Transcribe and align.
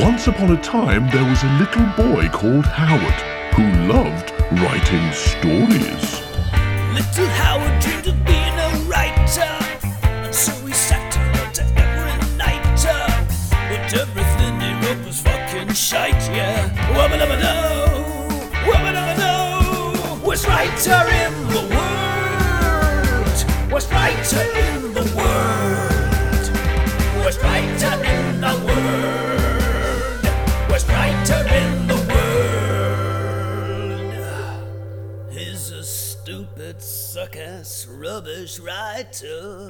Once 0.00 0.26
upon 0.26 0.50
a 0.50 0.60
time, 0.62 1.08
there 1.10 1.24
was 1.24 1.42
a 1.42 1.52
little 1.58 1.86
boy 1.96 2.28
called 2.30 2.64
Howard 2.64 3.20
who 3.54 3.64
loved 3.92 4.32
writing 4.62 5.12
stories. 5.12 6.22
Little 6.94 7.28
Howard 7.42 7.80
dreamed 7.82 8.06
of 8.06 8.24
being 8.24 8.56
a 8.58 8.70
writer, 8.88 9.52
and 10.24 10.34
so 10.34 10.52
he 10.66 10.72
sat 10.72 11.14
wrote 11.34 11.58
every 11.76 12.36
night. 12.36 12.62
But 13.68 13.92
everything 13.92 14.60
he 14.60 14.72
wrote 14.86 15.04
was 15.04 15.20
fucking 15.20 15.72
shite, 15.74 16.22
yeah. 16.30 16.70
Wubba 16.94 17.18
dubba 17.18 17.36
do, 17.40 18.70
wubba 18.70 18.92
writer 20.48 21.02
in 21.22 21.32
the 21.48 21.62
world, 21.74 23.38
worst 23.72 23.90
writer 23.92 24.42
in 24.64 24.71
suck-ass, 37.22 37.86
rubbish 37.88 38.58
writer. 38.58 39.68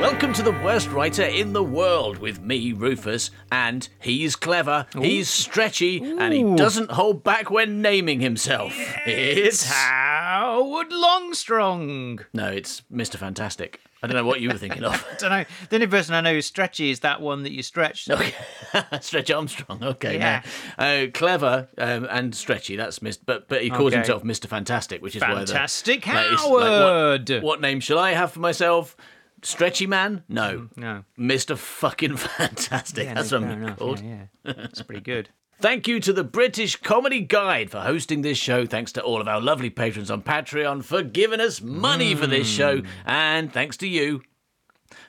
Welcome 0.00 0.32
to 0.32 0.42
the 0.42 0.58
worst 0.64 0.88
writer 0.88 1.24
in 1.24 1.52
the 1.52 1.62
world 1.62 2.16
with 2.16 2.40
me, 2.40 2.72
Rufus, 2.72 3.30
and 3.52 3.86
he's 4.00 4.34
clever, 4.34 4.86
he's 4.98 5.28
stretchy, 5.28 5.98
and 5.98 6.32
he 6.32 6.42
doesn't 6.56 6.92
hold 6.92 7.22
back 7.22 7.50
when 7.50 7.82
naming 7.82 8.20
himself. 8.20 8.72
It's 9.04 9.68
Howard 9.70 10.90
Longstrong. 10.90 12.20
no, 12.32 12.46
it's 12.46 12.80
Mr. 12.90 13.16
Fantastic. 13.16 13.82
I 14.02 14.06
don't 14.06 14.14
know 14.16 14.24
what 14.24 14.40
you 14.40 14.48
were 14.48 14.56
thinking 14.56 14.84
of. 14.84 14.94
I 15.12 15.16
don't 15.16 15.30
know. 15.30 15.44
The 15.70 15.76
only 15.76 15.86
person 15.88 16.14
I 16.14 16.20
know 16.20 16.32
who's 16.32 16.46
stretchy 16.46 16.90
is 16.90 17.00
that 17.00 17.20
one 17.20 17.42
that 17.42 17.52
you 17.52 17.62
stretch. 17.62 18.08
Okay. 18.08 18.32
Stretch 19.00 19.30
Armstrong. 19.30 19.82
Okay, 19.82 20.18
Yeah. 20.18 20.42
no. 20.78 20.84
Uh, 20.84 21.06
clever 21.12 21.68
um, 21.78 22.06
and 22.10 22.34
stretchy. 22.34 22.76
That's 22.76 22.98
Mr. 23.00 23.18
But 23.26 23.48
but 23.48 23.62
he 23.62 23.70
calls 23.70 23.88
Okay. 23.88 23.96
himself 23.96 24.22
Mr. 24.22 24.46
Fantastic, 24.46 25.02
which 25.02 25.16
is 25.16 25.22
why 25.22 25.30
the 25.34 25.46
Fantastic 25.46 26.06
like, 26.06 26.14
like, 26.30 26.50
what- 26.50 26.62
Howard. 26.62 27.30
what, 27.42 27.60
name 27.60 27.80
shall 27.80 27.98
I 27.98 28.12
have 28.12 28.32
for 28.32 28.40
myself? 28.40 28.96
Stretchy 29.42 29.86
Man? 29.86 30.24
No. 30.28 30.68
No. 30.76 31.04
Mr. 31.18 31.56
Fucking 31.56 32.16
Fantastic. 32.16 33.04
Yeah, 33.06 33.14
That's 33.14 33.30
no, 33.32 33.40
what 33.40 33.48
I'm 33.50 33.76
called. 33.76 34.00
Yeah, 34.00 34.26
yeah. 34.44 34.52
That's 34.52 34.82
pretty 34.82 35.00
good. 35.02 35.28
Thank 35.60 35.88
you 35.88 35.98
to 36.00 36.12
the 36.12 36.22
British 36.22 36.76
Comedy 36.76 37.20
Guide 37.20 37.68
for 37.68 37.80
hosting 37.80 38.22
this 38.22 38.38
show. 38.38 38.64
Thanks 38.64 38.92
to 38.92 39.02
all 39.02 39.20
of 39.20 39.26
our 39.26 39.40
lovely 39.40 39.70
patrons 39.70 40.08
on 40.08 40.22
Patreon 40.22 40.84
for 40.84 41.02
giving 41.02 41.40
us 41.40 41.60
money 41.60 42.14
for 42.14 42.28
this 42.28 42.46
show. 42.46 42.82
And 43.04 43.52
thanks 43.52 43.76
to 43.78 43.88
you 43.88 44.22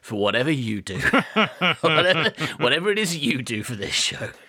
for 0.01 0.15
whatever 0.15 0.49
you 0.49 0.81
do. 0.81 0.97
whatever, 1.81 2.33
whatever 2.57 2.89
it 2.89 2.97
is 2.97 3.15
you 3.15 3.43
do 3.43 3.61
for 3.63 3.75
this 3.75 3.93
show. 3.93 4.29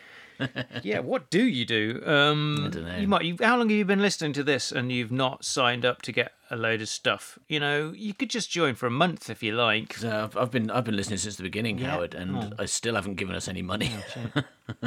Yeah, 0.82 1.00
what 1.00 1.28
do 1.28 1.44
you 1.44 1.66
do? 1.66 2.02
Um, 2.06 2.64
I 2.64 2.68
dunno. 2.70 2.96
You 2.96 3.08
might. 3.08 3.24
You, 3.26 3.36
how 3.42 3.58
long 3.58 3.68
have 3.68 3.76
you 3.76 3.84
been 3.84 4.00
listening 4.00 4.32
to 4.32 4.42
this 4.42 4.72
and 4.72 4.90
you've 4.90 5.12
not 5.12 5.44
signed 5.44 5.84
up 5.84 6.00
to 6.00 6.12
get 6.12 6.32
a 6.50 6.56
load 6.56 6.80
of 6.80 6.88
stuff? 6.88 7.38
You 7.48 7.60
know, 7.60 7.92
you 7.96 8.14
could 8.14 8.30
just 8.30 8.50
join 8.50 8.74
for 8.74 8.86
a 8.86 8.90
month 8.90 9.30
if 9.30 9.42
you 9.42 9.52
like. 9.52 9.94
So 9.94 10.24
I've, 10.24 10.36
I've 10.36 10.50
been 10.50 10.70
I've 10.70 10.84
been 10.84 10.96
listening 10.96 11.18
since 11.18 11.36
the 11.36 11.42
beginning, 11.42 11.78
Yeah. 11.78 11.90
Howard, 11.90 12.14
and 12.14 12.36
Oh. 12.36 12.50
I 12.58 12.66
still 12.66 12.94
haven't 12.94 13.14
given 13.14 13.34
us 13.34 13.48
any 13.48 13.62
money. 13.62 13.90
Oh, 14.36 14.42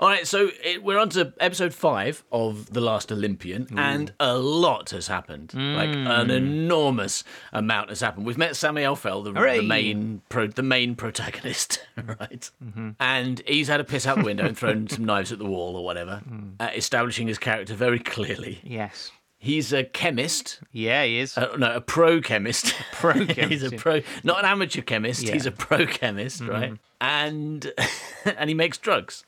All 0.00 0.08
right, 0.08 0.26
so 0.26 0.50
it, 0.62 0.82
we're 0.82 0.98
on 0.98 1.08
to 1.10 1.32
episode 1.40 1.72
five 1.72 2.24
of 2.30 2.72
The 2.72 2.80
Last 2.80 3.10
Olympian, 3.10 3.66
and 3.76 4.12
a 4.20 4.36
lot 4.36 4.90
has 4.90 5.06
happened. 5.08 5.54
Like 5.54 5.88
an 5.88 6.26
hmm. 6.26 6.30
enormous 6.30 7.24
amount 7.52 7.88
has 7.90 8.00
happened. 8.00 8.26
We've 8.26 8.38
met 8.38 8.56
Samuel 8.56 8.96
Fell, 8.96 9.22
the, 9.22 9.32
the 9.32 9.62
main 9.62 10.22
pro, 10.28 10.46
the 10.46 10.62
main 10.62 10.94
protagonist, 10.94 11.84
right? 11.96 12.50
Mm-hmm. 12.62 12.90
And 13.00 13.42
he's 13.46 13.68
had 13.68 13.80
a 13.80 13.84
piss 13.84 14.06
out 14.06 14.18
the 14.18 14.24
window 14.24 14.44
and 14.44 14.56
thrown 14.56 14.88
some 14.88 15.04
knives 15.04 15.32
at 15.32 15.38
the 15.38 15.46
wall 15.46 15.76
or 15.76 15.84
whatever, 15.84 16.16
hmm. 16.18 16.50
uh, 16.60 16.70
establishing 16.74 17.28
his 17.28 17.38
character 17.38 17.74
very 17.74 17.98
clearly. 17.98 18.60
Yes. 18.62 19.10
He's 19.44 19.74
a 19.74 19.84
chemist, 19.84 20.60
Yeah, 20.72 21.04
he 21.04 21.18
is. 21.18 21.36
uh, 21.36 21.54
no, 21.58 21.74
a 21.74 21.80
pro 21.80 22.20
chemist. 22.22 22.74
Pro 22.92 23.12
chemist. 23.26 23.38
he's 23.50 23.62
a 23.62 23.70
pro, 23.72 24.00
not 24.22 24.38
an 24.38 24.46
amateur 24.46 24.80
chemist. 24.80 25.22
Yeah. 25.22 25.34
He's 25.34 25.44
a 25.44 25.52
pro 25.52 25.84
chemist, 25.84 26.40
right? 26.40 26.72
And 27.00 27.70
and 28.24 28.48
he 28.48 28.54
makes 28.54 28.78
drugs 28.78 29.24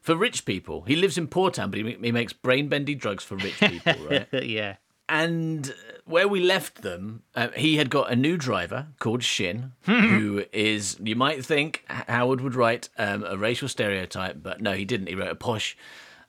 for 0.00 0.14
rich 0.14 0.44
people. 0.44 0.82
He 0.82 0.94
lives 0.94 1.18
in 1.18 1.26
Poor 1.26 1.50
Town, 1.50 1.70
but 1.72 1.80
he, 1.80 1.96
he 2.00 2.12
makes 2.12 2.32
brain 2.32 2.68
bendy 2.68 2.94
drugs 2.94 3.24
for 3.24 3.34
rich 3.36 3.58
people, 3.58 3.94
right? 4.08 4.28
yeah. 4.44 4.76
and 5.08 5.74
where 6.04 6.28
we 6.28 6.40
left 6.40 6.82
them, 6.82 7.22
uh, 7.34 7.48
he 7.56 7.76
had 7.78 7.90
got 7.90 8.12
a 8.12 8.16
new 8.16 8.36
driver 8.36 8.86
called 9.00 9.22
Shin, 9.24 9.72
who 9.86 10.44
is 10.52 10.96
you 11.02 11.16
might 11.16 11.44
think 11.44 11.84
Howard 11.88 12.40
would 12.40 12.54
write 12.54 12.88
um, 12.98 13.24
a 13.24 13.36
racial 13.36 13.68
stereotype, 13.68 14.36
but 14.40 14.60
no, 14.60 14.72
he 14.72 14.84
didn't. 14.84 15.08
He 15.08 15.14
wrote 15.16 15.30
a 15.32 15.34
posh. 15.36 15.76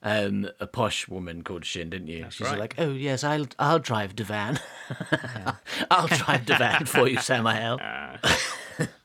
Um, 0.05 0.49
a 0.59 0.67
posh 0.67 1.07
woman 1.07 1.43
called 1.43 1.63
Shin, 1.65 1.89
didn't 1.89 2.07
you? 2.07 2.25
She's 2.29 2.45
right. 2.45 2.59
like, 2.59 2.75
"Oh 2.77 2.91
yes, 2.91 3.23
I'll 3.23 3.47
I'll 3.57 3.79
drive 3.79 4.15
the 4.17 4.25
van. 4.25 4.59
I'll 5.91 6.07
drive 6.07 6.45
the 6.45 6.55
van 6.57 6.85
for 6.85 7.07
you, 7.07 7.19
Samael." 7.19 7.79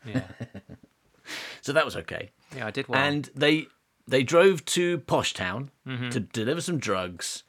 Yeah. 0.04 0.22
So 1.60 1.72
that 1.74 1.84
was 1.84 1.96
okay. 1.96 2.30
Yeah, 2.56 2.66
I 2.66 2.70
did 2.70 2.88
well. 2.88 2.98
And 2.98 3.28
they 3.34 3.66
they 4.06 4.22
drove 4.22 4.64
to 4.66 4.98
Posh 4.98 5.34
Town 5.34 5.70
Mm-hmm. 5.86 6.08
to 6.10 6.20
deliver 6.20 6.60
some 6.62 6.78
drugs, 6.78 7.42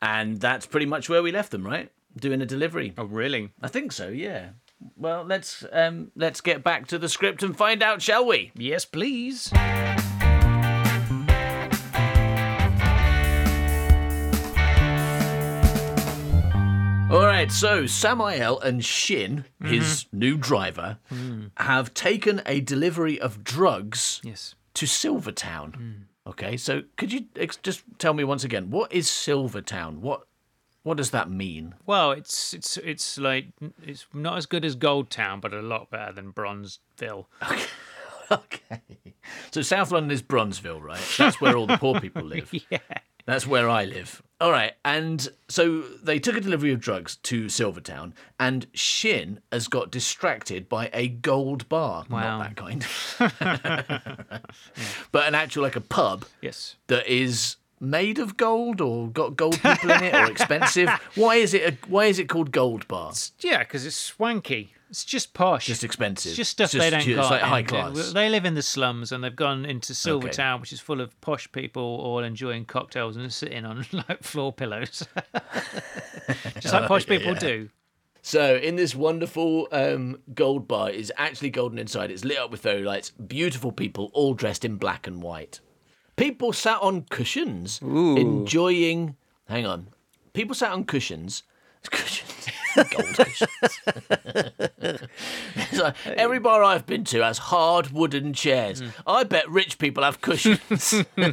and 0.00 0.40
that's 0.40 0.64
pretty 0.66 0.86
much 0.86 1.08
where 1.10 1.22
we 1.22 1.30
left 1.32 1.50
them, 1.50 1.66
right? 1.66 1.90
Doing 2.18 2.40
a 2.40 2.46
delivery. 2.46 2.94
oh, 2.96 3.04
really? 3.04 3.50
I 3.60 3.68
think 3.68 3.92
so. 3.92 4.08
Yeah. 4.08 4.50
Well, 4.96 5.24
let's 5.24 5.64
um 5.72 6.10
let's 6.16 6.40
get 6.40 6.64
back 6.64 6.86
to 6.88 6.98
the 6.98 7.08
script 7.10 7.42
and 7.42 7.54
find 7.56 7.82
out, 7.82 8.00
shall 8.00 8.24
we? 8.26 8.52
Yes, 8.56 8.84
please. 8.86 9.52
All 17.10 17.24
right. 17.24 17.50
So 17.52 17.86
Samael 17.86 18.58
and 18.60 18.84
Shin, 18.84 19.44
his 19.62 20.04
Mm-hmm. 20.04 20.18
new 20.18 20.36
driver, 20.36 20.98
Mm. 21.12 21.50
have 21.58 21.94
taken 21.94 22.42
a 22.46 22.60
delivery 22.60 23.20
of 23.20 23.44
drugs 23.44 24.20
Yes. 24.24 24.54
to 24.74 24.86
Silvertown. 24.86 25.72
Mm. 26.26 26.30
Okay. 26.30 26.56
So 26.56 26.82
could 26.96 27.12
you 27.12 27.26
ex- 27.36 27.58
just 27.62 27.84
tell 27.98 28.12
me 28.12 28.24
once 28.24 28.42
again 28.44 28.70
what 28.70 28.92
is 28.92 29.08
Silvertown? 29.08 30.00
What 30.00 30.26
what 30.82 30.96
does 30.96 31.10
that 31.10 31.30
mean? 31.30 31.74
Well, 31.86 32.10
it's 32.12 32.52
it's 32.52 32.76
it's 32.78 33.18
like 33.18 33.46
it's 33.82 34.06
not 34.12 34.36
as 34.36 34.46
good 34.46 34.64
as 34.64 34.74
Gold 34.74 35.08
Town, 35.10 35.38
but 35.40 35.54
a 35.54 35.62
lot 35.62 35.90
better 35.90 36.12
than 36.12 36.32
Bronzeville. 36.32 37.26
Okay. 37.42 37.64
Okay. 38.28 38.80
So 39.52 39.62
South 39.62 39.92
London 39.92 40.10
is 40.10 40.20
Bronzeville, 40.20 40.82
right? 40.82 40.98
That's 41.16 41.40
where 41.40 41.56
all 41.56 41.68
the 41.68 41.76
poor 41.76 42.00
people 42.00 42.24
live. 42.34 42.52
Yeah. 42.70 42.80
That's 43.24 43.46
where 43.46 43.68
I 43.68 43.84
live. 43.84 44.20
All 44.38 44.50
right. 44.50 44.74
And 44.84 45.26
so 45.48 45.80
they 45.80 46.18
took 46.18 46.36
a 46.36 46.40
delivery 46.40 46.72
of 46.72 46.80
drugs 46.80 47.16
to 47.24 47.48
Silvertown, 47.48 48.12
and 48.38 48.66
Shin 48.74 49.40
has 49.50 49.66
got 49.66 49.90
distracted 49.90 50.68
by 50.68 50.90
a 50.92 51.08
gold 51.08 51.68
bar. 51.70 52.04
Wow. 52.10 52.38
Not 52.38 52.56
that 52.56 52.56
kind. 52.56 54.40
But 55.12 55.28
an 55.28 55.34
actual, 55.34 55.62
like 55.62 55.76
a 55.76 55.80
pub 55.80 56.26
Yes. 56.42 56.76
that 56.88 57.06
is 57.06 57.56
made 57.80 58.18
of 58.18 58.36
gold 58.36 58.80
or 58.80 59.08
got 59.08 59.36
gold 59.36 59.60
people 59.60 59.90
in 59.90 60.04
it 60.04 60.14
or 60.14 60.30
expensive. 60.30 60.88
Why 61.14 61.36
is 61.36 61.54
it 61.54 61.62
a, 61.74 61.76
why 61.88 62.06
is 62.06 62.18
it 62.18 62.28
called 62.28 62.50
gold 62.50 62.86
bar? 62.88 63.12
Yeah, 63.40 63.58
because 63.60 63.84
it's 63.86 63.96
swanky. 63.96 64.72
It's 64.88 65.04
just 65.04 65.34
posh. 65.34 65.66
Just 65.66 65.82
expensive. 65.84 66.30
It's 66.30 66.36
just 66.36 66.52
stuff 66.52 66.66
It's 66.66 66.82
they 66.82 66.90
don't 66.90 67.06
it's 67.06 67.16
got. 67.16 67.30
like 67.30 67.42
high 67.42 67.62
class. 67.62 68.12
They 68.12 68.28
live 68.28 68.44
in 68.44 68.54
the 68.54 68.62
slums, 68.62 69.10
and 69.12 69.22
they've 69.22 69.34
gone 69.34 69.64
into 69.64 69.94
Silvertown, 69.94 70.60
which 70.60 70.72
is 70.72 70.80
full 70.80 71.00
of 71.00 71.20
posh 71.20 71.50
people 71.50 71.82
all 71.82 72.20
enjoying 72.20 72.64
cocktails 72.64 73.16
and 73.16 73.32
sitting 73.32 73.64
on 73.64 73.84
like 74.08 74.22
floor 74.22 74.52
pillows, 74.52 75.06
just 76.60 76.72
like 76.72 76.86
posh 76.86 77.06
people 77.06 77.32
yeah. 77.32 77.38
do. 77.38 77.68
So 78.22 78.56
in 78.56 78.74
this 78.74 78.94
wonderful 78.94 79.68
um, 79.70 80.18
gold 80.34 80.66
bar 80.66 80.90
is 80.90 81.12
actually 81.16 81.50
golden 81.50 81.78
inside. 81.78 82.10
It's 82.10 82.24
lit 82.24 82.38
up 82.38 82.50
with 82.50 82.60
fairy 82.60 82.82
lights. 82.82 83.10
Beautiful 83.10 83.70
people, 83.70 84.10
all 84.14 84.34
dressed 84.34 84.64
in 84.64 84.76
black 84.76 85.06
and 85.06 85.22
white. 85.22 85.60
People 86.16 86.52
sat 86.52 86.80
on 86.80 87.02
cushions, 87.02 87.80
enjoying. 87.82 89.16
Hang 89.48 89.66
on. 89.66 89.88
People 90.32 90.54
sat 90.54 90.72
on 90.72 90.84
cushions. 90.84 91.44
Cushions. 91.90 92.35
Gold 92.76 93.16
cushions. 93.16 93.80
Like, 95.72 95.94
every 96.06 96.38
bar 96.38 96.62
I've 96.62 96.86
been 96.86 97.04
to 97.04 97.22
has 97.22 97.38
hard 97.38 97.90
wooden 97.90 98.32
chairs. 98.32 98.80
Hmm. 98.80 98.88
I 99.06 99.24
bet 99.24 99.48
rich 99.50 99.78
people 99.78 100.04
have 100.04 100.20
cushions. 100.20 100.92
Are 101.16 101.32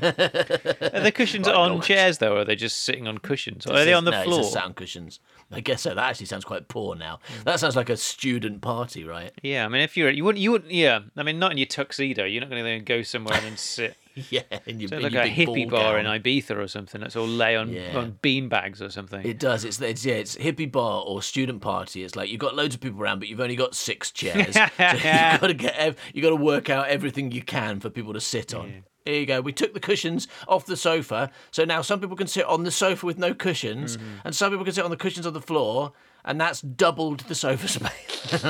the 1.02 1.12
cushions 1.14 1.48
Right, 1.48 1.56
on 1.56 1.82
chairs 1.82 2.18
though, 2.18 2.36
or 2.36 2.40
are 2.40 2.46
they 2.46 2.56
just 2.56 2.82
sitting 2.84 3.08
on 3.08 3.20
cushions? 3.20 3.68
Or 3.68 3.74
are 3.74 3.86
they 3.86 3.94
on 3.94 4.06
the 4.06 4.12
no, 4.12 4.24
floor? 4.24 4.40
It's 4.40 4.48
just 4.48 4.54
sat 4.54 4.66
on 4.66 4.74
cushions. 4.74 5.20
I 5.54 5.60
guess 5.60 5.82
so. 5.82 5.94
That 5.94 6.10
actually 6.10 6.26
sounds 6.26 6.46
quite 6.46 6.68
poor 6.68 6.96
now. 6.96 7.20
Mm. 7.40 7.44
That 7.46 7.60
sounds 7.60 7.76
like 7.76 7.90
a 7.90 7.98
student 7.98 8.62
party, 8.62 9.04
right? 9.04 9.32
Yeah, 9.42 9.66
I 9.66 9.70
mean, 9.70 9.82
if 9.82 9.96
you're 9.98 10.10
you 10.10 10.24
wouldn't 10.26 10.42
you 10.42 10.52
wouldn't 10.52 10.72
yeah, 10.72 11.00
I 11.18 11.24
mean, 11.24 11.40
not 11.40 11.52
in 11.52 11.58
your 11.58 11.68
tuxedo. 11.68 12.26
You're 12.26 12.42
not 12.42 12.50
going 12.50 12.64
to 12.64 12.80
go 12.80 13.02
somewhere 13.04 13.40
and 13.44 13.58
sit. 13.60 13.96
Yeah, 14.30 14.42
in 14.68 14.80
your, 14.80 14.90
So 14.90 14.98
in 14.98 15.04
like 15.04 15.12
your 15.14 15.24
a 15.24 15.26
big 15.26 15.48
hippie 15.48 15.70
bar 15.70 15.98
in 15.98 16.06
Ibiza 16.06 16.56
or 16.56 16.68
something. 16.68 17.02
That's 17.02 17.16
all 17.16 17.26
lay 17.28 17.56
on 17.56 17.70
Yeah. 17.70 17.98
on 17.98 18.20
bean 18.22 18.48
bags 18.48 18.80
or 18.82 18.90
something. 18.92 19.26
It 19.26 19.40
does. 19.40 19.66
It's, 19.66 19.82
it's 19.82 20.06
yeah. 20.06 20.16
It's 20.16 20.36
hippie 20.36 20.72
bar 20.72 21.04
or 21.04 21.22
student 21.24 21.62
party. 21.62 22.04
It's 22.04 22.16
like 22.16 22.30
you've 22.30 22.40
got 22.40 22.56
loads 22.56 22.76
of 22.76 22.82
people 22.82 23.02
around, 23.02 23.20
but 23.20 23.28
you've 23.28 23.40
only 23.40 23.56
got 23.56 23.74
six 23.74 24.12
chairs. 24.12 24.54
so 24.56 24.62
you've 24.78 25.02
got 25.02 25.40
to 25.48 25.54
get. 25.56 25.76
ev- 25.78 25.98
You 26.14 26.22
got 26.22 26.30
to 26.30 26.36
work 26.36 26.70
out 26.70 26.90
everything 26.90 27.32
you 27.32 27.42
can 27.42 27.80
for 27.80 27.90
people 27.90 28.14
to 28.14 28.22
sit 28.22 28.54
on. 28.54 28.84
Here 29.06 29.20
you 29.20 29.26
go. 29.26 29.42
We 29.42 29.52
took 29.52 29.74
the 29.74 29.80
cushions 29.80 30.28
off 30.48 30.66
the 30.66 30.78
sofa, 30.78 31.30
so 31.52 31.66
now 31.66 31.82
some 31.82 32.00
people 32.00 32.16
can 32.16 32.28
sit 32.28 32.46
on 32.46 32.64
the 32.64 32.72
sofa 32.72 33.06
with 33.06 33.18
no 33.18 33.34
cushions, 33.34 33.98
Mm-hmm. 33.98 34.08
and 34.26 34.36
some 34.36 34.52
people 34.52 34.64
can 34.66 34.74
sit 34.74 34.84
on 34.86 34.92
the 34.92 34.98
cushions 34.98 35.26
on 35.28 35.34
the 35.34 35.42
floor, 35.42 35.92
and 36.24 36.40
that's 36.40 36.62
doubled 36.62 37.22
the 37.22 37.36
sofa 37.36 37.68
space. 37.68 38.44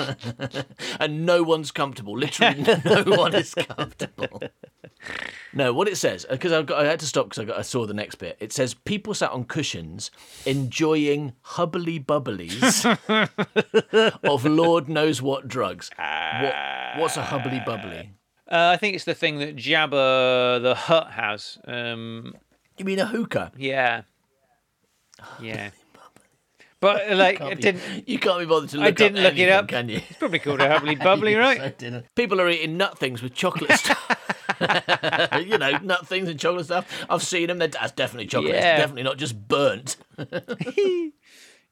and 0.99 1.25
no 1.25 1.41
one's 1.41 1.71
comfortable. 1.71 2.15
Literally, 2.17 2.61
no 2.85 3.03
one 3.17 3.33
is 3.33 3.55
comfortable. 3.55 4.41
No, 5.53 5.73
what 5.73 5.87
it 5.87 5.97
says 5.97 6.25
because 6.29 6.51
I, 6.71 6.85
had 6.85 6.99
to 7.01 7.05
stop 7.05 7.29
because 7.29 7.49
I, 7.49 7.57
I 7.57 7.61
saw 7.63 7.85
the 7.85 7.93
next 7.93 8.15
bit. 8.15 8.37
It 8.39 8.53
says 8.53 8.73
people 8.73 9.13
sat 9.13 9.31
on 9.31 9.43
cushions 9.45 10.11
enjoying 10.45 11.33
hubbly 11.41 11.99
bubblies 11.99 12.85
of 14.23 14.45
Lord 14.45 14.87
knows 14.87 15.21
what 15.21 15.47
drugs. 15.47 15.89
What, 15.97 16.55
what's 16.99 17.17
a 17.17 17.23
hubbly 17.23 17.61
bubbly? 17.65 18.13
Uh, 18.51 18.71
I 18.73 18.77
think 18.77 18.95
it's 18.95 19.05
the 19.05 19.13
thing 19.15 19.39
that 19.39 19.55
Jabba 19.55 20.61
the 20.61 20.75
Hutt 20.75 21.11
has. 21.11 21.57
Um, 21.65 22.33
You 22.77 22.85
mean 22.85 22.99
a 22.99 23.05
hookah? 23.05 23.51
yeah, 23.57 24.01
yeah. 25.41 25.69
But 26.79 27.09
uh, 27.11 27.15
like, 27.15 27.37
Can't 27.37 27.53
it 27.53 27.55
be- 27.55 27.61
didn't. 27.61 28.09
You 28.09 28.19
can't 28.19 28.39
be 28.39 28.45
bothered 28.45 28.69
to 28.71 28.77
look 28.77 28.85
I 28.87 28.91
didn't 28.91 29.19
up 29.19 29.23
look 29.23 29.37
it 29.37 29.49
up. 29.49 29.67
can 29.69 29.87
you? 29.87 30.01
It's 30.09 30.17
probably 30.19 30.39
called 30.39 30.59
a 30.59 30.67
hubbly 30.67 30.95
bubbly, 31.03 31.35
right? 31.35 31.61
I 31.61 31.69
didn't. 31.69 32.13
People 32.15 32.41
are 32.41 32.49
eating 32.49 32.75
nut 32.75 32.97
things 32.99 33.21
with 33.21 33.33
chocolate 33.33 33.71
stuff. 33.79 34.09
you 35.39 35.57
know, 35.57 35.77
nut 35.81 36.05
things 36.05 36.27
and 36.27 36.37
chocolate 36.37 36.65
stuff. 36.65 37.05
I've 37.09 37.23
seen 37.23 37.47
them. 37.47 37.59
They're, 37.59 37.69
that's 37.69 37.93
definitely 37.93 38.27
chocolate. 38.27 38.55
Yeah. 38.55 38.73
It's 38.73 38.81
definitely 38.81 39.03
not 39.03 39.17
just 39.17 39.47
burnt. 39.47 39.95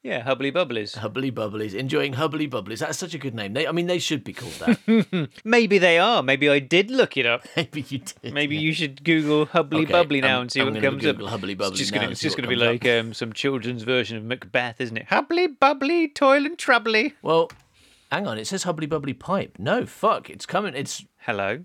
Yeah, 0.02 0.22
hubbly 0.22 0.50
bubblies. 0.50 0.96
Hubbly 0.96 1.30
bubblies. 1.30 1.74
Enjoying 1.74 2.14
hubbly 2.14 2.48
bubblies. 2.48 2.80
That's 2.80 2.98
such 2.98 3.14
a 3.14 3.18
good 3.18 3.36
name. 3.36 3.52
They, 3.52 3.68
I 3.68 3.72
mean, 3.72 3.86
they 3.86 4.00
should 4.00 4.24
be 4.24 4.32
called 4.32 4.54
that. 4.54 5.28
Maybe 5.44 5.78
they 5.78 5.96
are. 5.98 6.24
Maybe 6.24 6.48
I 6.50 6.58
did 6.58 6.90
look 6.90 7.16
it 7.16 7.24
up. 7.24 7.46
Maybe 7.56 7.82
you 7.82 7.98
did. 7.98 8.34
Maybe 8.34 8.56
you 8.56 8.72
should 8.72 9.04
Google 9.04 9.46
hubbly 9.46 9.82
Okay, 9.84 9.92
bubbly 9.92 10.20
now 10.20 10.34
I'm- 10.34 10.40
and 10.42 10.50
see 10.52 10.60
I'm 10.60 10.74
what 10.74 10.82
comes 10.82 11.02
Google 11.02 11.26
up. 11.26 11.30
hubbly 11.30 11.54
bubbly 11.54 11.70
it's 11.74 11.78
just 11.78 11.92
gonna, 11.92 12.04
and 12.06 12.12
it's 12.12 12.20
see 12.20 12.26
just 12.26 12.36
what 12.36 12.44
gonna 12.46 12.56
be 12.56 12.60
like 12.60 12.84
um, 12.84 13.14
some 13.14 13.32
children's 13.32 13.84
version 13.84 14.16
of 14.16 14.24
Macbeth, 14.24 14.80
isn't 14.80 14.96
it? 14.96 15.06
Hubbly 15.06 15.46
bubbly, 15.46 16.08
toil 16.08 16.46
and 16.46 16.58
troubly. 16.58 17.14
Well, 17.22 17.52
hang 18.10 18.26
on. 18.26 18.38
It 18.38 18.48
says 18.48 18.64
hubbly 18.64 18.86
bubbly 18.88 19.14
pipe. 19.14 19.56
No, 19.60 19.86
fuck. 19.86 20.28
It's 20.30 20.46
coming. 20.46 20.74
It's. 20.74 21.04
Hello, 21.18 21.64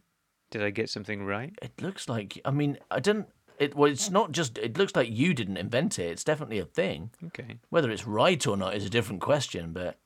did 0.52 0.62
I 0.62 0.70
get 0.70 0.92
something 0.92 1.26
right? 1.26 1.54
It 1.64 1.82
looks 1.82 2.08
like. 2.08 2.40
I 2.46 2.52
mean, 2.52 2.78
I 2.92 3.00
don't. 3.00 3.26
It. 3.60 3.76
Well, 3.76 3.92
it's 3.92 4.10
not 4.10 4.32
just. 4.32 4.58
It 4.58 4.78
looks 4.78 4.96
like 4.96 5.10
you 5.10 5.34
didn't 5.34 5.58
invent 5.58 6.00
it. 6.00 6.12
It's 6.12 6.24
definitely 6.24 6.60
a 6.60 6.66
thing. 6.66 7.12
Okay. 7.28 7.58
Whether 7.70 7.92
it's 7.92 8.06
right 8.06 8.46
or 8.46 8.56
not 8.58 8.76
is 8.76 8.86
a 8.86 8.90
different 8.90 9.22
question. 9.22 9.74
But 9.74 9.98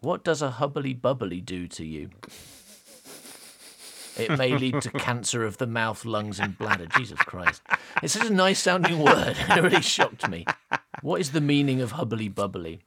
what 0.00 0.24
does 0.24 0.42
a 0.42 0.52
hubbly 0.52 0.94
bubbly 0.94 1.40
do 1.40 1.68
to 1.68 1.84
you? 1.84 2.10
It 4.16 4.36
may 4.36 4.56
lead 4.56 4.82
to 4.82 4.90
cancer 4.98 5.44
of 5.44 5.58
the 5.58 5.66
mouth, 5.66 6.04
lungs, 6.04 6.40
and 6.40 6.58
bladder. 6.58 6.86
Jesus 6.86 7.18
Christ. 7.20 7.62
It's 8.02 8.14
such 8.14 8.28
a 8.28 8.32
nice 8.32 8.60
sounding 8.60 8.98
word. 8.98 9.36
It 9.50 9.62
really 9.62 9.82
shocked 9.82 10.28
me. 10.28 10.44
What 11.02 11.20
is 11.20 11.30
the 11.30 11.40
meaning 11.40 11.80
of 11.80 11.92
hubbly 11.92 12.28
bubbly? 12.28 12.80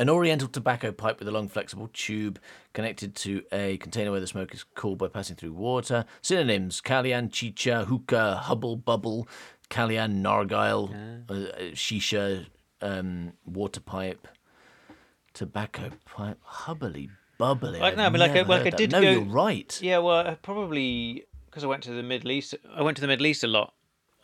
An 0.00 0.08
oriental 0.08 0.48
tobacco 0.48 0.92
pipe 0.92 1.18
with 1.18 1.28
a 1.28 1.30
long 1.30 1.46
flexible 1.46 1.90
tube 1.92 2.38
connected 2.72 3.14
to 3.16 3.42
a 3.52 3.76
container 3.76 4.10
where 4.10 4.18
the 4.20 4.26
smoke 4.26 4.54
is 4.54 4.64
cooled 4.74 4.96
by 4.96 5.08
passing 5.08 5.36
through 5.36 5.52
water. 5.52 6.06
Synonyms 6.22 6.80
Kalian, 6.80 7.30
chicha, 7.30 7.84
hookah, 7.84 8.36
hubble, 8.44 8.76
bubble, 8.76 9.28
Kalian, 9.68 10.22
nargile, 10.22 10.90
uh, 11.28 11.34
uh, 11.34 11.58
shisha, 11.74 12.46
um, 12.80 13.34
water 13.44 13.80
pipe, 13.80 14.26
tobacco 15.34 15.90
pipe, 16.06 16.38
hubbly 16.44 17.10
bubbly. 17.36 17.78
Like, 17.78 17.98
no, 17.98 18.08
but 18.10 18.20
like, 18.20 18.32
never 18.32 18.50
I- 18.54 18.56
like 18.56 18.72
I 18.72 18.76
did 18.76 18.92
No, 18.92 19.02
go- 19.02 19.10
you're 19.10 19.20
right. 19.24 19.78
Yeah, 19.82 19.98
well, 19.98 20.26
I 20.26 20.34
probably 20.36 21.26
because 21.44 21.62
I 21.62 21.66
went 21.66 21.82
to 21.82 21.90
the 21.92 22.02
Middle 22.02 22.30
East. 22.30 22.54
I 22.74 22.80
went 22.80 22.96
to 22.96 23.02
the 23.02 23.06
Middle 23.06 23.26
East 23.26 23.44
a 23.44 23.48
lot, 23.48 23.74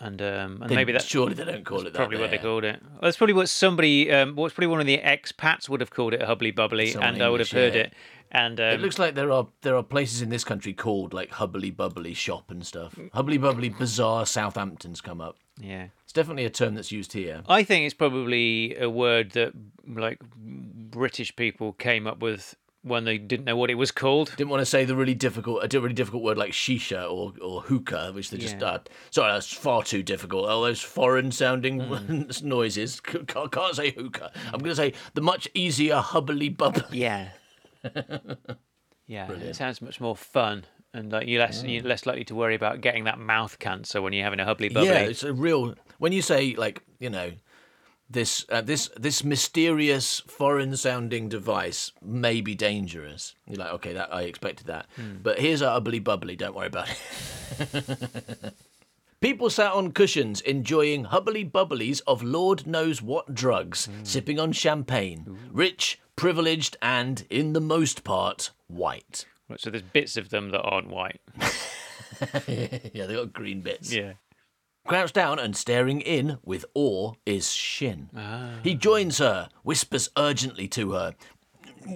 and 0.00 0.20
um, 0.22 0.60
and 0.62 0.70
They- 0.70 0.74
maybe 0.76 0.92
that's 0.92 1.06
surely 1.06 1.34
they 1.34 1.44
don't 1.44 1.64
call 1.64 1.80
it 1.80 1.84
that. 1.84 1.94
probably 1.94 2.18
what 2.18 2.30
they 2.30 2.38
called 2.38 2.64
it. 2.64 2.82
That's 3.00 3.16
probably 3.16 3.34
what 3.34 3.48
somebody, 3.48 4.10
um, 4.12 4.34
what's 4.36 4.54
probably 4.54 4.68
one 4.68 4.80
of 4.80 4.86
the 4.86 4.98
expats 4.98 5.68
would 5.68 5.80
have 5.80 5.90
called 5.90 6.14
it 6.14 6.22
a 6.22 6.26
hubbly 6.26 6.50
bubbly, 6.50 6.90
Someone 6.92 7.14
and 7.14 7.22
I 7.22 7.28
would 7.28 7.40
have 7.40 7.50
heard 7.50 7.74
yeah. 7.74 7.82
it. 7.82 7.94
And 8.32 8.58
um, 8.60 8.66
It 8.66 8.80
looks 8.80 8.98
like 8.98 9.14
there 9.14 9.30
are 9.30 9.46
there 9.62 9.76
are 9.76 9.82
places 9.82 10.20
in 10.20 10.28
this 10.30 10.42
country 10.44 10.72
called 10.72 11.14
like 11.14 11.30
Hubbly 11.30 11.70
Bubbly 11.70 12.12
Shop 12.12 12.50
and 12.50 12.66
stuff. 12.66 12.98
Hubbly 13.14 13.38
Bubbly 13.38 13.68
Bazaar 13.70 14.26
Southampton's 14.26 15.00
come 15.00 15.20
up. 15.20 15.36
yeah. 15.60 15.86
It's 16.04 16.12
definitely 16.12 16.44
a 16.44 16.50
term 16.50 16.74
that's 16.74 16.92
used 16.92 17.12
here. 17.14 17.42
I 17.48 17.62
think 17.64 17.84
it's 17.84 17.94
probably 17.94 18.76
a 18.78 18.88
word 18.90 19.32
that 19.32 19.52
like 19.86 20.20
British 20.36 21.34
people 21.36 21.72
came 21.72 22.06
up 22.06 22.20
with 22.20 22.54
when 22.86 23.02
they 23.04 23.18
didn't 23.18 23.44
know 23.46 23.56
what 23.56 23.68
it 23.68 23.74
was 23.74 23.90
called. 23.90 24.32
Didn't 24.36 24.50
want 24.50 24.60
to 24.60 24.66
say 24.66 24.84
the 24.84 24.94
really 24.94 25.14
difficult, 25.14 25.62
a 25.74 25.80
really 25.80 25.92
difficult 25.92 26.22
word 26.22 26.38
like 26.38 26.52
shisha 26.52 27.10
or, 27.10 27.32
or 27.42 27.62
hookah, 27.62 28.12
which 28.14 28.30
they 28.30 28.38
just 28.38 28.58
Yeah. 28.60 28.66
uh, 28.66 28.78
sorry, 29.10 29.32
that's 29.32 29.52
far 29.52 29.82
too 29.82 30.02
difficult. 30.04 30.48
All 30.48 30.62
those 30.62 30.80
foreign-sounding 30.80 31.80
Mm. 31.80 32.42
noises. 32.44 33.00
Can't, 33.26 33.50
can't 33.50 33.74
say 33.74 33.90
hookah. 33.90 34.30
I'm 34.46 34.60
going 34.60 34.70
to 34.70 34.76
say 34.76 34.92
the 35.14 35.20
much 35.20 35.48
easier 35.52 35.96
hubbly 35.96 36.48
bubbly. 36.48 36.84
Yeah. 36.98 37.30
yeah, 39.06 39.30
it 39.30 39.56
sounds 39.56 39.80
much 39.82 40.00
more 40.00 40.16
fun, 40.16 40.64
and 40.92 41.12
like 41.12 41.28
you're 41.28 41.40
less 41.40 41.62
you're 41.62 41.82
less 41.82 42.06
likely 42.06 42.24
to 42.24 42.34
worry 42.34 42.54
about 42.54 42.80
getting 42.80 43.04
that 43.04 43.18
mouth 43.18 43.58
cancer 43.58 44.00
when 44.02 44.12
you're 44.12 44.24
having 44.24 44.40
a 44.40 44.44
hubbly 44.44 44.68
bubbly. 44.68 44.88
Yeah, 44.90 44.98
it's 45.00 45.22
a 45.22 45.32
real. 45.32 45.74
When 45.98 46.12
you 46.12 46.22
say 46.22 46.54
like 46.56 46.82
you 46.98 47.10
know, 47.10 47.32
this 48.08 48.44
uh, 48.48 48.60
this 48.60 48.90
this 48.96 49.24
mysterious 49.24 50.20
foreign-sounding 50.20 51.28
device 51.28 51.92
may 52.02 52.40
be 52.40 52.54
dangerous. 52.54 53.34
You're 53.46 53.58
like, 53.58 53.72
okay, 53.74 53.92
that 53.94 54.14
I 54.14 54.22
expected 54.22 54.68
that, 54.68 54.86
but 55.22 55.38
here's 55.38 55.60
a 55.60 55.66
bubbly 55.66 55.98
bubbly. 55.98 56.36
Don't 56.36 56.54
worry 56.54 56.68
about 56.68 56.88
it. 56.90 58.54
People 59.20 59.48
sat 59.48 59.72
on 59.72 59.92
cushions 59.92 60.40
enjoying 60.42 61.04
hubbly 61.04 61.44
bubblies 61.44 62.02
of 62.06 62.22
Lord 62.22 62.66
knows 62.66 63.00
what 63.00 63.34
drugs, 63.34 63.88
sipping 64.02 64.38
on 64.38 64.52
champagne, 64.52 65.38
rich, 65.50 65.98
privileged, 66.16 66.76
and, 66.82 67.24
in 67.30 67.54
the 67.54 67.60
most 67.60 68.04
part, 68.04 68.50
white. 68.68 69.24
Right, 69.48 69.58
So 69.58 69.70
there's 69.70 69.82
bits 69.82 70.16
of 70.16 70.28
them 70.28 70.50
that 70.50 70.60
aren't 70.60 70.88
white. 70.88 71.20
yeah, 72.46 73.06
they 73.06 73.14
got 73.14 73.32
green 73.32 73.62
bits. 73.62 73.92
Yeah. 73.92 74.12
Crouched 74.86 75.14
down 75.14 75.38
and 75.38 75.56
staring 75.56 76.00
in 76.00 76.38
with 76.44 76.64
awe 76.74 77.12
is 77.24 77.52
Shin. 77.52 78.08
He 78.62 78.74
joins 78.74 79.18
her, 79.18 79.48
whispers 79.64 80.10
urgently 80.16 80.68
to 80.68 80.92
her, 80.92 81.14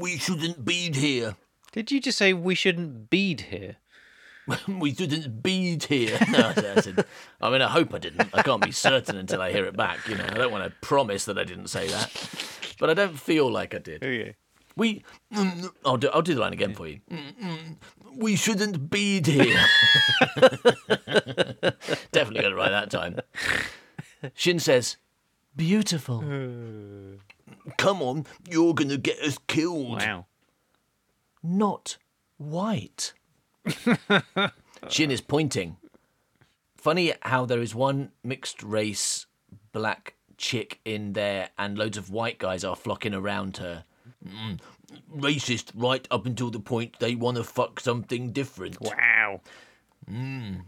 We 0.01 0.17
shouldn't 0.19 0.65
bead 0.65 0.97
here. 0.97 1.37
Did 1.73 1.93
you 1.93 2.01
just 2.01 2.19
say 2.19 2.33
we 2.33 2.55
shouldn't 2.57 3.09
bead 3.11 3.43
here? 3.43 3.77
we 4.69 4.93
shouldn't 4.93 5.43
bead 5.43 5.85
here. 5.85 6.19
No, 6.31 6.49
I 6.57 6.81
said, 6.81 7.05
I 7.41 7.51
mean, 7.51 7.63
I 7.63 7.69
hope 7.69 7.95
I 7.95 7.99
didn't. 7.99 8.29
I 8.35 8.43
can't 8.43 8.63
be 8.65 8.73
certain 8.73 9.17
until 9.17 9.41
I 9.41 9.53
hear 9.53 9.67
it 9.67 9.77
back. 9.77 10.09
You 10.09 10.17
know, 10.17 10.25
I 10.25 10.35
don't 10.35 10.51
want 10.51 10.65
to 10.65 10.71
promise 10.81 11.25
that 11.27 11.39
I 11.39 11.45
didn't 11.45 11.69
say 11.69 11.87
that, 11.89 12.11
but 12.81 12.91
I 12.91 12.95
don't 12.95 13.19
feel 13.19 13.51
like 13.51 13.75
I 13.75 13.79
did. 13.79 14.03
yeah. 14.03 14.33
We, 14.77 15.03
I'll 15.85 15.97
do, 15.97 16.09
I'll 16.09 16.23
do 16.23 16.35
the 16.35 16.41
line 16.41 16.53
again 16.53 16.75
for 16.75 16.87
you. 16.87 17.01
We 18.17 18.37
shouldn't 18.37 18.91
be 18.91 19.21
here. 19.23 19.59
Definitely 22.13 22.43
got 22.43 22.53
it 22.53 22.57
right 22.57 22.71
that 22.71 22.91
time. 22.91 23.21
Shin 24.35 24.59
says, 24.59 24.97
"Beautiful. 25.57 26.21
Come 27.79 28.03
on, 28.03 28.27
you're 28.49 28.75
gonna 28.75 28.97
get 28.97 29.19
us 29.21 29.39
killed." 29.47 30.01
Wow. 30.01 30.27
Not 31.43 31.97
white. 32.37 33.13
Shin 34.89 35.11
is 35.11 35.21
pointing. 35.21 35.77
Funny 36.75 37.13
how 37.23 37.45
there 37.45 37.61
is 37.61 37.75
one 37.75 38.13
mixed 38.25 38.63
race 38.63 39.27
black 39.73 40.15
chick 40.37 40.81
in 40.85 41.13
there, 41.13 41.51
and 41.59 41.77
loads 41.77 41.99
of 41.99 42.11
white 42.11 42.39
guys 42.39 42.65
are 42.65 42.77
flocking 42.77 43.15
around 43.15 43.59
her. 43.59 43.85
Mm, 44.27 44.61
racist 45.17 45.71
right 45.75 46.07
up 46.11 46.27
until 46.27 46.51
the 46.51 46.61
point 46.61 46.99
they 46.99 47.15
want 47.15 47.37
to 47.37 47.45
fuck 47.45 47.81
something 47.81 48.33
different. 48.33 48.81
Wow. 48.81 49.41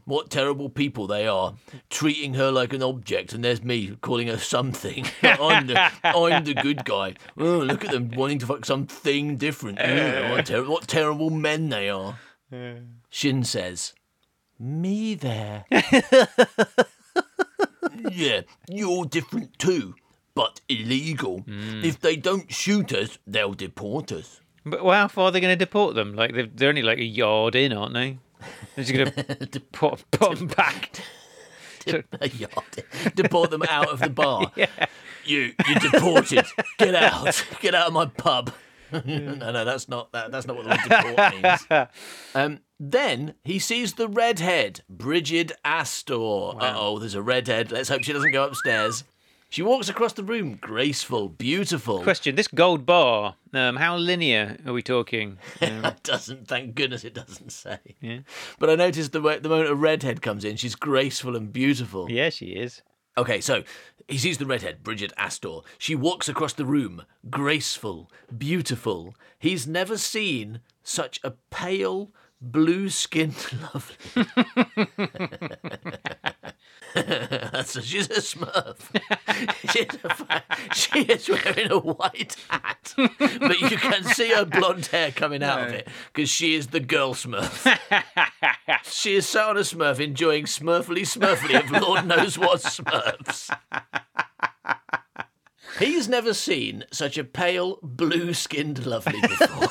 What 0.04 0.30
terrible 0.30 0.68
people 0.68 1.08
they 1.08 1.26
are, 1.26 1.54
treating 1.90 2.34
her 2.34 2.52
like 2.52 2.72
an 2.72 2.82
object, 2.82 3.32
and 3.32 3.42
there's 3.42 3.64
me 3.64 3.96
calling 4.00 4.28
her 4.28 4.38
something. 4.38 5.04
I'm, 5.22 5.66
the, 5.66 5.90
I'm 6.04 6.44
the 6.44 6.54
good 6.54 6.84
guy. 6.84 7.14
Oh, 7.36 7.58
look 7.58 7.84
at 7.84 7.90
them 7.90 8.12
wanting 8.14 8.38
to 8.40 8.46
fuck 8.46 8.64
something 8.64 9.36
different. 9.36 9.78
Oh, 9.92 10.30
what, 10.30 10.46
ter- 10.46 10.64
what 10.64 10.86
terrible 10.86 11.30
men 11.30 11.70
they 11.70 11.88
are. 11.90 12.18
Shin 13.10 13.42
says, 13.42 13.94
Me 14.60 15.14
there. 15.14 15.64
yeah, 18.10 18.42
you're 18.68 19.06
different 19.06 19.58
too. 19.58 19.94
But 20.34 20.60
illegal. 20.68 21.44
If 21.46 22.00
they 22.00 22.16
don't 22.16 22.52
shoot 22.52 22.92
us, 22.92 23.18
they'll 23.26 23.54
deport 23.54 24.12
us. 24.12 24.40
But 24.64 24.84
well, 24.84 24.94
how 25.00 25.08
far 25.08 25.24
are 25.26 25.30
they 25.30 25.40
going 25.40 25.56
to 25.56 25.64
deport 25.64 25.94
them? 25.94 26.14
Like 26.14 26.34
they're, 26.34 26.46
they're 26.46 26.68
only 26.68 26.82
like 26.82 26.98
a 26.98 27.04
yard 27.04 27.54
in, 27.54 27.72
aren't 27.72 27.94
they? 27.94 28.18
They're 28.76 28.84
just 28.84 28.94
going 28.94 29.12
to 29.50 29.60
put, 29.60 30.10
put 30.10 30.38
them 30.38 30.46
back. 30.48 31.00
a 32.20 32.28
yard. 32.28 32.84
Deport 33.14 33.50
them 33.50 33.62
out 33.68 33.88
of 33.88 33.98
the 34.00 34.10
bar. 34.10 34.52
You, 35.24 35.52
you're 35.68 35.90
deported. 35.90 36.44
Get 36.78 36.94
out. 36.94 37.44
Get 37.60 37.74
out 37.74 37.88
of 37.88 37.92
my 37.92 38.06
pub. 38.06 38.52
no, 38.92 39.00
no, 39.34 39.64
that's 39.64 39.88
not 39.88 40.12
that. 40.12 40.30
That's 40.30 40.46
not 40.46 40.56
what 40.56 40.64
the 40.64 40.70
word 40.70 41.14
deport 41.16 41.42
means. 41.42 41.88
Um, 42.34 42.60
then 42.78 43.34
he 43.42 43.58
sees 43.58 43.94
the 43.94 44.08
redhead, 44.08 44.82
Bridget 44.88 45.52
Astor. 45.64 46.14
Uh 46.14 46.74
oh, 46.76 46.98
there's 46.98 47.14
a 47.14 47.22
redhead. 47.22 47.72
Let's 47.72 47.88
hope 47.88 48.02
she 48.02 48.12
doesn't 48.12 48.32
go 48.32 48.44
upstairs. 48.44 49.04
She 49.52 49.60
walks 49.60 49.90
across 49.90 50.14
the 50.14 50.24
room, 50.24 50.54
graceful, 50.58 51.28
beautiful. 51.28 52.02
Question: 52.02 52.36
This 52.36 52.48
gold 52.48 52.86
bar, 52.86 53.36
um, 53.52 53.76
how 53.76 53.98
linear 53.98 54.56
are 54.64 54.72
we 54.72 54.82
talking? 54.82 55.36
Um, 55.60 55.84
It 55.84 56.02
doesn't. 56.02 56.48
Thank 56.48 56.74
goodness 56.74 57.04
it 57.04 57.12
doesn't 57.12 57.52
say. 57.52 57.76
Yeah. 58.00 58.20
But 58.58 58.70
I 58.70 58.76
noticed 58.76 59.12
the 59.12 59.20
way- 59.20 59.40
the 59.40 59.50
moment 59.50 59.68
a 59.68 59.74
redhead 59.74 60.22
comes 60.22 60.46
in, 60.46 60.56
she's 60.56 60.74
graceful 60.74 61.36
and 61.36 61.52
beautiful. 61.52 62.10
yeah, 62.10 62.30
she 62.30 62.46
is. 62.46 62.80
Okay, 63.18 63.42
so 63.42 63.62
he 64.08 64.16
sees 64.16 64.38
the 64.38 64.46
redhead, 64.46 64.82
Bridget 64.82 65.12
Astor. 65.18 65.58
She 65.76 65.94
walks 65.94 66.30
across 66.30 66.54
the 66.54 66.64
room, 66.64 67.02
graceful, 67.28 68.10
beautiful. 68.36 69.14
He's 69.38 69.66
never 69.66 69.98
seen 69.98 70.60
such 70.82 71.20
a 71.22 71.32
pale, 71.50 72.10
blue 72.40 72.88
skinned 72.88 73.36
lovely. 73.74 73.96
so 77.64 77.80
she's 77.80 78.10
a 78.10 78.20
smurf. 78.20 78.76
she's 79.70 79.98
a 80.04 80.14
fa- 80.14 80.44
she 80.74 81.00
is 81.02 81.28
wearing 81.28 81.70
a 81.70 81.78
white 81.78 82.36
hat, 82.48 82.92
but 82.96 83.60
you 83.60 83.76
can 83.78 84.04
see 84.04 84.30
her 84.30 84.44
blonde 84.44 84.86
hair 84.86 85.10
coming 85.10 85.42
out 85.42 85.68
of 85.68 85.72
it 85.72 85.88
because 86.12 86.28
she 86.28 86.54
is 86.54 86.68
the 86.68 86.80
girl 86.80 87.14
smurf. 87.14 87.78
She 88.84 89.16
is 89.16 89.26
sat 89.28 89.48
on 89.48 89.56
a 89.56 89.60
smurf 89.60 90.00
enjoying 90.00 90.44
smurfly 90.44 91.02
smurfly 91.02 91.58
of 91.58 91.70
Lord 91.82 92.06
knows 92.06 92.38
what 92.38 92.60
smurfs. 92.60 93.50
He's 95.78 96.08
never 96.08 96.34
seen 96.34 96.84
such 96.92 97.16
a 97.18 97.24
pale, 97.24 97.78
blue 97.82 98.34
skinned 98.34 98.86
lovely 98.86 99.20
before. 99.20 99.68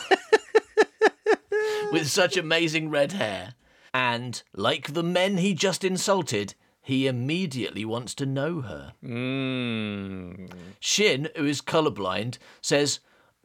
With 1.91 2.09
such 2.09 2.35
amazing 2.37 2.89
red 2.89 3.13
hair. 3.13 3.53
And, 3.93 4.41
like 4.55 4.93
the 4.93 5.03
men 5.03 5.37
he 5.37 5.53
just 5.53 5.83
insulted, 5.83 6.55
he 6.81 7.07
immediately 7.07 7.85
wants 7.85 8.15
to 8.15 8.25
know 8.25 8.61
her. 8.61 8.93
Mm. 9.03 10.51
Shin, 10.79 11.29
who 11.35 11.45
is 11.45 11.61
colourblind, 11.61 12.37
says, 12.61 12.99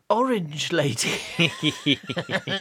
Orange 0.08 0.72
lady. 0.72 1.10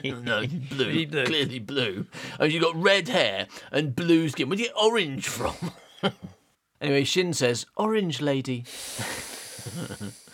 no, 0.04 0.46
blue, 0.70 1.06
Blue. 1.06 1.26
Clearly 1.26 1.60
blue. 1.60 2.08
Oh, 2.40 2.46
you 2.46 2.60
got 2.60 2.76
red 2.76 3.08
hair 3.08 3.48
and 3.72 3.96
blue 3.96 4.30
skin. 4.30 4.50
Where 4.50 4.58
do 4.58 4.64
you 4.64 4.70
get 4.70 4.78
orange 4.78 5.28
from? 5.28 5.56
anyway, 6.82 7.04
Shin 7.04 7.34
says, 7.34 7.68
Orange 7.78 8.20
lady. 8.20 8.66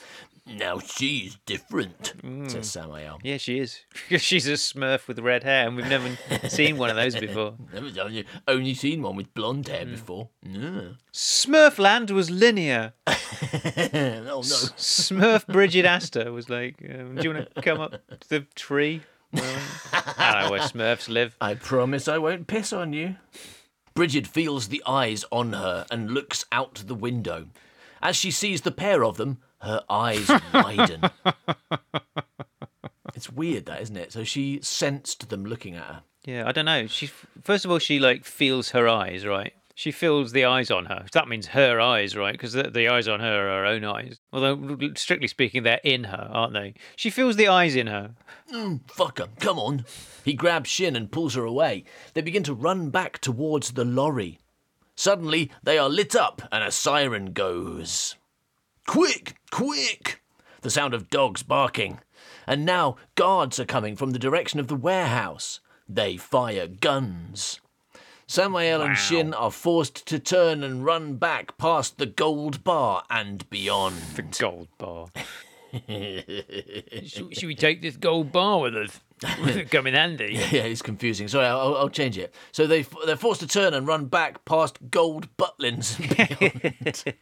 now 0.45 0.79
she's 0.79 1.38
different, 1.45 2.13
says 2.48 2.69
Samael. 2.69 3.19
Yeah, 3.24 3.38
she 3.38 3.60
is. 3.60 3.81
Because 4.10 4.21
she's 4.21 4.48
a 4.48 4.53
Smurf 4.53 5.07
with 5.07 5.19
red 5.19 5.43
hair, 5.43 5.67
and 5.67 5.75
we've 5.75 5.88
never 5.88 6.17
seen 6.50 6.77
one 6.77 6.89
of 6.89 6.95
those 6.95 7.15
before. 7.15 7.53
Never 7.74 8.01
only, 8.01 8.25
only 8.48 8.74
seen 8.74 9.01
one 9.01 9.15
with 9.15 9.33
blonde 9.33 9.67
hair 9.67 9.86
before. 9.86 10.29
No. 10.43 10.95
Smurfland 11.13 12.12
was 12.12 12.29
linear. 12.29 12.93
oh 13.07 13.13
no. 13.93 14.41
Smurf 14.41 15.45
Bridget 15.48 15.86
Astor 15.86 16.31
was 16.31 16.50
like, 16.50 16.75
um, 16.89 17.15
"Do 17.15 17.24
you 17.24 17.33
want 17.33 17.53
to 17.55 17.62
come 17.62 17.79
up 17.79 17.91
to 18.19 18.29
the 18.29 18.39
tree?" 18.55 19.01
Well, 19.33 19.60
I 20.17 20.33
don't 20.33 20.43
know 20.43 20.51
where 20.51 20.60
Smurfs 20.62 21.07
live. 21.07 21.38
I 21.39 21.53
promise 21.53 22.07
I 22.07 22.17
won't 22.17 22.48
piss 22.48 22.74
on 22.74 22.91
you. 22.91 23.15
Bridget 23.93 24.27
feels 24.27 24.67
the 24.69 24.83
eyes 24.86 25.24
on 25.31 25.53
her 25.53 25.86
and 25.91 26.12
looks 26.12 26.45
out 26.51 26.83
the 26.86 26.95
window. 26.95 27.48
As 28.01 28.15
she 28.15 28.31
sees 28.31 28.62
the 28.62 28.71
pair 28.71 29.03
of 29.05 29.17
them, 29.17 29.38
her 29.62 29.84
eyes 29.89 30.30
widen. 30.53 31.10
it's 33.15 33.30
weird, 33.32 33.65
that 33.65 33.82
isn't 33.82 33.98
it? 33.98 34.12
So 34.12 34.24
she 34.24 34.60
sensed 34.62 35.30
them 35.30 35.46
looking 35.46 35.75
at 35.75 35.84
her. 35.84 36.03
Yeah, 36.25 36.44
I 36.48 36.51
don't 36.51 36.65
know. 36.65 36.88
She 36.88 37.10
first 37.41 37.65
of 37.65 37.72
all 37.72 37.80
she 37.80 38.00
like 38.00 38.25
feels 38.25 38.72
her 38.72 38.88
eyes, 38.88 39.25
right? 39.25 39.53
She 39.74 39.91
feels 39.91 40.32
the 40.32 40.46
eyes 40.46 40.70
on 40.70 40.86
her. 40.86 41.06
That 41.13 41.27
means 41.27 41.48
her 41.48 41.80
eyes, 41.80 42.15
right? 42.15 42.34
Because 42.34 42.53
the, 42.53 42.63
the 42.63 42.89
eyes 42.89 43.08
on 43.08 43.20
her 43.20 43.50
are 43.50 43.63
her 43.63 43.65
own 43.65 43.84
eyes. 43.84 44.20
Although 44.32 44.77
strictly 44.96 45.27
speaking, 45.27 45.63
they're 45.63 45.80
in 45.84 46.03
her, 46.03 46.30
aren't 46.32 46.53
they? 46.53 46.75
She 46.96 47.10
feels 47.10 47.36
the 47.36 47.48
eyes 47.48 47.75
in 47.75 47.88
her. 47.88 48.12
Mm, 48.53 48.82
fuck 48.91 49.20
'em, 49.20 49.30
come 49.39 49.58
on. 49.58 49.86
He 50.24 50.34
grabs 50.34 50.70
Shin 50.70 50.96
and 50.96 51.12
pulls 51.12 51.34
her 51.36 51.46
away. 51.46 51.86
They 52.13 52.22
begin 52.22 52.44
to 52.44 52.53
run 52.53 52.89
back 52.89 53.18
towards 53.20 53.72
the 53.72 53.86
lorry. 53.86 54.39
Suddenly, 54.96 55.50
they 55.63 55.80
are 55.80 55.89
lit 55.89 56.15
up 56.15 56.44
and 56.51 56.63
a 56.63 56.72
siren 56.72 57.34
goes. 57.34 58.15
Quick, 58.86 59.36
quick! 59.51 60.22
The 60.62 60.70
sound 60.70 60.93
of 60.93 61.10
dogs 61.10 61.43
barking. 61.43 62.00
And 62.48 62.65
now 62.65 62.96
guards 63.15 63.60
are 63.60 63.65
coming 63.65 63.96
from 63.96 64.12
the 64.12 64.20
direction 64.20 64.60
of 64.60 64.67
the 64.67 64.75
warehouse. 64.75 65.60
They 65.88 66.17
fire 66.17 66.67
guns. 66.67 67.60
Samael 68.27 68.81
and 68.81 68.98
Shin 68.98 69.34
are 69.34 69.51
forced 69.51 70.08
to 70.08 70.17
turn 70.17 70.63
and 70.63 70.86
run 70.86 71.17
back 71.17 71.58
past 71.58 71.98
the 71.98 72.05
gold 72.05 72.63
bar 72.63 73.03
and 73.10 73.50
beyond. 73.50 73.98
The 74.15 74.22
gold 74.22 74.70
bar. 74.77 75.08
should, 77.05 77.36
should 77.36 77.48
we 77.48 77.55
take 77.55 77.81
this 77.81 77.98
gold 77.98 78.31
bar 78.31 78.62
with 78.62 78.75
us? 78.75 79.01
Come 79.71 79.87
in 79.87 79.93
handy. 79.93 80.33
Yeah, 80.51 80.63
it's 80.63 80.81
confusing. 80.81 81.27
Sorry, 81.27 81.45
I'll, 81.45 81.75
I'll 81.75 81.89
change 81.89 82.17
it. 82.17 82.33
So 82.51 82.65
they 82.65 82.85
they're 83.05 83.15
forced 83.15 83.41
to 83.41 83.47
turn 83.47 83.73
and 83.73 83.85
run 83.85 84.05
back 84.05 84.45
past 84.45 84.79
gold 84.89 85.27
butlins 85.37 85.99
and 85.99 87.17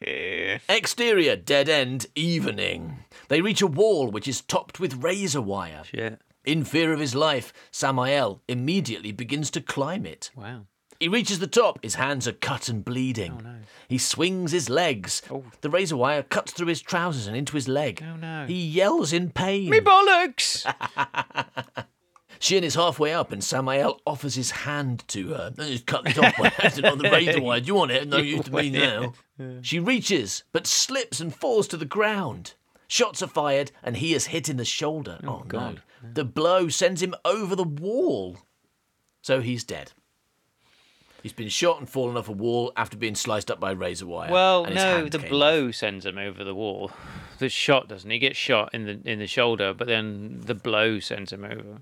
beyond. 0.00 0.60
Exterior 0.68 1.36
dead 1.36 1.68
end 1.68 2.06
evening. 2.14 2.98
They 3.28 3.40
reach 3.40 3.62
a 3.62 3.66
wall 3.66 4.10
which 4.10 4.26
is 4.26 4.40
topped 4.40 4.80
with 4.80 5.02
razor 5.02 5.40
wire. 5.40 5.82
Shit. 5.84 6.20
In 6.44 6.64
fear 6.64 6.92
of 6.92 7.00
his 7.00 7.14
life, 7.14 7.52
Samael 7.70 8.42
immediately 8.48 9.12
begins 9.12 9.50
to 9.52 9.60
climb 9.60 10.04
it. 10.04 10.30
Wow. 10.36 10.66
He 11.00 11.08
reaches 11.08 11.38
the 11.38 11.46
top. 11.46 11.78
His 11.82 11.96
hands 11.96 12.26
are 12.28 12.32
cut 12.32 12.68
and 12.68 12.84
bleeding. 12.84 13.36
Oh, 13.38 13.42
no. 13.42 13.54
He 13.88 13.98
swings 13.98 14.52
his 14.52 14.70
legs. 14.70 15.22
Oh. 15.30 15.44
The 15.60 15.70
razor 15.70 15.96
wire 15.96 16.22
cuts 16.22 16.52
through 16.52 16.68
his 16.68 16.80
trousers 16.80 17.26
and 17.26 17.36
into 17.36 17.54
his 17.54 17.68
leg. 17.68 18.02
Oh, 18.06 18.16
no. 18.16 18.46
He 18.46 18.64
yells 18.64 19.12
in 19.12 19.30
pain. 19.30 19.70
Me 19.70 19.80
bollocks! 19.80 20.64
Shin 22.38 22.64
is 22.64 22.74
halfway 22.74 23.14
up 23.14 23.32
and 23.32 23.42
Samael 23.42 24.00
offers 24.06 24.34
his 24.34 24.50
hand 24.50 25.04
to 25.08 25.28
her. 25.28 25.52
Cut 25.86 26.04
the 26.04 26.12
top 26.12 26.36
by 26.36 26.52
accident 26.58 26.92
on 26.92 26.98
the 26.98 27.10
razor 27.10 27.40
wire. 27.40 27.60
Do 27.60 27.66
you 27.66 27.74
want 27.74 27.90
it? 27.90 28.08
No 28.08 28.18
use 28.18 28.44
to 28.44 28.54
me 28.54 28.70
now. 28.70 29.14
She 29.62 29.80
reaches, 29.80 30.44
but 30.52 30.64
slips 30.64 31.18
and 31.18 31.34
falls 31.34 31.66
to 31.68 31.76
the 31.76 31.84
ground. 31.84 32.54
Shots 32.86 33.20
are 33.20 33.26
fired 33.26 33.72
and 33.82 33.96
he 33.96 34.14
is 34.14 34.26
hit 34.26 34.48
in 34.48 34.58
the 34.58 34.64
shoulder. 34.64 35.18
Oh, 35.24 35.40
oh 35.42 35.44
God. 35.48 35.82
no. 36.02 36.10
The 36.12 36.24
blow 36.24 36.68
sends 36.68 37.02
him 37.02 37.16
over 37.24 37.56
the 37.56 37.64
wall. 37.64 38.36
So 39.22 39.40
he's 39.40 39.64
dead. 39.64 39.92
He's 41.24 41.32
been 41.32 41.48
shot 41.48 41.78
and 41.78 41.88
fallen 41.88 42.18
off 42.18 42.28
a 42.28 42.32
wall 42.32 42.70
after 42.76 42.98
being 42.98 43.14
sliced 43.14 43.50
up 43.50 43.58
by 43.58 43.70
razor 43.70 44.06
wire. 44.06 44.30
Well, 44.30 44.66
no, 44.66 45.08
the 45.08 45.18
blow 45.18 45.70
sends 45.70 46.04
him 46.04 46.18
over 46.18 46.44
the 46.44 46.54
wall. 46.54 46.90
The 47.38 47.48
shot 47.48 47.88
doesn't. 47.88 48.10
He 48.10 48.18
gets 48.18 48.36
shot 48.36 48.74
in 48.74 48.84
the 48.84 49.00
in 49.10 49.20
the 49.20 49.26
shoulder, 49.26 49.72
but 49.72 49.86
then 49.86 50.42
the 50.44 50.54
blow 50.54 51.00
sends 51.00 51.32
him 51.32 51.46
over. 51.46 51.80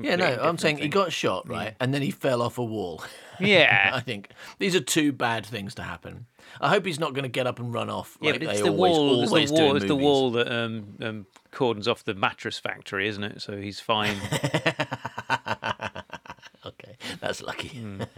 Yeah, 0.00 0.16
no, 0.16 0.38
I'm 0.42 0.58
saying 0.58 0.78
he 0.78 0.88
got 0.88 1.12
shot, 1.12 1.48
right? 1.48 1.76
And 1.78 1.94
then 1.94 2.02
he 2.02 2.10
fell 2.10 2.42
off 2.42 2.58
a 2.58 2.64
wall. 2.64 3.04
Yeah. 3.38 3.90
I 3.92 4.00
think 4.00 4.30
these 4.58 4.74
are 4.74 4.80
two 4.80 5.12
bad 5.12 5.44
things 5.44 5.74
to 5.74 5.82
happen. 5.82 6.24
I 6.58 6.70
hope 6.70 6.86
he's 6.86 6.98
not 6.98 7.12
going 7.12 7.24
to 7.24 7.28
get 7.28 7.46
up 7.46 7.58
and 7.58 7.70
run 7.70 7.90
off. 7.90 8.16
yeah, 8.22 8.30
like 8.30 8.40
but 8.40 8.48
it's 8.48 8.60
they 8.60 8.66
the 8.66 8.72
always, 8.72 8.96
wall. 8.96 9.36
It's 9.36 9.50
the 9.50 9.62
wall. 9.62 9.76
It's 9.76 9.84
the 9.84 9.94
wall 9.94 10.30
that 10.30 10.50
um, 10.50 10.96
um 11.02 11.26
cordons 11.50 11.86
off 11.86 12.02
the 12.02 12.14
mattress 12.14 12.58
factory, 12.58 13.06
isn't 13.08 13.22
it? 13.22 13.42
So 13.42 13.58
he's 13.58 13.78
fine. 13.78 14.16
Okay, 16.66 16.96
that's 17.20 17.42
lucky. 17.42 17.68
Hmm. 17.68 18.02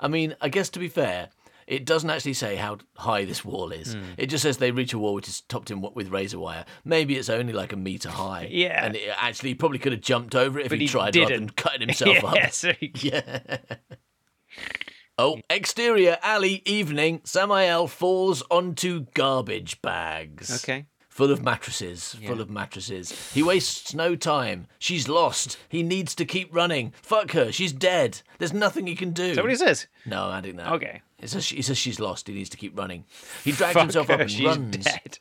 I 0.00 0.08
mean, 0.08 0.34
I 0.40 0.48
guess 0.48 0.68
to 0.70 0.78
be 0.78 0.88
fair, 0.88 1.28
it 1.66 1.84
doesn't 1.84 2.08
actually 2.08 2.32
say 2.34 2.56
how 2.56 2.78
high 2.96 3.24
this 3.26 3.44
wall 3.44 3.72
is. 3.72 3.92
Hmm. 3.94 4.02
It 4.16 4.26
just 4.26 4.42
says 4.42 4.56
they 4.56 4.70
reach 4.70 4.94
a 4.94 4.98
wall 4.98 5.14
which 5.14 5.28
is 5.28 5.42
topped 5.42 5.70
in 5.70 5.82
with 5.94 6.08
razor 6.08 6.38
wire. 6.38 6.64
Maybe 6.84 7.16
it's 7.16 7.28
only 7.28 7.52
like 7.52 7.72
a 7.72 7.76
meter 7.76 8.08
high. 8.10 8.48
Yeah. 8.50 8.84
and 8.86 8.96
it 8.96 9.10
actually 9.16 9.50
he 9.50 9.54
probably 9.54 9.78
could 9.78 9.92
have 9.92 10.00
jumped 10.00 10.34
over 10.34 10.58
it 10.58 10.64
if 10.66 10.70
But 10.70 10.78
he, 10.78 10.86
he 10.86 10.90
tried 10.90 11.14
rather 11.16 11.34
than 11.34 11.46
didn't. 11.46 11.56
cutting 11.56 11.80
himself 11.88 12.16
yeah, 12.22 12.46
up. 12.46 12.52
so 12.52 12.72
he- 12.80 13.12
Oh, 15.20 15.40
exterior 15.50 16.16
alley 16.22 16.62
evening. 16.64 17.22
Samael 17.24 17.88
falls 17.88 18.44
onto 18.52 19.06
garbage 19.14 19.82
bags. 19.82 20.62
Okay. 20.62 20.86
Full 21.18 21.32
of 21.32 21.42
mattresses, 21.42 22.14
full 22.24 22.40
of 22.40 22.48
mattresses. 22.48 23.32
He 23.34 23.42
wastes 23.42 23.92
no 23.92 24.14
time. 24.14 24.68
She's 24.78 25.08
lost. 25.08 25.58
He 25.68 25.82
needs 25.82 26.14
to 26.14 26.24
keep 26.24 26.54
running. 26.54 26.92
Fuck 27.02 27.32
her. 27.32 27.50
She's 27.50 27.72
dead. 27.72 28.22
There's 28.38 28.52
nothing 28.52 28.86
he 28.86 28.94
can 28.94 29.10
do. 29.10 29.24
Is 29.24 29.34
that 29.34 29.42
what 29.42 29.50
he 29.50 29.56
says? 29.56 29.88
No, 30.06 30.26
I'm 30.26 30.38
adding 30.38 30.54
that. 30.58 30.70
Okay. 30.74 31.02
It 31.18 31.28
says, 31.30 31.48
he 31.48 31.60
says 31.60 31.76
she's 31.76 31.98
lost. 31.98 32.28
He 32.28 32.34
needs 32.34 32.50
to 32.50 32.56
keep 32.56 32.78
running. 32.78 33.04
He 33.42 33.50
drags 33.50 33.72
Fuck 33.74 33.82
himself 33.82 34.06
her, 34.06 34.14
up 34.14 34.20
and 34.20 34.30
she's 34.30 34.46
runs. 34.46 34.76
dead. 34.76 35.18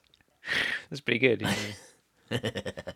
That's 0.91 1.01
pretty 1.01 1.17
good. 1.17 1.47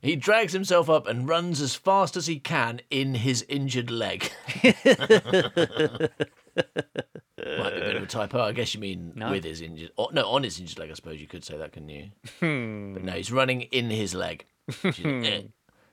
He 0.00 0.14
drags 0.14 0.52
himself 0.52 0.88
up 0.88 1.08
and 1.08 1.28
runs 1.28 1.60
as 1.60 1.74
fast 1.74 2.16
as 2.16 2.28
he 2.28 2.38
can 2.38 2.80
in 2.88 3.16
his 3.16 3.44
injured 3.48 3.90
leg. 3.90 4.30
Might 6.58 7.74
be 7.74 7.80
a 7.80 7.84
bit 7.84 7.96
of 7.96 8.02
a 8.02 8.06
typo. 8.06 8.40
I 8.40 8.52
guess 8.52 8.74
you 8.74 8.80
mean 8.80 9.12
with 9.30 9.44
his 9.44 9.60
injured. 9.60 9.92
Oh, 9.96 10.10
no, 10.12 10.26
on 10.28 10.42
his 10.42 10.60
injured 10.60 10.78
leg. 10.78 10.90
I 10.90 10.94
suppose 10.94 11.20
you 11.20 11.26
could 11.26 11.44
say 11.44 11.56
that, 11.56 11.72
couldn't 11.72 11.88
you? 11.88 12.10
But 12.40 13.04
no, 13.04 13.12
he's 13.12 13.32
running 13.32 13.62
in 13.62 13.90
his 13.90 14.14
leg. 14.14 14.44
Which 14.82 15.00
is, 15.00 15.26
eh. 15.26 15.42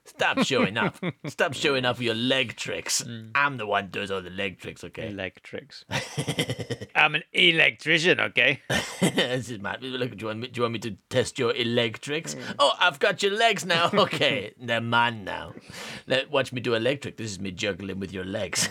Stop 0.06 0.40
showing 0.44 0.78
off. 0.78 1.02
Stop 1.26 1.54
showing 1.54 1.84
off 1.84 2.00
your 2.00 2.14
leg 2.14 2.56
tricks. 2.56 3.04
I'm 3.34 3.58
the 3.58 3.66
one 3.66 3.86
who 3.86 3.90
does 3.90 4.12
all 4.12 4.22
the 4.22 4.30
leg 4.30 4.60
tricks. 4.60 4.84
Okay. 4.84 5.10
Electrics. 5.10 5.84
I'm 6.96 7.16
an 7.16 7.24
electrician, 7.34 8.20
okay? 8.20 8.62
this 9.02 9.50
is 9.50 9.60
Matt. 9.60 9.82
Look, 9.82 10.12
do 10.12 10.18
you, 10.18 10.28
want 10.28 10.40
me, 10.40 10.48
do 10.48 10.60
you 10.60 10.62
want 10.62 10.74
me 10.74 10.80
to 10.80 10.96
test 11.10 11.40
your 11.40 11.54
electrics? 11.56 12.36
Mm. 12.36 12.56
Oh, 12.60 12.74
I've 12.80 13.00
got 13.00 13.24
your 13.24 13.34
legs 13.34 13.66
now. 13.66 13.90
Okay, 14.06 14.54
they're 14.62 14.82
mine 14.82 15.24
now. 15.24 15.54
Let, 16.06 16.30
watch 16.30 16.54
me 16.54 16.62
do 16.62 16.76
electric. 16.76 17.18
This 17.18 17.32
is 17.32 17.40
me 17.40 17.52
juggling 17.52 18.00
with 18.00 18.14
your 18.14 18.26
legs. 18.26 18.70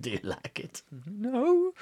do 0.00 0.10
you 0.10 0.20
like 0.22 0.60
it? 0.60 0.82
No. 1.06 1.72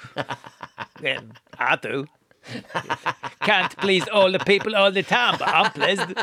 well, 1.01 1.23
I 1.59 1.75
do. 1.75 2.07
Can't 3.41 3.75
please 3.77 4.07
all 4.07 4.31
the 4.31 4.39
people 4.39 4.75
all 4.75 4.91
the 4.91 5.03
time, 5.03 5.35
but 5.37 5.47
I'm 5.47 5.71
pleased. 5.71 6.13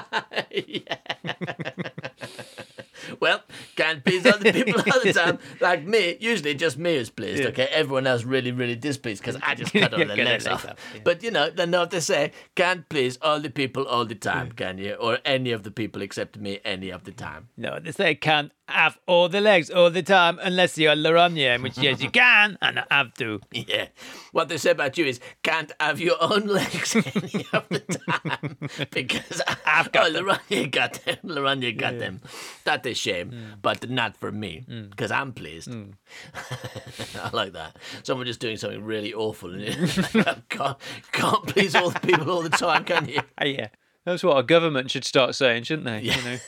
Well, 3.19 3.43
can't 3.77 4.05
please 4.05 4.27
other 4.27 4.53
people 4.53 4.81
all 4.81 5.01
the 5.03 5.13
time. 5.13 5.39
Like 5.61 5.85
me, 5.85 6.17
usually 6.21 6.55
just 6.55 6.79
me 6.79 6.95
is 6.95 7.11
pleased. 7.11 7.45
Okay, 7.45 7.67
everyone 7.71 8.07
else 8.07 8.25
really, 8.25 8.53
really 8.53 8.77
displeased 8.77 9.23
because 9.23 9.41
I 9.43 9.55
just 9.55 9.73
cut 9.73 9.93
all 9.93 9.99
the 9.99 10.05
their 10.07 10.25
legs 10.25 10.47
off. 10.47 10.65
yeah. 10.65 11.01
But 11.05 11.23
you 11.23 11.31
know, 11.31 11.51
they 11.51 11.67
know 11.67 11.81
what 11.81 11.91
they 11.91 12.01
say. 12.01 12.33
Can't 12.55 12.89
please 12.89 13.19
all 13.23 13.41
the 13.41 13.51
people 13.51 13.87
all 13.87 14.05
the 14.05 14.15
time, 14.15 14.53
can 14.53 14.79
you? 14.79 14.95
Or 14.95 15.19
any 15.25 15.53
of 15.53 15.63
the 15.63 15.71
people 15.71 16.03
except 16.03 16.39
me 16.39 16.61
any 16.65 16.91
of 16.91 17.05
the 17.05 17.13
time. 17.13 17.49
No, 17.57 17.79
they 17.79 17.93
say 17.93 18.15
can't 18.15 18.53
have 18.71 18.99
all 19.07 19.29
the 19.29 19.41
legs 19.41 19.71
all 19.71 19.91
the 19.91 20.03
time 20.03 20.39
unless 20.43 20.77
you're 20.79 20.95
Laranya, 20.95 21.55
in 21.57 21.63
which 21.63 21.79
yes 21.79 22.01
you 22.01 22.11
can 22.11 22.59
and 22.63 22.81
I 22.81 22.85
have 22.91 23.15
to. 23.15 23.41
Yeah. 23.53 23.89
What 24.33 24.49
they 24.49 24.57
say 24.57 24.71
about 24.71 24.97
you 24.99 25.07
is 25.07 25.21
can't 25.43 25.73
have 25.81 26.01
your 26.01 26.17
own 26.21 26.47
legs 26.47 26.95
any 26.97 27.47
of 27.53 27.69
the 27.69 27.81
time 27.81 28.57
because 28.91 29.43
I've 29.67 29.93
got 29.93 30.15
oh, 30.15 30.23
Laranya 30.23 30.71
got 30.71 30.95
them. 31.05 31.17
Laranya 31.25 31.77
got 31.77 31.99
them. 31.99 32.21
That's 32.65 32.87
a 32.87 32.95
shame, 32.95 33.57
but 33.61 33.89
not 33.91 34.17
for 34.17 34.33
me 34.33 34.65
because 34.91 35.11
I'm 35.11 35.33
pleased. 35.33 35.71
I 35.73 37.31
like 37.33 37.53
that. 37.53 37.77
Someone 38.03 38.27
just 38.27 38.41
doing 38.41 38.57
something 38.57 38.83
really 38.85 39.13
awful 39.13 39.53
and 39.53 40.49
can't, 40.49 40.77
can't 41.13 41.47
please 41.47 41.75
all 41.75 41.91
the 41.91 42.01
people 42.01 42.31
all 42.31 42.43
the 42.43 42.51
time, 42.51 42.85
can 42.85 43.09
you? 43.09 43.21
Ah, 43.39 43.45
yeah. 43.45 43.69
That's 44.05 44.25
what 44.25 44.37
our 44.37 44.43
government 44.43 44.91
should 44.91 45.05
start 45.05 45.35
saying, 45.35 45.65
shouldn't 45.65 45.87
they? 45.87 46.03
You 46.03 46.23
know. 46.23 46.39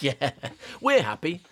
Yeah. 0.00 0.30
We're 0.80 1.02
happy. 1.02 1.42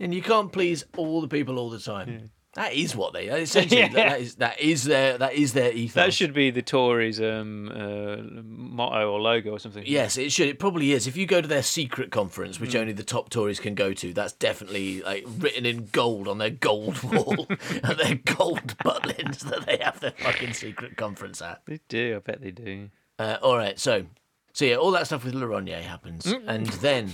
And 0.00 0.14
you 0.14 0.22
can't 0.22 0.52
please 0.52 0.84
all 0.96 1.20
the 1.20 1.28
people 1.28 1.58
all 1.58 1.70
the 1.70 1.78
time. 1.80 2.30
That 2.54 2.72
is 2.72 2.96
what 2.96 3.12
they 3.12 3.26
essentially. 3.26 3.80
Yeah. 3.82 3.88
that 3.92 4.20
is 4.20 4.34
that 4.36 4.58
is 4.60 4.84
their 4.84 5.18
that 5.18 5.34
is 5.34 5.52
their 5.52 5.72
ethos. 5.72 5.94
That 5.94 6.14
should 6.14 6.32
be 6.32 6.50
the 6.50 6.62
Tories' 6.62 7.20
um, 7.20 7.68
uh, 7.68 8.16
motto 8.42 9.10
or 9.12 9.20
logo 9.20 9.50
or 9.50 9.58
something. 9.58 9.84
Yes, 9.86 10.16
it 10.16 10.32
should. 10.32 10.48
It 10.48 10.58
probably 10.58 10.92
is. 10.92 11.06
If 11.06 11.18
you 11.18 11.26
go 11.26 11.42
to 11.42 11.46
their 11.48 11.62
secret 11.62 12.10
conference, 12.10 12.58
which 12.58 12.74
only 12.74 12.94
the 12.94 13.02
top 13.04 13.28
Tories 13.28 13.60
can 13.60 13.74
go 13.74 13.92
to, 13.92 14.14
that's 14.14 14.32
definitely 14.32 15.02
like 15.02 15.26
written 15.38 15.66
in 15.66 15.86
gold 15.92 16.28
on 16.28 16.38
their 16.38 16.48
gold 16.50 17.02
wall 17.12 17.46
and 17.70 17.98
their 17.98 18.14
gold 18.36 18.78
butlins 18.78 19.40
that 19.50 19.66
they 19.66 19.76
have 19.82 20.00
their 20.00 20.12
fucking 20.12 20.54
secret 20.54 20.96
conference 20.96 21.42
at. 21.42 21.60
They 21.66 21.80
do. 21.88 22.16
I 22.16 22.18
bet 22.20 22.40
they 22.40 22.52
do. 22.52 22.88
Uh, 23.18 23.36
all 23.42 23.56
right, 23.58 23.78
so 23.78 24.06
so 24.54 24.64
yeah, 24.64 24.76
all 24.76 24.92
that 24.92 25.04
stuff 25.06 25.24
with 25.26 25.34
Laranya 25.34 25.82
happens, 25.82 26.24
Mm. 26.24 26.44
and 26.46 26.66
then 26.66 27.12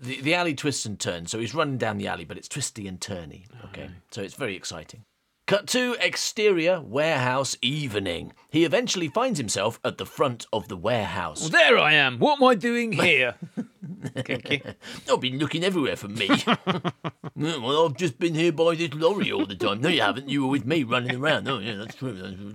the 0.00 0.20
the 0.20 0.34
alley 0.34 0.54
twists 0.54 0.84
and 0.86 0.98
turns. 0.98 1.30
So 1.30 1.38
he's 1.38 1.54
running 1.54 1.78
down 1.78 1.98
the 1.98 2.06
alley, 2.08 2.24
but 2.24 2.36
it's 2.36 2.48
twisty 2.48 2.86
and 2.88 3.00
turny. 3.00 3.44
Oh, 3.54 3.66
Okay, 3.68 3.90
so 4.10 4.22
it's 4.22 4.34
very 4.34 4.56
exciting. 4.56 5.04
Cut 5.46 5.66
to 5.68 5.96
exterior 5.98 6.78
warehouse 6.82 7.56
evening. 7.62 8.34
He 8.50 8.66
eventually 8.66 9.08
finds 9.08 9.38
himself 9.38 9.80
at 9.82 9.96
the 9.96 10.04
front 10.04 10.44
of 10.52 10.68
the 10.68 10.76
warehouse. 10.76 11.48
There 11.48 11.78
I 11.78 11.94
am. 11.94 12.18
What 12.18 12.36
am 12.38 12.44
I 12.48 12.54
doing 12.54 12.92
here? 12.92 13.34
I've 14.16 15.20
been 15.20 15.38
looking 15.38 15.64
everywhere 15.64 15.96
for 15.96 16.08
me. 16.08 16.28
Well, 17.40 17.86
I've 17.86 17.96
just 17.96 18.18
been 18.18 18.34
here 18.34 18.50
by 18.50 18.74
this 18.74 18.92
lorry 18.94 19.30
all 19.30 19.46
the 19.46 19.54
time. 19.54 19.80
No, 19.80 19.88
you 19.88 20.00
haven't. 20.00 20.28
You 20.28 20.42
were 20.42 20.48
with 20.48 20.66
me 20.66 20.82
running 20.82 21.14
around. 21.14 21.46
Oh, 21.48 21.60
yeah, 21.60 21.76
that's 21.76 21.94
true. 21.94 22.12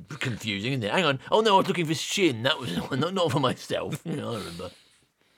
That's 0.10 0.20
confusing, 0.22 0.74
isn't 0.74 0.84
it? 0.84 0.92
Hang 0.92 1.06
on. 1.06 1.20
Oh, 1.32 1.40
no, 1.40 1.54
I 1.56 1.58
was 1.60 1.70
looking 1.70 1.86
for 1.86 1.94
Shin. 1.94 2.44
That 2.44 2.60
was 2.60 2.76
not, 2.92 3.14
not 3.14 3.32
for 3.32 3.40
myself. 3.40 4.02
Yeah, 4.04 4.28
I 4.28 4.36
remember. 4.36 4.72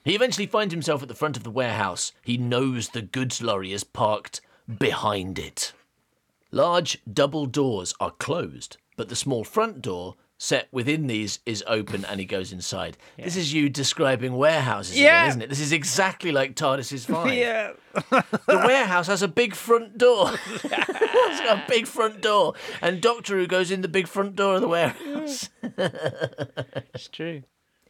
He 0.06 0.14
eventually 0.14 0.46
finds 0.46 0.72
himself 0.72 1.02
at 1.02 1.08
the 1.08 1.14
front 1.14 1.36
of 1.36 1.42
the 1.42 1.50
warehouse. 1.50 2.12
He 2.22 2.38
knows 2.38 2.88
the 2.90 3.02
goods 3.02 3.42
lorry 3.42 3.72
is 3.72 3.82
parked 3.82 4.40
behind 4.78 5.36
it. 5.36 5.72
Large 6.52 6.98
double 7.12 7.46
doors 7.46 7.92
are 7.98 8.12
closed, 8.12 8.76
but 8.96 9.08
the 9.08 9.16
small 9.16 9.42
front 9.42 9.82
door 9.82 10.14
set 10.38 10.68
within 10.70 11.08
these 11.08 11.40
is 11.44 11.64
open 11.66 12.04
and 12.04 12.20
he 12.20 12.26
goes 12.26 12.52
inside. 12.52 12.96
This 13.18 13.34
is 13.36 13.52
you 13.52 13.68
describing 13.68 14.36
warehouses 14.36 14.96
Yeah. 14.96 15.22
again, 15.22 15.28
isn't 15.30 15.42
it? 15.42 15.48
This 15.48 15.58
is 15.60 15.72
exactly 15.72 16.30
like 16.30 16.54
TARDIS's 16.54 17.04
Five. 17.06 17.34
Yeah. 17.34 17.72
The 18.10 18.62
warehouse 18.64 19.08
has 19.08 19.22
a 19.22 19.28
big 19.28 19.56
front 19.56 19.98
door. 19.98 20.30
it's 20.54 21.40
got 21.40 21.58
a 21.58 21.64
big 21.68 21.88
front 21.88 22.20
door. 22.20 22.54
And 22.80 23.00
Doctor 23.00 23.36
Who 23.38 23.48
goes 23.48 23.72
in 23.72 23.80
the 23.80 23.88
big 23.88 24.06
front 24.06 24.36
door 24.36 24.54
of 24.54 24.60
the 24.60 24.68
warehouse. 24.68 25.48
It's 25.64 27.08
true. 27.08 27.42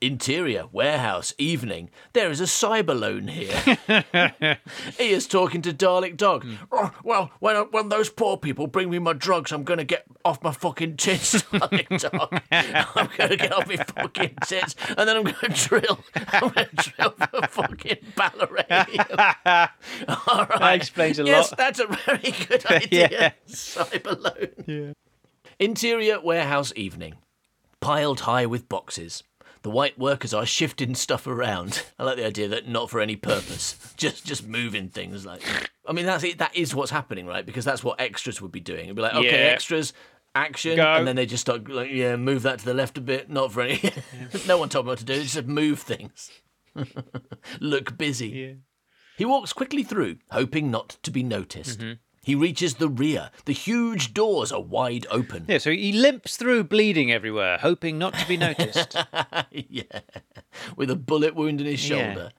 Interior, 0.07 0.67
warehouse, 0.71 1.35
evening. 1.37 1.91
There 2.13 2.31
is 2.31 2.41
a 2.41 2.47
cyberlone 2.47 3.27
here. 3.27 3.77
he 4.97 5.11
is 5.11 5.27
talking 5.27 5.63
to 5.63 5.73
Dalek 5.73 6.17
Dog. 6.17 6.47
Oh, 6.71 6.93
well, 7.03 7.33
when, 7.41 7.57
when 7.73 7.89
those 7.89 8.09
poor 8.09 8.37
people 8.37 8.69
bring 8.69 8.89
me 8.89 9.01
my 9.01 9.15
drugs, 9.15 9.51
I'm 9.51 9.65
going 9.65 9.79
to 9.79 9.85
get 9.85 10.05
off 10.25 10.45
my 10.45 10.53
fucking 10.53 10.97
tits, 10.97 11.43
Dalek 11.43 12.09
Dog. 12.09 12.41
I'm 12.53 13.09
going 13.17 13.31
to 13.31 13.37
get 13.37 13.53
off 13.53 13.67
my 13.67 13.79
fucking 13.79 14.37
tits, 14.45 14.77
and 14.97 15.09
then 15.09 15.17
I'm 15.17 15.25
going 15.25 15.35
to 15.41 15.49
drill. 15.49 15.99
I'm 16.15 16.51
going 16.51 16.69
to 16.69 16.91
drill 16.91 17.11
for 17.11 17.49
fucking 17.49 17.97
Ballerina. 18.15 18.87
All 20.29 20.47
right. 20.47 20.59
That 20.61 20.75
explains 20.77 21.19
a 21.19 21.25
yes, 21.25 21.51
lot. 21.51 21.59
that's 21.59 21.81
a 21.81 21.87
very 21.89 22.31
good 22.47 22.65
idea. 22.67 23.09
Yeah. 23.11 23.33
Cyberlone. 23.49 24.69
Yeah. 24.69 24.93
Interior 25.59 26.21
warehouse 26.21 26.73
evening. 26.77 27.15
Piled 27.81 28.21
high 28.21 28.47
with 28.47 28.69
boxes. 28.69 29.25
The 29.67 29.71
white 29.71 29.99
workers 29.99 30.33
are 30.33 30.47
shifting 30.47 30.95
stuff 30.95 31.27
around. 31.27 31.83
I 31.99 32.05
like 32.05 32.19
the 32.19 32.25
idea 32.25 32.47
that 32.47 32.69
not 32.69 32.89
for 32.89 33.01
any 33.01 33.17
purpose, 33.17 33.75
just 33.97 34.25
just 34.25 34.47
moving 34.47 34.91
things. 34.91 35.27
Like, 35.27 35.43
I 35.85 35.91
mean, 35.93 36.07
that's 36.07 36.23
it. 36.23 36.39
That 36.39 36.55
is 36.55 36.73
what's 36.73 36.93
happening, 36.93 37.27
right? 37.27 37.45
Because 37.45 37.65
that's 37.65 37.83
what 37.83 38.01
extras 38.01 38.41
would 38.41 38.53
be 38.53 38.61
doing. 38.61 38.85
It'd 38.85 38.95
be 38.95 39.03
like, 39.03 39.15
okay, 39.15 39.27
Yeah. 39.27 39.51
extras, 39.51 39.93
action, 40.37 40.77
Go. 40.77 40.87
and 40.87 41.05
then 41.05 41.17
they 41.17 41.27
just 41.27 41.41
start 41.41 41.69
like, 41.69 41.91
yeah, 41.91 42.15
move 42.15 42.43
that 42.43 42.61
to 42.61 42.65
the 42.65 42.75
left 42.75 42.97
a 42.97 43.01
bit. 43.01 43.29
Not 43.29 43.51
for 43.51 43.63
any. 43.63 43.81
no 44.47 44.57
one 44.57 44.69
told 44.69 44.87
me 44.87 44.91
what 44.91 45.01
to 45.01 45.05
do. 45.05 45.15
They 45.17 45.23
just 45.23 45.35
said 45.35 45.49
move 45.49 45.81
things. 45.81 46.31
Look 47.61 47.99
busy. 47.99 48.29
Yeah. 48.29 48.53
He 49.19 49.25
walks 49.25 49.53
quickly 49.53 49.83
through, 49.83 50.19
hoping 50.31 50.71
not 50.71 50.91
to 51.03 51.11
be 51.11 51.25
noticed. 51.25 51.81
Mm-hmm. 51.81 51.93
He 52.27 52.35
reaches 52.35 52.75
the 52.75 52.89
rear. 52.89 53.31
The 53.45 53.53
huge 53.53 54.13
doors 54.13 54.51
are 54.51 54.61
wide 54.61 55.07
open. 55.13 55.45
Yeah, 55.47 55.59
so 55.59 55.71
he 55.71 55.93
limps 55.93 56.37
through 56.37 56.65
bleeding 56.65 57.13
everywhere, 57.13 57.57
hoping 57.59 57.99
not 57.99 58.15
to 58.15 58.27
be 58.27 58.37
noticed. 58.37 58.97
yeah, 59.53 60.01
with 60.77 60.91
a 60.91 60.97
bullet 60.97 61.37
wound 61.37 61.61
in 61.61 61.69
his 61.69 61.89
Yeah. 61.89 61.97
shoulder. 62.15 62.33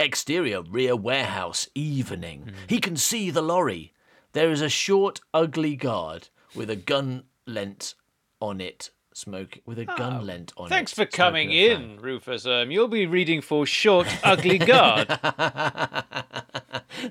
Exterior 0.00 0.60
rear 0.60 0.96
warehouse, 0.96 1.68
evening. 1.76 2.42
Hmm. 2.48 2.64
He 2.68 2.80
can 2.80 2.96
see 2.96 3.30
the 3.30 3.42
lorry. 3.42 3.92
There 4.32 4.50
is 4.50 4.60
a 4.60 4.68
short, 4.68 5.20
ugly 5.32 5.76
guard 5.76 6.28
with 6.56 6.68
a 6.68 6.74
gun 6.74 7.26
lent 7.46 7.94
on 8.40 8.60
it, 8.60 8.90
smoke 9.16 9.58
with 9.64 9.78
a 9.78 9.86
gun 9.86 10.26
lent 10.26 10.52
on 10.56 10.68
Thanks 10.68 10.92
it. 10.92 10.96
for 10.96 11.06
coming 11.06 11.50
a 11.50 11.70
in, 11.70 11.98
Rufus. 12.00 12.46
Um, 12.46 12.70
you'll 12.70 12.88
be 12.88 13.06
reading 13.06 13.40
for 13.40 13.64
Short, 13.64 14.06
Ugly 14.22 14.58
Guard. 14.58 15.18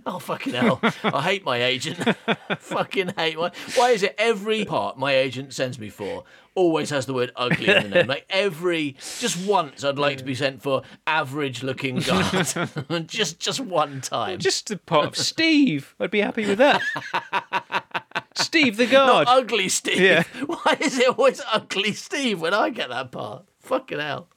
Oh 0.06 0.20
fucking 0.20 0.54
hell! 0.54 0.80
I 1.04 1.22
hate 1.22 1.46
my 1.46 1.62
agent. 1.62 1.98
fucking 2.60 3.14
hate 3.18 3.38
my. 3.38 3.52
Why 3.76 3.92
is 3.92 4.02
it 4.04 4.16
every 4.18 4.66
part 4.66 4.98
my 4.98 5.16
agent 5.16 5.54
sends 5.54 5.78
me 5.78 5.90
for 5.90 6.24
always 6.56 6.90
has 6.90 7.06
the 7.06 7.14
word 7.14 7.32
ugly 7.36 7.68
in 7.68 7.84
the 7.84 7.90
name? 7.90 8.08
Like 8.08 8.26
every, 8.30 8.96
just 9.20 9.46
once, 9.46 9.84
I'd 9.84 10.00
like 10.00 10.18
to 10.18 10.24
be 10.24 10.34
sent 10.34 10.64
for 10.64 10.82
average-looking 11.06 12.00
guard. 12.00 13.08
just, 13.08 13.40
just 13.40 13.60
one 13.60 14.02
time. 14.02 14.40
Just 14.40 14.70
the 14.70 14.78
part 14.78 15.06
of 15.08 15.18
Steve. 15.18 15.94
I'd 16.00 16.12
be 16.12 16.22
happy 16.22 16.48
with 16.48 16.58
that. 16.58 18.05
Steve 18.36 18.78
the 18.78 18.86
Not 18.86 19.26
Guard. 19.26 19.28
ugly 19.30 19.70
Steve. 19.70 20.00
Yeah. 20.00 20.24
Why 20.46 20.78
is 20.80 20.98
it 21.00 21.10
always 21.18 21.42
ugly 21.52 21.94
Steve 21.94 22.42
when 22.42 22.54
I 22.54 22.70
get 22.70 22.90
that 22.90 23.12
part? 23.12 23.46
Fucking 23.62 24.00
hell. 24.00 24.28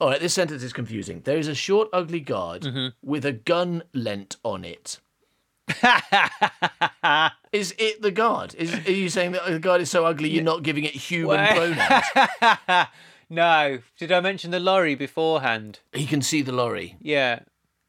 All 0.00 0.10
right, 0.10 0.20
this 0.20 0.34
sentence 0.34 0.62
is 0.62 0.72
confusing. 0.72 1.22
There 1.24 1.38
is 1.38 1.48
a 1.48 1.54
short, 1.54 1.88
ugly 1.92 2.20
guard 2.20 2.62
Mm-hmm. 2.62 2.88
with 3.02 3.24
a 3.24 3.32
gun 3.32 3.82
lent 3.94 4.36
on 4.44 4.64
it. 4.64 5.00
is 7.52 7.74
it 7.78 8.02
the 8.02 8.10
guard? 8.10 8.54
Is 8.56 8.74
are 8.86 8.92
you 8.92 9.08
saying 9.08 9.32
that 9.32 9.46
the 9.46 9.58
guard 9.58 9.80
is 9.80 9.90
so 9.90 10.04
ugly 10.04 10.28
you're 10.30 10.44
not 10.44 10.62
giving 10.62 10.84
it 10.84 10.92
human 10.92 11.36
Well- 11.38 11.74
pronouns? 11.74 12.88
no. 13.30 13.78
Did 13.98 14.12
I 14.12 14.20
mention 14.20 14.50
the 14.50 14.60
lorry 14.60 14.94
beforehand? 14.94 15.80
he 15.92 16.06
can 16.06 16.22
see 16.22 16.42
the 16.42 16.52
lorry. 16.52 16.96
Yeah. 17.00 17.40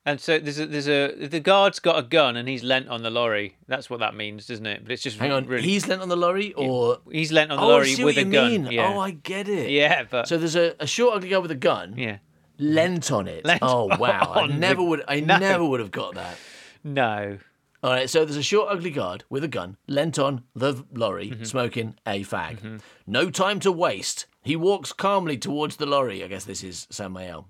And 0.07 0.21
so 0.21 0.39
there's 0.39 0.57
a, 0.59 0.65
there's 0.65 0.87
a 0.87 1.27
the 1.27 1.41
guard's 1.41 1.79
got 1.79 1.99
a 1.99 2.01
gun 2.01 2.37
and 2.37 2.47
he's 2.47 2.63
lent 2.63 2.87
on 2.87 3.03
the 3.03 3.09
lorry. 3.09 3.57
That's 3.67 3.89
what 3.89 3.99
that 3.99 4.15
means, 4.15 4.47
doesn't 4.47 4.65
it? 4.65 4.83
But 4.83 4.93
it's 4.93 5.03
just 5.03 5.19
Hang 5.19 5.33
on, 5.33 5.45
really 5.45 5.63
he's 5.63 5.85
lent 5.87 6.01
on 6.01 6.07
the 6.07 6.15
lorry, 6.15 6.53
or 6.53 6.99
he's 7.11 7.31
lent 7.33 7.51
on 7.51 7.57
the 7.57 7.63
oh, 7.63 7.67
I 7.67 7.71
lorry 7.73 7.93
see 7.93 8.03
with 8.05 8.15
what 8.15 8.23
a 8.23 8.25
you 8.27 8.31
gun. 8.31 8.51
mean. 8.63 8.71
Yeah. 8.71 8.93
Oh, 8.95 8.99
I 8.99 9.11
get 9.11 9.49
it. 9.49 9.69
yeah, 9.69 10.05
but 10.09 10.27
So 10.29 10.37
there's 10.37 10.55
a, 10.55 10.75
a 10.79 10.87
short, 10.87 11.15
ugly 11.17 11.29
guy 11.29 11.39
with 11.39 11.51
a 11.51 11.55
gun 11.55 11.95
yeah. 11.97 12.19
lent 12.57 13.11
on 13.11 13.27
it. 13.27 13.43
Lent 13.45 13.59
oh 13.61 13.87
wow! 13.97 14.31
I 14.33 14.41
on 14.43 14.49
the- 14.51 14.55
never 14.55 14.81
would. 14.81 15.03
I 15.09 15.19
No. 15.19 15.37
never 15.39 15.65
would 15.65 15.81
have 15.81 15.91
got 15.91 16.15
that. 16.15 16.37
No. 16.85 17.37
All 17.83 17.91
right, 17.91 18.09
so 18.09 18.23
there's 18.25 18.37
a 18.37 18.41
short, 18.43 18.69
ugly 18.71 18.89
guard 18.89 19.23
with 19.29 19.43
a 19.43 19.47
gun, 19.47 19.77
lent 19.87 20.17
on 20.17 20.43
the 20.55 20.83
lorry, 20.93 21.29
Mm-hmm. 21.31 21.43
smoking 21.43 21.95
a 22.07 22.23
fag. 22.23 22.81
No 23.05 23.29
time 23.29 23.59
to 23.59 23.71
waste. 23.71 24.25
He 24.41 24.55
walks 24.55 24.93
calmly 24.93 25.37
towards 25.37 25.75
the 25.75 25.85
lorry. 25.85 26.23
I 26.23 26.27
guess 26.27 26.45
this 26.45 26.63
is 26.63 26.87
Samuel. 26.89 27.49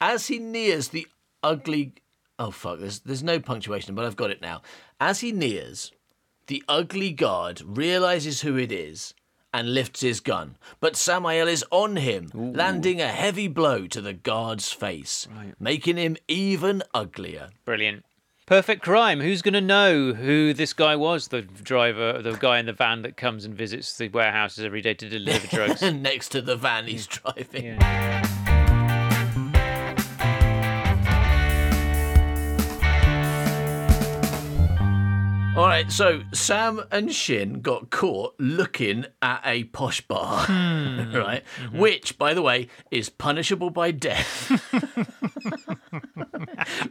As 0.00 0.26
he 0.26 0.38
nears 0.38 0.88
the 0.88 1.06
ugly. 1.44 1.92
Oh, 2.38 2.50
fuck, 2.50 2.80
there's, 2.80 2.98
there's 3.00 3.22
no 3.22 3.38
punctuation, 3.38 3.94
but 3.94 4.04
I've 4.04 4.16
got 4.16 4.30
it 4.30 4.42
now. 4.42 4.62
As 5.00 5.20
he 5.20 5.30
nears, 5.30 5.92
the 6.48 6.64
ugly 6.68 7.12
guard 7.12 7.62
realizes 7.64 8.40
who 8.40 8.56
it 8.56 8.72
is 8.72 9.14
and 9.52 9.72
lifts 9.72 10.00
his 10.00 10.18
gun. 10.18 10.56
But 10.80 10.96
Samael 10.96 11.46
is 11.46 11.64
on 11.70 11.94
him, 11.94 12.28
landing 12.34 13.00
a 13.00 13.06
heavy 13.06 13.46
blow 13.46 13.86
to 13.86 14.00
the 14.00 14.12
guard's 14.12 14.72
face, 14.72 15.28
making 15.60 15.96
him 15.96 16.16
even 16.26 16.82
uglier. 16.92 17.50
Brilliant. 17.64 18.04
Perfect 18.46 18.82
crime. 18.82 19.20
Who's 19.20 19.40
going 19.40 19.54
to 19.54 19.60
know 19.60 20.12
who 20.12 20.52
this 20.52 20.72
guy 20.72 20.96
was? 20.96 21.28
The 21.28 21.42
driver, 21.42 22.20
the 22.20 22.32
guy 22.32 22.58
in 22.58 22.66
the 22.66 22.72
van 22.74 23.02
that 23.02 23.16
comes 23.16 23.44
and 23.44 23.54
visits 23.54 23.96
the 23.96 24.08
warehouses 24.08 24.64
every 24.64 24.82
day 24.82 24.94
to 24.94 25.08
deliver 25.08 25.46
drugs. 25.54 25.80
next 25.80 26.30
to 26.30 26.42
the 26.42 26.56
van 26.56 26.86
he's 26.86 27.06
driving. 27.06 27.64
Yeah. 27.64 28.43
All 35.56 35.66
right, 35.66 35.90
so 35.90 36.20
Sam 36.32 36.82
and 36.90 37.14
Shin 37.14 37.60
got 37.60 37.90
caught 37.90 38.34
looking 38.40 39.06
at 39.22 39.40
a 39.44 39.62
posh 39.64 40.00
bar, 40.00 40.44
hmm. 40.46 41.14
right? 41.14 41.44
Mm-hmm. 41.62 41.78
Which, 41.78 42.18
by 42.18 42.34
the 42.34 42.42
way, 42.42 42.66
is 42.90 43.08
punishable 43.08 43.70
by 43.70 43.92
death. 43.92 44.50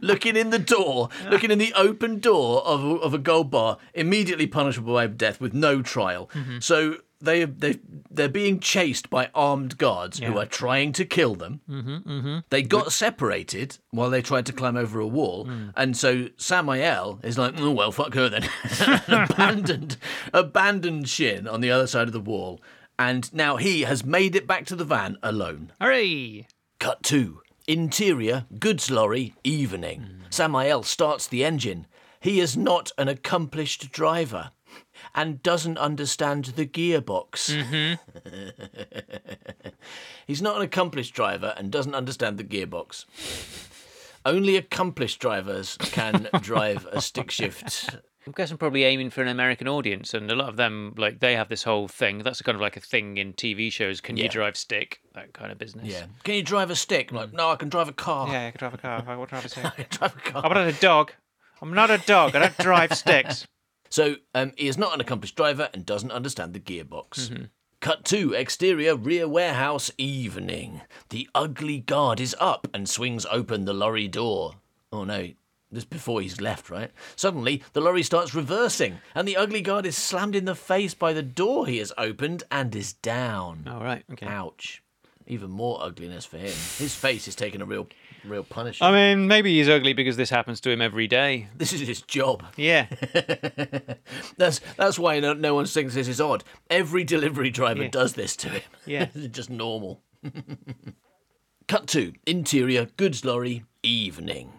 looking 0.00 0.34
in 0.34 0.48
the 0.48 0.58
door, 0.58 1.10
looking 1.28 1.50
in 1.50 1.58
the 1.58 1.74
open 1.74 2.20
door 2.20 2.62
of 2.66 2.82
a, 2.82 2.88
of 2.96 3.12
a 3.12 3.18
gold 3.18 3.50
bar, 3.50 3.76
immediately 3.92 4.46
punishable 4.46 4.94
by 4.94 5.08
death 5.08 5.42
with 5.42 5.52
no 5.52 5.82
trial. 5.82 6.30
Mm-hmm. 6.32 6.60
So 6.60 6.96
they 7.24 7.44
they 7.44 7.78
they're 8.10 8.28
being 8.28 8.60
chased 8.60 9.10
by 9.10 9.30
armed 9.34 9.76
guards 9.78 10.18
who 10.18 10.38
are 10.38 10.46
trying 10.46 10.92
to 10.92 11.04
kill 11.04 11.34
them. 11.34 11.60
Mm-hmm, 11.68 12.10
mm-hmm, 12.10 12.38
They 12.50 12.62
got 12.62 12.92
separated 12.92 13.78
while 13.90 14.10
they 14.10 14.22
tried 14.22 14.46
to 14.46 14.52
climb 14.52 14.76
over 14.76 15.00
a 15.00 15.06
wall, 15.06 15.46
mm. 15.46 15.72
and 15.76 15.96
so 15.96 16.28
Samael 16.36 17.20
is 17.22 17.38
like, 17.38 17.54
"Oh 17.58 17.72
well, 17.72 17.92
fuck 17.92 18.14
her 18.14 18.28
then," 18.28 18.48
abandoned 19.08 19.96
abandoned 20.32 21.08
Shin 21.08 21.48
on 21.48 21.60
the 21.60 21.70
other 21.70 21.86
side 21.86 22.06
of 22.06 22.12
the 22.12 22.20
wall, 22.20 22.60
and 22.98 23.32
now 23.32 23.56
he 23.56 23.82
has 23.82 24.04
made 24.04 24.36
it 24.36 24.46
back 24.46 24.66
to 24.66 24.76
the 24.76 24.84
van 24.84 25.18
alone. 25.22 25.72
Hooray! 25.80 26.46
Cut 26.78 27.02
two. 27.02 27.40
Interior, 27.66 28.44
goods 28.58 28.90
lorry, 28.90 29.34
evening. 29.42 30.00
Mm. 30.00 30.32
Samael 30.34 30.82
starts 30.82 31.26
the 31.26 31.42
engine. 31.44 31.86
He 32.20 32.40
is 32.40 32.56
not 32.56 32.90
an 32.98 33.08
accomplished 33.08 33.90
driver 33.90 34.50
and 35.14 35.42
doesn't 35.42 35.78
understand 35.78 36.46
the 36.56 36.66
gearbox. 36.66 37.54
Mm-hmm. 37.54 39.24
He's 40.26 40.42
not 40.42 40.56
an 40.56 40.62
accomplished 40.62 41.14
driver 41.14 41.54
and 41.56 41.70
doesn't 41.70 41.94
understand 41.94 42.38
the 42.38 42.44
gearbox. 42.44 43.04
Only 44.26 44.56
accomplished 44.56 45.20
drivers 45.20 45.76
can 45.80 46.28
drive 46.40 46.86
a 46.90 47.00
stick 47.00 47.30
shift. 47.30 47.90
I 48.26 48.30
guess 48.34 48.50
I'm 48.50 48.56
probably 48.56 48.84
aiming 48.84 49.10
for 49.10 49.20
an 49.20 49.28
American 49.28 49.68
audience, 49.68 50.14
and 50.14 50.30
a 50.30 50.34
lot 50.34 50.48
of 50.48 50.56
them, 50.56 50.94
like, 50.96 51.20
they 51.20 51.36
have 51.36 51.50
this 51.50 51.62
whole 51.62 51.88
thing. 51.88 52.18
That's 52.20 52.40
kind 52.40 52.56
of 52.56 52.62
like 52.62 52.74
a 52.74 52.80
thing 52.80 53.18
in 53.18 53.34
TV 53.34 53.70
shows. 53.70 54.00
Can 54.00 54.16
Yeah. 54.16 54.22
you 54.24 54.28
drive 54.30 54.56
stick? 54.56 55.00
That 55.14 55.34
kind 55.34 55.52
of 55.52 55.58
business. 55.58 55.86
Yeah. 55.88 56.06
Can 56.22 56.36
you 56.36 56.42
drive 56.42 56.70
a 56.70 56.76
stick? 56.76 57.10
I'm 57.10 57.18
like, 57.18 57.30
mm. 57.30 57.34
no, 57.34 57.50
I 57.50 57.56
can 57.56 57.68
drive 57.68 57.88
a 57.88 57.92
car. 57.92 58.28
Yeah, 58.28 58.46
I 58.46 58.50
can 58.52 58.58
drive 58.60 58.74
a 58.74 58.78
car. 58.78 58.96
I 58.96 59.00
can 59.02 59.26
drive 59.26 59.44
a 59.44 59.48
stick. 59.50 59.64
I 59.66 59.70
can 59.70 59.86
drive 59.90 60.16
a 60.16 60.20
car. 60.30 60.42
I'm 60.46 60.54
not 60.54 60.66
a 60.68 60.72
dog. 60.72 61.12
I'm 61.60 61.74
not 61.74 61.90
a 61.90 61.98
dog. 61.98 62.34
I 62.34 62.38
don't 62.38 62.56
drive 62.58 62.94
sticks. 62.96 63.46
So 63.94 64.16
um, 64.34 64.50
he 64.56 64.66
is 64.66 64.76
not 64.76 64.92
an 64.92 65.00
accomplished 65.00 65.36
driver 65.36 65.68
and 65.72 65.86
doesn't 65.86 66.10
understand 66.10 66.52
the 66.52 66.58
gearbox. 66.58 67.28
Mm-hmm. 67.28 67.44
Cut 67.78 68.04
two, 68.04 68.32
exterior 68.32 68.96
rear 68.96 69.28
warehouse 69.28 69.92
evening. 69.96 70.80
The 71.10 71.28
ugly 71.32 71.78
guard 71.78 72.18
is 72.18 72.34
up 72.40 72.66
and 72.74 72.88
swings 72.88 73.24
open 73.30 73.66
the 73.66 73.72
lorry 73.72 74.08
door. 74.08 74.54
Oh 74.90 75.04
no, 75.04 75.28
this 75.70 75.84
before 75.84 76.20
he's 76.20 76.40
left, 76.40 76.70
right? 76.70 76.90
Suddenly, 77.14 77.62
the 77.72 77.80
lorry 77.80 78.02
starts 78.02 78.34
reversing, 78.34 78.98
and 79.14 79.28
the 79.28 79.36
ugly 79.36 79.60
guard 79.60 79.86
is 79.86 79.96
slammed 79.96 80.34
in 80.34 80.44
the 80.44 80.56
face 80.56 80.94
by 80.94 81.12
the 81.12 81.22
door 81.22 81.68
he 81.68 81.78
has 81.78 81.92
opened 81.96 82.42
and 82.50 82.74
is 82.74 82.94
down. 82.94 83.68
All 83.70 83.84
right. 83.84 84.02
Okay. 84.10 84.26
Ouch. 84.26 84.82
Even 85.28 85.50
more 85.50 85.80
ugliness 85.80 86.26
for 86.26 86.38
him. 86.38 86.56
His 86.78 86.96
face 86.96 87.28
is 87.28 87.36
taking 87.36 87.62
a 87.62 87.64
real, 87.64 87.86
real 88.26 88.44
punishment. 88.44 88.92
I 88.92 88.94
mean, 89.14 89.28
maybe 89.28 89.54
he's 89.56 89.68
ugly 89.68 89.92
because 89.92 90.16
this 90.16 90.30
happens 90.30 90.60
to 90.62 90.70
him 90.70 90.80
every 90.82 91.06
day. 91.06 91.48
this 91.56 91.72
is 91.72 91.80
his 91.86 92.02
job. 92.02 92.44
Yeah. 92.56 92.86
That's 94.36 94.60
that's 94.76 94.98
why 94.98 95.20
no, 95.20 95.32
no 95.32 95.54
one 95.54 95.66
thinks 95.66 95.94
this 95.94 96.08
is 96.08 96.20
odd. 96.20 96.44
Every 96.70 97.04
delivery 97.04 97.50
driver 97.50 97.82
Yeah. 97.84 97.88
does 97.88 98.14
this 98.14 98.36
to 98.36 98.48
him. 98.48 98.62
Yeah. 98.86 99.08
it's 99.14 99.34
just 99.36 99.50
normal. 99.50 100.02
Cut 101.68 101.86
two. 101.86 102.14
Interior 102.26 102.86
goods 102.96 103.24
lorry. 103.24 103.64
Evening. 103.82 104.52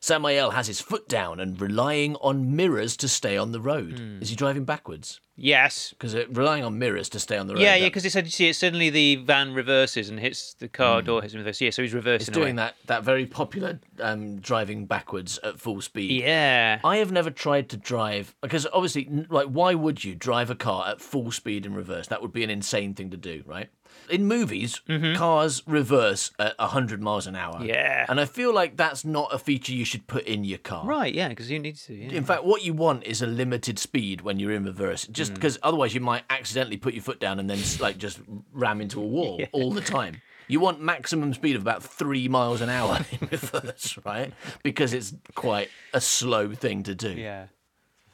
Samael 0.00 0.50
has 0.50 0.66
his 0.66 0.80
foot 0.80 1.08
down 1.08 1.40
and 1.40 1.60
relying 1.60 2.16
on 2.16 2.54
mirrors 2.54 2.96
to 2.98 3.08
stay 3.08 3.36
on 3.36 3.52
the 3.52 3.60
road. 3.60 3.98
Hmm. 3.98 4.22
Is 4.22 4.30
he 4.30 4.36
driving 4.36 4.64
backwards? 4.64 5.20
yes. 5.38 5.90
Because 5.90 6.14
relying 6.30 6.64
on 6.64 6.78
mirrors 6.78 7.08
to 7.10 7.20
stay 7.20 7.38
on 7.38 7.46
the 7.46 7.54
road. 7.54 7.62
Yeah, 7.62 7.76
yeah, 7.76 7.86
because 7.86 8.04
it 8.04 8.10
said 8.10 8.24
you 8.24 8.30
see 8.30 8.48
it 8.48 8.54
suddenly 8.54 8.90
the 8.90 9.16
van 9.16 9.54
reverses 9.54 10.10
and 10.10 10.18
hits 10.18 10.54
the 10.54 10.68
car 10.68 11.00
door, 11.00 11.22
hits 11.22 11.32
him 11.32 11.38
with 11.38 11.46
this. 11.46 11.60
Yeah, 11.60 11.70
so 11.70 11.82
he's 11.82 11.94
reversing. 11.94 12.28
it's 12.28 12.36
doing 12.36 12.56
that 12.56 12.74
that 12.86 13.04
very 13.04 13.24
popular 13.24 13.80
um, 14.00 14.40
driving 14.40 14.86
backwards 14.86 15.38
at 15.42 15.58
full 15.60 15.80
speed. 15.80 16.22
Yeah. 16.22 16.80
I 16.84 16.96
have 16.96 17.12
never 17.12 17.30
tried 17.30 17.68
to 17.70 17.76
drive 17.76 18.34
because 18.42 18.66
obviously, 18.72 19.26
like, 19.30 19.46
why 19.46 19.74
would 19.74 20.02
you 20.04 20.14
drive 20.14 20.50
a 20.50 20.54
car 20.54 20.88
at 20.88 21.00
full 21.00 21.30
speed 21.30 21.64
in 21.64 21.74
reverse? 21.74 22.08
That 22.08 22.20
would 22.20 22.32
be 22.32 22.44
an 22.44 22.50
insane 22.50 22.94
thing 22.94 23.10
to 23.10 23.16
do, 23.16 23.42
right? 23.46 23.68
In 24.10 24.26
movies, 24.26 24.80
cars 25.16 25.62
reverse 25.66 26.30
at 26.38 26.58
100 26.58 27.00
miles 27.02 27.26
an 27.26 27.36
hour. 27.36 27.54
Mm-hmm. 27.56 27.66
Yeah. 27.66 28.06
And 28.08 28.20
I 28.20 28.24
feel 28.24 28.54
like 28.54 28.76
that's 28.76 29.04
not 29.04 29.32
a 29.32 29.38
feature 29.38 29.72
you 29.72 29.84
should 29.84 30.06
put 30.06 30.24
in 30.24 30.44
your 30.44 30.58
car. 30.58 30.84
Right. 30.86 31.14
Yeah, 31.14 31.28
because 31.28 31.50
you 31.50 31.58
need 31.58 31.76
to. 31.76 31.94
Yeah. 31.94 32.12
In 32.12 32.24
fact, 32.24 32.44
what 32.44 32.64
you 32.64 32.72
want 32.74 33.04
is 33.04 33.22
a 33.22 33.26
limited 33.26 33.78
speed 33.78 34.20
when 34.22 34.38
you're 34.38 34.52
in 34.52 34.64
reverse, 34.64 35.04
Mm. 35.06 35.12
just 35.12 35.34
because 35.34 35.58
otherwise 35.62 35.94
you 35.94 36.00
might 36.00 36.24
accidentally 36.30 36.76
put 36.76 36.94
your 36.94 37.02
foot 37.02 37.20
down 37.20 37.38
and 37.38 37.48
then 37.48 37.58
like 37.80 37.98
just 37.98 38.20
ram 38.52 38.80
into 38.80 39.00
a 39.00 39.06
wall 39.16 39.40
all 39.52 39.72
the 39.72 39.80
time. 39.80 40.20
You 40.50 40.60
want 40.60 40.80
maximum 40.80 41.34
speed 41.34 41.56
of 41.56 41.62
about 41.62 41.82
three 41.82 42.26
miles 42.26 42.60
an 42.62 42.70
hour 42.70 43.04
in 43.20 43.28
reverse, 43.30 43.98
right? 44.04 44.32
Because 44.62 44.94
it's 44.94 45.12
quite 45.34 45.68
a 45.92 46.00
slow 46.00 46.54
thing 46.54 46.82
to 46.84 46.94
do. 46.94 47.10
Yeah. 47.10 47.46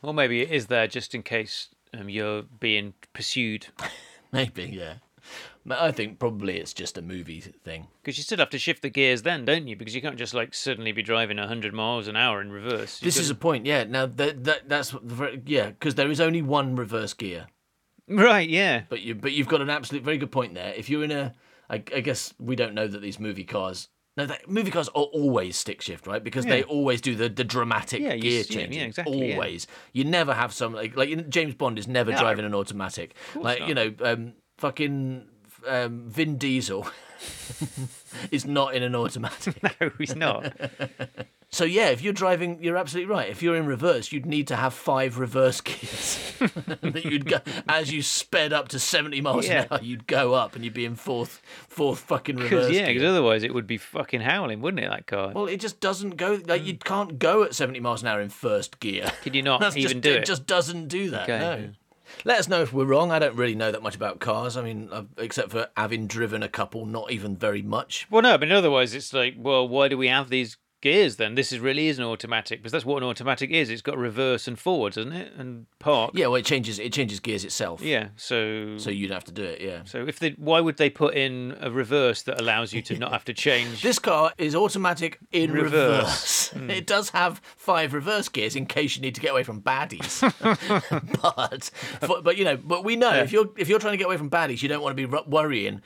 Or 0.03 0.13
maybe 0.13 0.43
it 0.43 0.51
is 0.51 0.67
there 0.67 0.87
just 0.89 1.15
in 1.15 1.23
case 1.23 1.69
um, 1.97 2.09
you're 2.09 2.43
being 2.43 2.95
pursued. 3.13 3.69
Maybe, 4.33 4.65
yeah. 4.65 4.95
But 5.67 5.81
I 5.81 5.93
think 5.93 6.19
probably 6.19 6.59
it's 6.59 6.75
just 6.75 6.99
a 6.99 7.03
movie 7.03 7.41
thing. 7.41 7.89
Because 8.03 8.19
you 8.19 8.23
still 8.23 8.39
have 8.39 8.51
to 8.51 8.59
shift 8.59 8.83
the 8.83 8.91
gears 8.91 9.23
then, 9.23 9.47
don't 9.47 9.67
you? 9.67 9.77
Because 9.77 9.95
you 9.95 10.03
can't 10.03 10.19
just 10.19 10.35
like 10.35 10.53
suddenly 10.53 10.93
be 10.93 11.03
driving 11.03 11.39
100 11.39 11.73
miles 11.73 12.07
an 12.07 12.17
hour 12.17 12.43
in 12.43 12.53
reverse. 12.53 13.01
You've 13.01 13.15
This 13.15 13.17
is 13.17 13.31
a 13.31 13.35
point, 13.35 13.65
yeah. 13.65 13.85
Now 13.85 14.05
that, 14.07 14.45
that 14.45 14.69
that's 14.69 14.93
what 14.93 15.09
the 15.09 15.15
very, 15.15 15.43
yeah, 15.47 15.71
because 15.71 15.95
there 15.95 16.11
is 16.11 16.21
only 16.21 16.43
one 16.43 16.77
reverse 16.77 17.15
gear. 17.15 17.47
Right, 18.07 18.49
yeah. 18.49 18.83
but 18.91 19.01
you 19.01 19.15
but 19.15 19.33
you've 19.33 19.49
got 19.49 19.63
an 19.63 19.71
absolute 19.71 20.05
very 20.05 20.19
good 20.19 20.31
point 20.31 20.55
there. 20.55 20.75
If 20.75 20.91
you're 20.91 21.05
in 21.05 21.11
a, 21.11 21.35
I, 21.71 21.77
I 21.77 22.01
guess 22.01 22.35
we 22.39 22.57
don't 22.57 22.75
know 22.75 22.87
that 22.87 23.01
these 23.01 23.19
movie 23.19 23.45
cars. 23.45 23.89
No, 24.17 24.27
that, 24.27 24.49
movie 24.49 24.71
cars 24.71 24.89
are 24.91 25.03
always 25.03 25.57
stick 25.57 25.81
shift, 25.81 26.07
right? 26.07 26.23
Because 26.23 26.45
they 26.45 26.63
always 26.63 27.01
do 27.01 27.17
the, 27.17 27.29
the 27.29 27.43
dramatic 27.43 28.01
Yeah, 28.01 28.13
you 28.13 28.23
gear 28.23 28.45
change. 28.45 28.77
yeah, 28.77 28.83
exactly, 28.83 29.31
yeah. 29.31 29.35
Always. 29.35 29.67
You 29.93 30.05
never 30.05 30.35
have 30.35 30.53
some 30.53 30.75
like 30.75 30.95
like 30.97 31.31
James 31.31 31.55
Bond 31.55 31.79
is 31.79 31.89
never 31.89 32.13
No, 32.13 32.19
driving 32.19 32.45
an 32.45 32.55
automatic. 32.55 33.15
Like 33.35 33.67
you 33.67 33.75
know, 33.75 33.93
um, 34.03 34.35
fucking 34.59 35.27
um, 35.67 36.05
Vin 36.09 36.37
Diesel 36.37 36.87
is 38.31 38.45
not 38.47 38.75
in 38.75 38.83
an 38.83 38.95
automatic. 38.95 39.57
No, 39.81 39.91
he's 39.99 40.15
not. 40.17 40.53
So 41.51 41.63
yeah, 41.65 41.91
if 41.91 42.03
you're 42.03 42.13
driving, 42.13 42.61
you're 42.63 42.77
absolutely 42.77 43.13
right. 43.15 43.29
If 43.29 43.41
you're 43.43 43.55
in 43.55 43.67
reverse, 43.67 44.11
you'd 44.11 44.27
need 44.27 44.49
to 44.49 44.57
have 44.57 44.75
five 44.75 45.19
reverse 45.19 45.61
gears. 45.61 46.33
that 46.41 47.05
you'd 47.05 47.27
go 47.27 47.39
as 47.69 47.93
you 47.93 48.03
sped 48.03 48.53
up 48.53 48.69
to 48.69 48.81
70 48.81 49.21
miles 49.21 49.47
Yeah. 49.47 49.63
an 49.63 49.67
hour, 49.71 49.81
you'd 49.81 50.07
go 50.09 50.35
up 50.35 50.57
and 50.57 50.65
you'd 50.65 50.75
be 50.75 50.85
in 50.85 50.97
fourth, 50.97 51.41
fourth 51.69 52.01
fucking 52.01 52.37
reverse. 52.37 52.51
Because 52.67 52.71
yeah, 52.73 52.87
because 52.89 53.05
otherwise 53.05 53.45
it 53.45 53.55
would 53.55 53.69
be 53.69 53.79
fucking 53.79 54.21
howling, 54.21 54.61
wouldn't 54.63 54.83
it? 54.83 54.91
That 54.91 55.07
car. 55.07 55.31
Well, 55.33 55.47
it 55.47 55.61
just 55.61 55.79
doesn't 55.81 56.17
go. 56.17 56.41
Like 56.45 56.65
you 56.65 56.77
can't 56.77 57.19
go 57.21 57.45
at 57.45 57.55
70 57.55 57.79
miles 57.81 58.03
an 58.03 58.09
hour 58.09 58.21
in 58.21 58.31
first 58.31 58.81
gear. 58.81 59.13
Could 59.23 59.37
you 59.37 59.43
not 59.43 59.61
That's 59.61 59.77
even 59.77 59.93
just, 59.93 60.03
do 60.03 60.11
it? 60.11 60.17
it? 60.23 60.27
just 60.27 60.47
doesn't 60.47 60.89
do 60.89 61.11
that. 61.11 61.23
Okay, 61.23 61.39
No. 61.39 61.71
Let 62.25 62.39
us 62.39 62.49
know 62.49 62.63
if 62.63 62.73
we're 62.73 62.85
wrong. 62.85 63.11
I 63.11 63.19
don't 63.19 63.37
really 63.37 63.55
know 63.55 63.73
that 63.73 63.83
much 63.83 63.97
about 63.97 64.21
cars. 64.21 64.57
I 64.57 64.63
mean, 64.63 64.89
uh, 64.93 65.05
except 65.19 65.51
for 65.51 65.69
having 65.77 66.07
driven 66.07 66.43
a 66.43 66.49
couple, 66.49 66.87
not 66.87 67.11
even 67.11 67.37
very 67.37 67.63
much. 67.63 68.07
Well, 68.11 68.23
no, 68.23 68.39
but 68.39 68.51
otherwise 68.51 68.95
it's 68.95 69.13
like, 69.13 69.35
well, 69.37 69.67
why 69.69 69.89
do 69.89 69.99
we 69.99 70.09
have 70.09 70.31
these 70.31 70.57
gears 70.85 71.17
then? 71.17 71.35
This 71.35 71.51
is 71.51 71.59
really 71.59 71.89
is 71.89 71.99
an 71.99 72.05
automatic 72.05 72.61
because 72.61 72.71
that's 72.71 72.85
what 72.85 73.03
an 73.03 73.09
automatic 73.09 73.51
is. 73.51 73.71
It's 73.71 73.83
got 73.83 73.97
reverse 73.99 74.47
and 74.47 74.57
forward, 74.59 74.93
doesn't 74.93 75.13
it? 75.13 75.33
And 75.37 75.67
park. 75.81 76.13
Yeah, 76.15 76.27
well, 76.27 76.37
it 76.37 76.45
changes. 76.45 76.79
It 76.79 76.93
changes 76.93 77.19
gears 77.19 77.45
itself. 77.45 77.81
Yeah. 77.81 78.09
So. 78.17 78.77
So 78.79 78.91
you'd 78.91 79.11
have 79.11 79.25
to 79.25 79.33
do 79.33 79.43
it. 79.43 79.61
Yeah. 79.61 79.81
So 79.85 80.07
if 80.07 80.19
they, 80.19 80.31
why 80.33 80.61
would 80.61 80.77
they 80.77 80.91
put 80.91 81.15
in 81.15 81.57
a 81.61 81.71
reverse 81.71 82.23
that 82.23 82.41
allows 82.41 82.73
you 82.73 82.83
to 82.83 82.99
not 82.99 83.11
have 83.13 83.25
to 83.25 83.35
change? 83.35 83.83
This 83.95 83.99
car 83.99 84.33
is 84.39 84.55
automatic 84.55 85.19
in 85.33 85.53
Reverse. 85.53 85.71
Reverse. 85.73 86.49
Hmm. 86.51 86.71
It 86.71 86.87
does 86.87 87.11
have 87.11 87.41
five 87.57 87.95
reverse 87.95 88.29
gears 88.29 88.57
in 88.57 88.67
case 88.67 88.97
you 88.97 89.03
need 89.03 89.15
to 89.15 89.21
get 89.21 89.31
away 89.31 89.43
from 89.43 89.63
baddies. 89.63 90.21
but, 91.23 91.65
for, 92.01 92.23
but 92.23 92.37
you 92.37 92.45
know, 92.45 92.57
but 92.57 92.85
we 92.85 92.97
know 92.97 93.15
if 93.15 93.33
you're 93.33 93.51
if 93.57 93.69
you're 93.69 93.79
trying 93.79 93.93
to 93.93 93.97
get 93.97 94.07
away 94.07 94.17
from 94.17 94.31
baddies, 94.31 94.63
you 94.63 94.69
don't 94.69 94.83
want 94.83 94.97
to 94.97 95.09
be 95.09 95.17
worrying. 95.27 95.81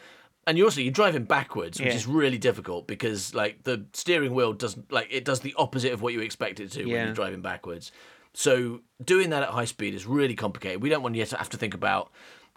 And 0.49 0.57
you 0.59 0.65
also 0.65 0.81
you're 0.81 0.91
driving 0.93 1.25
backwards, 1.25 1.79
which 1.79 1.89
Yeah. 1.91 1.95
is 1.95 2.07
really 2.07 2.39
difficult 2.39 2.87
because 2.89 3.35
like 3.35 3.63
the 3.65 3.85
steering 3.93 4.33
wheel 4.35 4.55
doesn't 4.55 4.91
like 4.91 5.07
it 5.11 5.25
does 5.25 5.41
the 5.41 5.55
opposite 5.59 5.93
of 5.93 6.01
what 6.03 6.15
you 6.15 6.21
expect 6.21 6.59
it 6.59 6.73
to 6.73 6.85
when 6.87 6.95
you're 7.07 7.15
driving 7.15 7.43
backwards. 7.43 7.93
So 8.33 8.81
doing 9.05 9.31
that 9.31 9.43
at 9.43 9.51
high 9.51 9.67
speed 9.67 9.95
is 9.95 10.07
really 10.07 10.35
complicated. 10.35 10.83
We 10.83 10.89
don't 10.89 11.03
want 11.03 11.15
you 11.17 11.25
to 11.27 11.37
have 11.37 11.51
to 11.51 11.57
think 11.59 11.75
about 11.75 12.11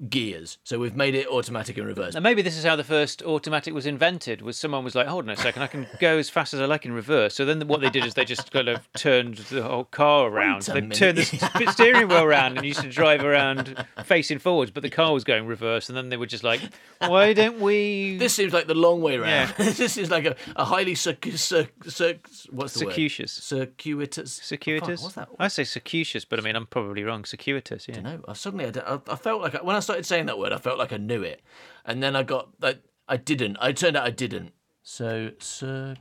gears, 0.09 0.57
so 0.63 0.79
we've 0.79 0.95
made 0.95 1.15
it 1.15 1.27
automatic 1.27 1.77
in 1.77 1.85
reverse. 1.85 2.15
And 2.15 2.23
maybe 2.23 2.41
this 2.41 2.57
is 2.57 2.63
how 2.63 2.75
the 2.75 2.83
first 2.83 3.21
automatic 3.23 3.73
was 3.73 3.85
invented. 3.85 4.41
Was 4.41 4.57
someone 4.57 4.83
was 4.83 4.95
like, 4.95 5.07
hold 5.07 5.25
on 5.25 5.29
a 5.29 5.37
second, 5.37 5.61
I 5.61 5.67
can 5.67 5.87
go 5.99 6.17
as 6.17 6.29
fast 6.29 6.53
as 6.53 6.61
I 6.61 6.65
like 6.65 6.85
in 6.85 6.93
reverse. 6.93 7.35
So 7.35 7.45
then 7.45 7.67
what 7.67 7.81
they 7.81 7.89
did 7.89 8.05
is 8.05 8.13
they 8.13 8.25
just 8.25 8.51
kind 8.51 8.67
of 8.67 8.91
turned 8.93 9.37
the 9.37 9.63
whole 9.63 9.85
car 9.85 10.27
around. 10.27 10.63
They 10.63 10.81
minute. 10.81 10.97
turned 10.97 11.17
the 11.17 11.71
steering 11.71 12.07
wheel 12.07 12.23
around 12.23 12.57
and 12.57 12.65
used 12.65 12.81
to 12.81 12.89
drive 12.89 13.23
around 13.23 13.85
facing 14.03 14.39
forwards, 14.39 14.71
but 14.71 14.83
the 14.83 14.89
car 14.89 15.13
was 15.13 15.23
going 15.23 15.45
reverse. 15.45 15.89
And 15.89 15.97
then 15.97 16.09
they 16.09 16.17
were 16.17 16.25
just 16.25 16.43
like, 16.43 16.61
why 16.99 17.33
don't 17.33 17.59
we? 17.59 18.17
This 18.21 18.33
seems 18.33 18.53
like 18.53 18.67
the 18.67 18.75
long 18.75 19.01
way 19.01 19.17
round. 19.17 19.53
Yeah. 19.57 19.65
this 19.71 19.97
is 19.97 20.11
like 20.11 20.25
a, 20.25 20.35
a 20.55 20.63
highly 20.63 20.95
circ, 20.95 21.25
circ, 21.35 21.71
circ, 21.85 22.27
what's 22.49 22.73
the 22.73 22.79
Circuitous. 22.79 23.51
word? 23.51 23.69
Circuitous. 23.77 24.33
Circuitous. 24.33 25.01
Fuck, 25.01 25.03
what's 25.03 25.15
that? 25.15 25.29
I 25.39 25.47
say 25.47 25.63
circuitous, 25.63 26.25
but 26.25 26.39
I 26.39 26.43
mean 26.43 26.55
I'm 26.55 26.67
probably 26.67 27.03
wrong. 27.03 27.25
Circuitous, 27.25 27.87
yeah. 27.87 28.01
No, 28.01 28.19
I 28.27 28.33
suddenly 28.33 28.65
I 28.65 29.15
felt 29.15 29.41
like 29.41 29.55
I, 29.55 29.61
when 29.61 29.75
I 29.75 29.79
started 29.79 29.90
saying 30.03 30.25
that 30.27 30.39
word, 30.39 30.53
I 30.53 30.57
felt 30.57 30.77
like 30.77 30.93
I 30.93 30.97
knew 30.97 31.23
it, 31.23 31.41
and 31.85 32.01
then 32.01 32.15
I 32.15 32.23
got 32.23 32.49
I, 32.61 32.77
I 33.07 33.17
didn't. 33.17 33.57
I 33.59 33.71
turned 33.71 33.97
out 33.97 34.05
I 34.05 34.11
didn't. 34.11 34.53
So 34.83 35.31
circuitous. 35.39 35.97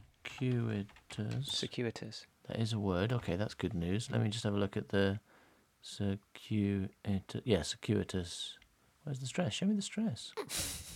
Circuitous. 1.45 2.27
That 2.49 2.59
is 2.59 2.73
a 2.73 2.79
word. 2.79 3.13
Okay, 3.13 3.37
that's 3.37 3.55
good 3.55 3.75
news. 3.75 4.11
Let 4.11 4.23
me 4.23 4.29
just 4.29 4.45
have 4.45 4.55
a 4.55 4.59
look 4.59 4.77
at 4.77 4.89
the 4.89 5.21
circuitous. 5.83 7.43
Yeah, 7.45 7.63
circuitous. 7.63 8.59
Where's 9.05 9.21
the 9.21 9.27
stress? 9.27 9.53
Show 9.55 9.67
me 9.67 9.75
the 9.75 9.83
stress. 9.83 10.33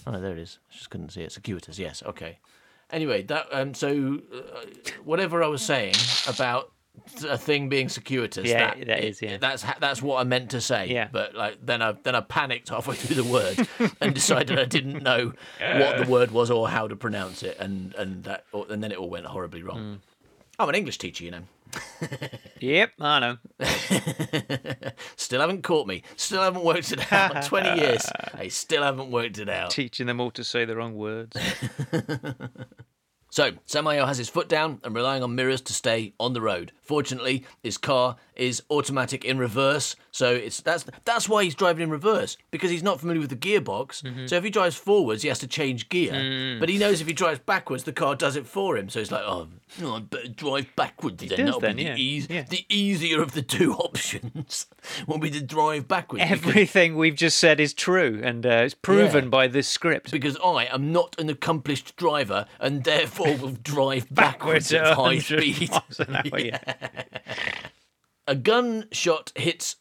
Oh 0.06 0.20
there 0.20 0.32
it 0.32 0.38
is. 0.38 0.58
I 0.70 0.74
just 0.74 0.90
couldn't 0.90 1.10
see 1.10 1.22
it. 1.22 1.32
Circuitous. 1.32 1.78
Yes. 1.78 2.02
Okay. 2.04 2.38
Anyway, 2.90 3.22
that 3.24 3.46
um. 3.52 3.74
So 3.74 4.20
uh, 4.32 4.64
whatever 5.04 5.42
I 5.42 5.46
was 5.46 5.62
saying 5.62 5.94
about 6.28 6.72
a 7.28 7.38
thing 7.38 7.68
being 7.68 7.88
circuitous. 7.88 8.46
Yeah, 8.48 8.74
that, 8.74 8.86
that 8.86 9.04
is, 9.04 9.22
yeah. 9.22 9.36
That's 9.38 9.64
that's 9.80 10.02
what 10.02 10.20
I 10.20 10.24
meant 10.24 10.50
to 10.50 10.60
say. 10.60 10.88
Yeah. 10.88 11.08
But 11.10 11.34
like 11.34 11.58
then 11.64 11.82
I 11.82 11.92
then 11.92 12.14
I 12.14 12.20
panicked 12.20 12.68
halfway 12.68 12.96
through 12.96 13.22
the 13.22 13.24
word 13.24 13.68
and 14.00 14.14
decided 14.14 14.58
I 14.58 14.64
didn't 14.64 15.02
know 15.02 15.32
what 15.60 16.04
the 16.04 16.06
word 16.10 16.30
was 16.30 16.50
or 16.50 16.68
how 16.68 16.88
to 16.88 16.96
pronounce 16.96 17.42
it, 17.42 17.58
and 17.58 17.94
and 17.94 18.24
that 18.24 18.44
and 18.52 18.82
then 18.82 18.92
it 18.92 18.98
all 18.98 19.10
went 19.10 19.26
horribly 19.26 19.62
wrong. 19.62 19.78
Hmm. 19.78 19.94
I'm 20.58 20.68
an 20.68 20.74
English 20.74 20.98
teacher, 20.98 21.24
you 21.24 21.30
know. 21.32 21.42
Yep, 22.60 22.92
I 22.98 23.20
know. 23.20 23.36
Still 25.16 25.40
haven't 25.42 25.62
caught 25.64 25.86
me. 25.86 26.02
Still 26.16 26.40
haven't 26.40 26.64
worked 26.64 26.92
it 26.92 27.12
out. 27.12 27.44
20 27.44 27.78
years. 27.78 28.06
I 28.34 28.48
still 28.48 28.82
haven't 28.82 29.10
worked 29.10 29.36
it 29.38 29.50
out. 29.50 29.70
Teaching 29.70 30.06
them 30.06 30.18
all 30.18 30.30
to 30.30 30.42
say 30.42 30.64
the 30.64 30.76
wrong 30.76 30.94
words. 30.94 31.36
So, 33.34 33.50
Samael 33.66 34.06
has 34.06 34.18
his 34.18 34.28
foot 34.28 34.48
down 34.48 34.78
and 34.84 34.94
relying 34.94 35.24
on 35.24 35.34
mirrors 35.34 35.60
to 35.62 35.72
stay 35.72 36.12
on 36.20 36.34
the 36.34 36.40
road. 36.40 36.70
Fortunately, 36.80 37.44
his 37.64 37.76
car 37.76 38.14
is 38.36 38.62
automatic 38.70 39.24
in 39.24 39.38
reverse, 39.38 39.96
so 40.14 40.32
it's 40.32 40.60
that's 40.62 40.84
that's 41.04 41.28
why 41.28 41.42
he's 41.42 41.56
driving 41.56 41.82
in 41.82 41.90
reverse 41.90 42.36
because 42.52 42.70
he's 42.70 42.84
not 42.84 43.00
familiar 43.00 43.20
with 43.20 43.30
the 43.30 43.36
gearbox. 43.36 44.28
So 44.28 44.36
if 44.36 44.44
he 44.44 44.50
drives 44.50 44.76
forwards, 44.76 45.22
he 45.22 45.28
has 45.28 45.40
to 45.40 45.48
change 45.48 45.88
gear. 45.88 46.56
But 46.60 46.68
he 46.68 46.78
knows 46.78 47.00
if 47.00 47.08
he 47.08 47.12
drives 47.12 47.40
backwards, 47.40 47.82
the 47.82 47.92
car 47.92 48.14
does 48.14 48.36
it 48.36 48.46
for 48.46 48.76
him. 48.76 48.88
So 48.88 49.00
it's 49.00 49.10
like, 49.10 49.24
oh, 49.24 49.48
no, 49.80 49.96
I'd 49.96 50.08
better 50.10 50.28
drive 50.28 50.66
backwards 50.76 51.24
then. 51.26 51.44
That'll 51.46 51.58
then, 51.58 51.74
be 51.76 51.82
yeah. 51.82 51.94
the, 51.94 52.00
eas- 52.02 52.26
Yeah. 52.30 52.42
the 52.48 52.64
easier 52.68 53.20
of 53.20 53.32
the 53.32 53.42
two 53.42 53.72
options. 53.88 54.66
will 55.08 55.18
be 55.18 55.30
to 55.30 55.40
drive 55.42 55.88
backwards. 55.88 56.22
because- 56.24 56.46
Everything 56.46 56.94
we've 56.96 57.16
just 57.16 57.38
said 57.38 57.58
is 57.58 57.74
true, 57.74 58.20
and 58.22 58.46
uh, 58.46 58.62
it's 58.64 58.74
proven 58.74 59.24
Yeah. 59.24 59.30
by 59.30 59.48
this 59.48 59.66
script. 59.66 60.12
because 60.12 60.36
I 60.44 60.66
am 60.66 60.92
not 60.92 61.18
an 61.18 61.28
accomplished 61.28 61.96
driver 61.96 62.46
and 62.60 62.84
therefore 62.84 63.36
will 63.36 63.56
drive 63.62 64.06
backwards, 64.14 64.70
Backwards 64.70 64.72
at 64.72 64.94
high 64.94 65.18
speed. 65.18 65.70
hour, 65.72 66.38
yeah. 66.38 66.74
A 68.26 68.34
gunshot 68.34 69.32
hits. 69.34 69.76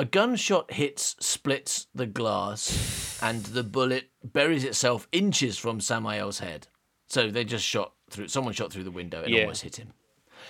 A 0.00 0.06
gunshot 0.06 0.72
hits, 0.72 1.14
splits 1.20 1.86
the 1.94 2.06
glass, 2.06 3.18
and 3.22 3.44
the 3.44 3.62
bullet 3.62 4.08
buries 4.24 4.64
itself 4.64 5.06
inches 5.12 5.58
from 5.58 5.78
Samael's 5.78 6.38
head. 6.38 6.68
So 7.06 7.30
they 7.30 7.44
just 7.44 7.66
shot 7.66 7.92
through. 8.08 8.28
Someone 8.28 8.54
shot 8.54 8.72
through 8.72 8.84
the 8.84 8.90
window 8.90 9.22
and 9.22 9.28
Yeah. 9.30 9.42
almost 9.42 9.60
hit 9.60 9.76
him. 9.76 9.92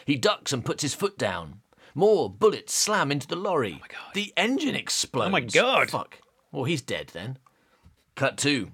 He 0.04 0.14
ducks 0.14 0.52
and 0.52 0.64
puts 0.64 0.82
his 0.82 0.94
foot 0.94 1.18
down. 1.18 1.62
More 1.96 2.30
bullets 2.30 2.72
slam 2.72 3.10
into 3.10 3.26
the 3.26 3.34
lorry. 3.34 3.72
Oh 3.74 3.80
my 3.80 3.88
God. 3.88 4.14
The 4.14 4.32
engine 4.36 4.76
explodes. 4.76 5.26
Oh 5.26 5.30
my 5.30 5.40
God. 5.40 5.90
Fuck. 5.90 6.20
Well, 6.52 6.62
he's 6.62 6.80
dead 6.82 7.08
then. 7.08 7.36
Cut 8.14 8.38
two. 8.38 8.70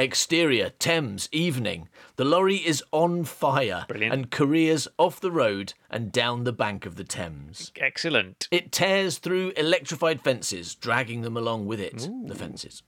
Exterior, 0.00 0.70
Thames, 0.70 1.28
evening. 1.30 1.86
The 2.16 2.24
lorry 2.24 2.56
is 2.56 2.82
on 2.90 3.24
fire 3.24 3.84
Brilliant. 3.86 4.14
and 4.14 4.30
careers 4.30 4.88
off 4.96 5.20
the 5.20 5.30
road 5.30 5.74
and 5.90 6.10
down 6.10 6.44
the 6.44 6.54
bank 6.54 6.86
of 6.86 6.96
the 6.96 7.04
Thames. 7.04 7.70
Excellent. 7.76 8.48
It 8.50 8.72
tears 8.72 9.18
through 9.18 9.52
electrified 9.58 10.22
fences, 10.22 10.74
dragging 10.74 11.20
them 11.20 11.36
along 11.36 11.66
with 11.66 11.80
it, 11.80 12.08
the 12.24 12.34
fences. 12.34 12.82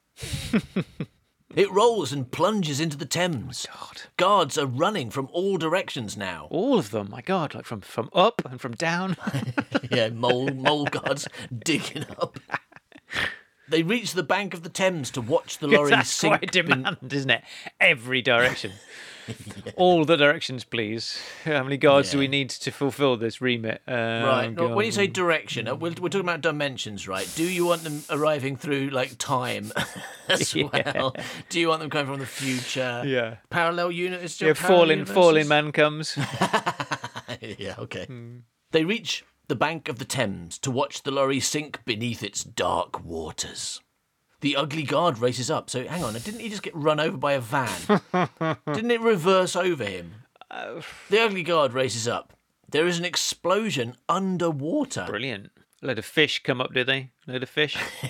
it 1.54 1.70
rolls 1.70 2.14
and 2.14 2.30
plunges 2.30 2.80
into 2.80 2.96
the 2.96 3.04
Thames. 3.04 3.66
Oh 3.70 3.88
God. 3.88 4.02
Guards 4.16 4.56
are 4.56 4.64
running 4.64 5.10
from 5.10 5.28
all 5.32 5.58
directions 5.58 6.16
now. 6.16 6.48
All 6.48 6.78
of 6.78 6.92
them, 6.92 7.10
my 7.10 7.20
God, 7.20 7.54
like 7.54 7.66
from, 7.66 7.82
from 7.82 8.08
up 8.14 8.40
and 8.46 8.58
from 8.58 8.72
down. 8.72 9.18
yeah, 9.90 10.08
mole, 10.08 10.48
mole 10.48 10.86
guards 10.90 11.28
digging 11.62 12.06
up. 12.18 12.38
They 13.72 13.82
reach 13.82 14.12
the 14.12 14.22
bank 14.22 14.54
of 14.54 14.62
the 14.62 14.68
Thames 14.68 15.10
to 15.12 15.20
watch 15.20 15.58
the 15.58 15.66
lorry 15.66 15.90
That's 15.96 16.10
sink. 16.10 16.38
quite 16.38 16.52
ben- 16.52 16.66
demand, 16.82 17.12
isn't 17.12 17.30
it? 17.30 17.42
Every 17.80 18.22
direction. 18.22 18.72
All 19.76 20.04
the 20.04 20.16
directions, 20.16 20.64
please. 20.64 21.16
How 21.44 21.62
many 21.62 21.76
guards 21.76 22.10
do 22.10 22.18
we 22.18 22.26
need 22.26 22.50
to 22.50 22.72
fulfill 22.72 23.16
this 23.16 23.40
remit? 23.40 23.80
Oh, 23.86 23.92
Right. 23.94 24.50
when 24.74 24.84
you 24.84 24.90
say 24.90 25.06
direction, 25.06 25.68
uh, 25.68 25.76
we're, 25.76 25.90
we're 26.00 26.08
talking 26.08 26.20
about 26.22 26.40
dimensions, 26.40 27.06
right? 27.06 27.30
Do 27.36 27.44
you 27.44 27.64
want 27.64 27.84
them 27.84 28.02
arriving 28.10 28.56
through 28.56 28.90
like 28.90 29.16
time 29.18 29.72
as 30.28 30.52
Yeah. 30.56 30.68
well? 30.94 31.14
Do 31.48 31.60
you 31.60 31.68
want 31.68 31.80
them 31.82 31.90
coming 31.90 32.06
from 32.12 32.18
the 32.18 32.26
future? 32.26 33.04
Yeah. 33.06 33.36
Parallel 33.48 33.92
unit 33.92 34.22
is 34.24 34.34
still 34.34 34.48
Yeah, 34.48 34.54
falling, 34.54 35.04
falling 35.04 35.46
man 35.46 35.70
comes. 35.70 36.18
yeah. 37.40 37.76
Okay. 37.78 38.06
Hmm. 38.06 38.38
They 38.72 38.84
reach 38.84 39.24
the 39.52 39.56
bank 39.56 39.86
of 39.90 39.98
the 39.98 40.06
Thames 40.06 40.56
to 40.60 40.70
watch 40.70 41.02
the 41.02 41.10
lorry 41.10 41.38
sink 41.38 41.84
beneath 41.84 42.22
its 42.22 42.42
dark 42.42 43.04
waters. 43.04 43.82
The 44.40 44.56
ugly 44.56 44.82
guard 44.82 45.18
races 45.18 45.50
up. 45.50 45.68
So 45.68 45.86
hang 45.86 46.02
on, 46.02 46.14
didn't 46.14 46.40
he 46.40 46.48
just 46.48 46.62
get 46.62 46.74
run 46.74 46.98
over 46.98 47.18
by 47.18 47.34
a 47.34 47.40
van? 47.40 48.00
didn't 48.72 48.90
it 48.90 49.02
reverse 49.02 49.54
over 49.54 49.84
him? 49.84 50.14
The 51.10 51.20
ugly 51.20 51.42
guard 51.42 51.74
races 51.74 52.08
up. 52.08 52.32
There 52.66 52.86
is 52.86 52.98
an 52.98 53.04
explosion 53.04 53.94
underwater. 54.08 55.04
Brilliant. 55.06 55.50
A 55.82 55.86
load 55.88 55.98
of 55.98 56.06
fish 56.06 56.42
come 56.42 56.62
up, 56.62 56.72
do 56.72 56.82
they? 56.82 57.10
A 57.28 57.32
load 57.32 57.42
of 57.42 57.50
fish. 57.50 57.76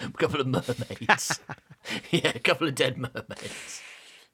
A 0.00 0.10
couple 0.16 0.40
of 0.40 0.46
mermaids. 0.46 1.40
yeah, 2.10 2.32
a 2.34 2.38
couple 2.38 2.66
of 2.66 2.74
dead 2.74 2.96
mermaids. 2.96 3.82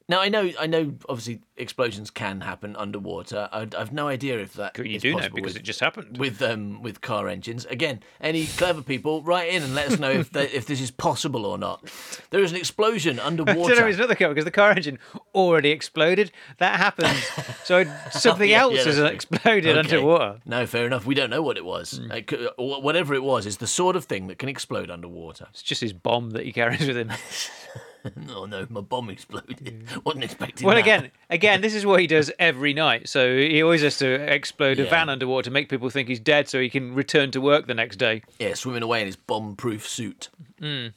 Now 0.06 0.20
I 0.20 0.28
know, 0.28 0.50
I 0.60 0.66
know. 0.66 0.92
Obviously, 1.08 1.40
explosions 1.56 2.10
can 2.10 2.42
happen 2.42 2.76
underwater. 2.76 3.48
I, 3.50 3.66
I've 3.76 3.90
no 3.92 4.06
idea 4.06 4.38
if 4.38 4.52
that 4.54 4.76
You 4.76 4.98
do 5.00 5.12
know 5.12 5.28
because 5.34 5.54
with, 5.54 5.56
it 5.56 5.62
just 5.62 5.80
happened. 5.80 6.18
with 6.18 6.42
um 6.42 6.82
with 6.82 7.00
car 7.00 7.26
engines. 7.26 7.64
Again, 7.64 8.00
any 8.20 8.44
clever 8.44 8.82
people, 8.82 9.22
write 9.22 9.48
in 9.48 9.62
and 9.62 9.74
let 9.74 9.90
us 9.90 9.98
know 9.98 10.10
if 10.10 10.30
the, 10.30 10.54
if 10.54 10.66
this 10.66 10.82
is 10.82 10.90
possible 10.90 11.46
or 11.46 11.56
not. 11.56 11.90
There 12.28 12.42
is 12.42 12.50
an 12.52 12.58
explosion 12.58 13.18
I 13.20 13.30
don't 13.30 13.36
know, 13.46 13.52
underwater. 13.52 13.88
it's 13.88 13.98
not 13.98 14.08
the 14.08 14.16
car 14.16 14.28
because 14.28 14.44
the 14.44 14.50
car 14.50 14.72
engine 14.72 14.98
already 15.34 15.70
exploded. 15.70 16.30
That 16.58 16.78
happened. 16.78 17.16
So 17.64 17.84
something 18.10 18.50
Yeah, 18.50 18.60
else 18.60 18.74
yeah, 18.74 18.84
has 18.84 18.98
exploded 18.98 19.64
Okay. 19.66 19.78
underwater. 19.78 20.40
No, 20.44 20.66
fair 20.66 20.84
enough. 20.84 21.06
We 21.06 21.14
don't 21.14 21.30
know 21.30 21.40
what 21.40 21.56
it 21.56 21.64
was. 21.64 21.92
Hmm. 21.98 22.12
It 22.12 22.26
could- 22.26 22.50
whatever 22.58 23.14
it 23.14 23.22
was 23.22 23.46
is 23.46 23.56
the 23.56 23.66
sort 23.66 23.96
of 23.96 24.04
thing 24.04 24.26
that 24.26 24.38
can 24.38 24.50
explode 24.50 24.90
underwater. 24.90 25.46
It's 25.48 25.62
just 25.62 25.80
his 25.80 25.94
bomb 25.94 26.32
that 26.32 26.44
he 26.44 26.52
carries 26.52 26.86
with 26.86 26.98
him. 26.98 27.10
Oh 28.34 28.44
no, 28.46 28.66
my 28.68 28.80
bomb 28.82 29.08
exploded. 29.10 29.86
Wasn't 30.04 30.24
expecting 30.24 30.66
Well, 30.66 30.74
that. 30.76 30.80
again, 30.82 31.10
again, 31.30 31.60
this 31.62 31.74
is 31.74 31.86
what 31.86 32.00
he 32.00 32.06
does 32.06 32.30
every 32.38 32.74
night. 32.74 33.08
So 33.08 33.36
he 33.36 33.62
always 33.62 33.82
has 33.82 33.96
to 33.98 34.06
explode 34.32 34.78
a 34.78 34.84
Yeah. 34.84 34.90
van 34.90 35.08
underwater 35.08 35.44
to 35.44 35.50
make 35.50 35.68
people 35.68 35.88
think 35.90 36.08
he's 36.08 36.20
dead, 36.20 36.48
so 36.48 36.60
he 36.60 36.68
can 36.68 36.94
return 36.94 37.30
to 37.30 37.40
work 37.40 37.66
the 37.66 37.74
next 37.74 37.96
day. 37.96 38.22
Yeah, 38.38 38.54
swimming 38.54 38.82
away 38.82 39.00
in 39.00 39.06
his 39.06 39.16
bomb-proof 39.16 39.88
suit. 39.88 40.28
Hmm. 40.60 40.88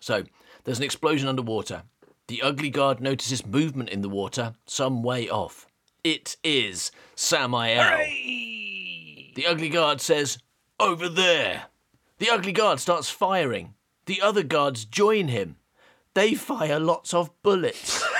So 0.00 0.24
there's 0.64 0.78
an 0.78 0.84
explosion 0.84 1.28
underwater. 1.28 1.82
The 2.28 2.40
ugly 2.42 2.70
guard 2.70 3.00
notices 3.00 3.44
movement 3.46 3.90
in 3.90 4.00
the 4.00 4.08
water 4.08 4.54
some 4.66 5.02
way 5.02 5.28
off. 5.28 5.66
It 6.02 6.36
is 6.42 6.90
Samael. 7.16 7.98
The 9.34 9.46
ugly 9.46 9.68
guard 9.68 10.00
says, 10.00 10.38
"Over 10.80 11.08
there." 11.08 11.66
The 12.18 12.30
ugly 12.30 12.52
guard 12.52 12.80
starts 12.80 13.10
firing. 13.10 13.74
The 14.06 14.22
other 14.22 14.42
guards 14.42 14.84
join 14.86 15.28
him. 15.28 15.56
They 16.16 16.32
fire 16.34 16.80
lots 16.80 17.12
of 17.12 17.30
bullets. 17.42 18.02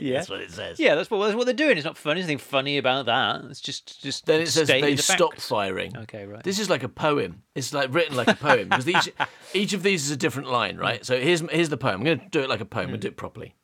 Yeah. 0.00 0.14
That's 0.14 0.30
what 0.30 0.40
it 0.40 0.50
says. 0.50 0.80
Yeah, 0.80 0.94
that's 0.94 1.10
what 1.10 1.22
that's 1.26 1.36
what 1.36 1.44
they're 1.44 1.52
doing. 1.52 1.76
It's 1.76 1.84
not 1.84 1.98
funny. 1.98 2.20
There's 2.20 2.28
nothing 2.28 2.38
funny 2.38 2.78
about 2.78 3.04
that. 3.06 3.42
It's 3.50 3.60
just 3.60 4.02
just 4.02 4.24
Then 4.24 4.40
it 4.40 4.48
says 4.48 4.68
they 4.68 4.94
the 4.94 5.02
stop 5.02 5.32
facts. 5.32 5.48
firing. 5.48 5.94
Okay, 5.94 6.24
right. 6.24 6.42
This 6.42 6.58
is 6.58 6.70
like 6.70 6.82
a 6.82 6.88
poem. 6.88 7.42
It's 7.54 7.74
like 7.74 7.92
written 7.92 8.16
like 8.16 8.28
a 8.28 8.34
poem 8.34 8.70
because 8.70 8.88
each 8.88 9.10
each 9.52 9.74
of 9.74 9.82
these 9.82 10.06
is 10.06 10.10
a 10.12 10.16
different 10.16 10.50
line, 10.50 10.78
right? 10.78 11.04
So 11.04 11.20
here's 11.20 11.40
here's 11.50 11.68
the 11.68 11.76
poem. 11.76 11.96
I'm 11.96 12.04
going 12.04 12.20
to 12.20 12.28
do 12.30 12.40
it 12.40 12.48
like 12.48 12.60
a 12.62 12.64
poem. 12.64 12.86
Going 12.88 13.00
do 13.00 13.08
it 13.08 13.18
properly. 13.18 13.54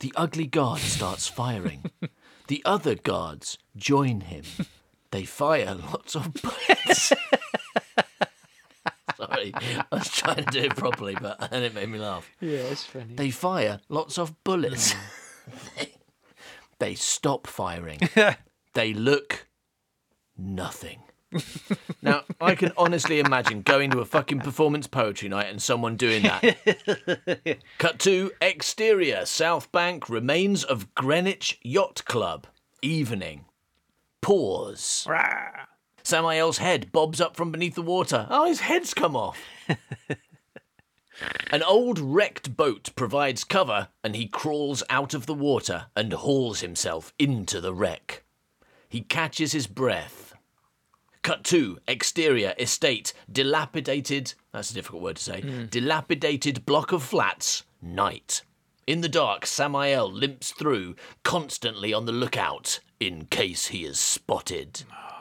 The 0.00 0.12
ugly 0.16 0.46
guard 0.46 0.80
starts 0.80 1.28
firing. 1.28 1.84
the 2.48 2.60
other 2.64 2.96
guards 2.96 3.58
join 3.76 4.22
him. 4.22 4.44
They 5.12 5.24
fire 5.24 5.76
lots 5.76 6.16
of 6.16 6.32
bullets. 6.34 7.12
Sorry, 9.26 9.52
I 9.56 9.84
was 9.92 10.08
trying 10.08 10.44
to 10.44 10.50
do 10.50 10.60
it 10.60 10.76
properly, 10.76 11.16
but 11.20 11.38
then 11.50 11.62
it 11.62 11.74
made 11.74 11.88
me 11.88 11.98
laugh. 11.98 12.28
Yeah, 12.40 12.58
it's 12.58 12.84
funny. 12.84 13.14
They 13.14 13.30
fire 13.30 13.80
lots 13.88 14.18
of 14.18 14.42
bullets. 14.44 14.92
Hmm. 14.92 15.84
they 16.78 16.94
stop 16.94 17.46
firing. 17.46 18.00
they 18.74 18.92
look 18.94 19.46
nothing. 20.36 21.02
now, 22.02 22.22
I 22.42 22.54
can 22.54 22.72
honestly 22.76 23.18
imagine 23.18 23.62
going 23.62 23.90
to 23.92 24.00
a 24.00 24.04
fucking 24.04 24.40
performance 24.40 24.86
poetry 24.86 25.30
night 25.30 25.46
and 25.48 25.62
someone 25.62 25.96
doing 25.96 26.24
that. 26.24 27.58
Cut 27.78 27.98
to 28.00 28.32
exterior, 28.42 29.24
South 29.24 29.72
Bank, 29.72 30.10
remains 30.10 30.62
of 30.62 30.94
Greenwich 30.94 31.58
Yacht 31.62 32.04
Club. 32.04 32.46
Evening. 32.82 33.46
Pause. 34.20 35.06
Samael's 36.02 36.58
head 36.58 36.92
bobs 36.92 37.20
up 37.20 37.36
from 37.36 37.52
beneath 37.52 37.74
the 37.74 37.82
water. 37.82 38.26
Oh, 38.30 38.46
his 38.46 38.60
head's 38.60 38.94
come 38.94 39.16
off. 39.16 39.40
An 41.50 41.62
old 41.62 41.98
wrecked 41.98 42.56
boat 42.56 42.90
provides 42.96 43.44
cover, 43.44 43.88
and 44.02 44.16
he 44.16 44.26
crawls 44.26 44.82
out 44.90 45.14
of 45.14 45.26
the 45.26 45.34
water 45.34 45.86
and 45.94 46.12
hauls 46.12 46.60
himself 46.60 47.12
into 47.18 47.60
the 47.60 47.74
wreck. 47.74 48.24
He 48.88 49.02
catches 49.02 49.52
his 49.52 49.66
breath. 49.66 50.34
Cut 51.22 51.44
to, 51.44 51.78
exterior, 51.86 52.54
estate, 52.58 53.12
dilapidated, 53.30 54.34
that's 54.52 54.72
a 54.72 54.74
difficult 54.74 55.02
word 55.02 55.16
to 55.16 55.22
say, 55.22 55.40
hmm. 55.40 55.66
dilapidated 55.66 56.66
block 56.66 56.90
of 56.90 57.02
flats, 57.02 57.62
night. 57.80 58.42
In 58.86 59.00
the 59.00 59.08
dark, 59.08 59.46
Samael 59.46 60.10
limps 60.10 60.50
through, 60.50 60.96
constantly 61.22 61.92
on 61.94 62.06
the 62.06 62.12
lookout, 62.12 62.80
in 62.98 63.26
case 63.26 63.68
he 63.68 63.84
is 63.84 64.00
spotted. 64.00 64.82
Oh, 64.90 65.11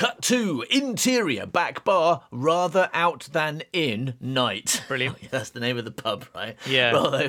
Cut 0.00 0.22
to, 0.22 0.64
interior, 0.70 1.44
back 1.44 1.84
bar, 1.84 2.22
rather 2.30 2.88
out 2.94 3.28
than 3.32 3.64
in, 3.70 4.14
night. 4.18 4.82
Brilliant. 4.88 5.18
That's 5.30 5.50
the 5.50 5.60
name 5.60 5.76
of 5.76 5.84
the 5.84 5.90
pub, 5.90 6.24
right? 6.34 6.56
Yeah. 6.66 6.92
Rather, 6.92 7.28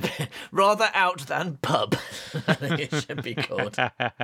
rather 0.54 0.90
out 0.94 1.20
than 1.28 1.58
pub, 1.62 1.98
I 2.48 2.54
think 2.54 2.80
it 2.80 2.96
should 2.96 3.24
be 3.24 3.36
called. 3.36 3.76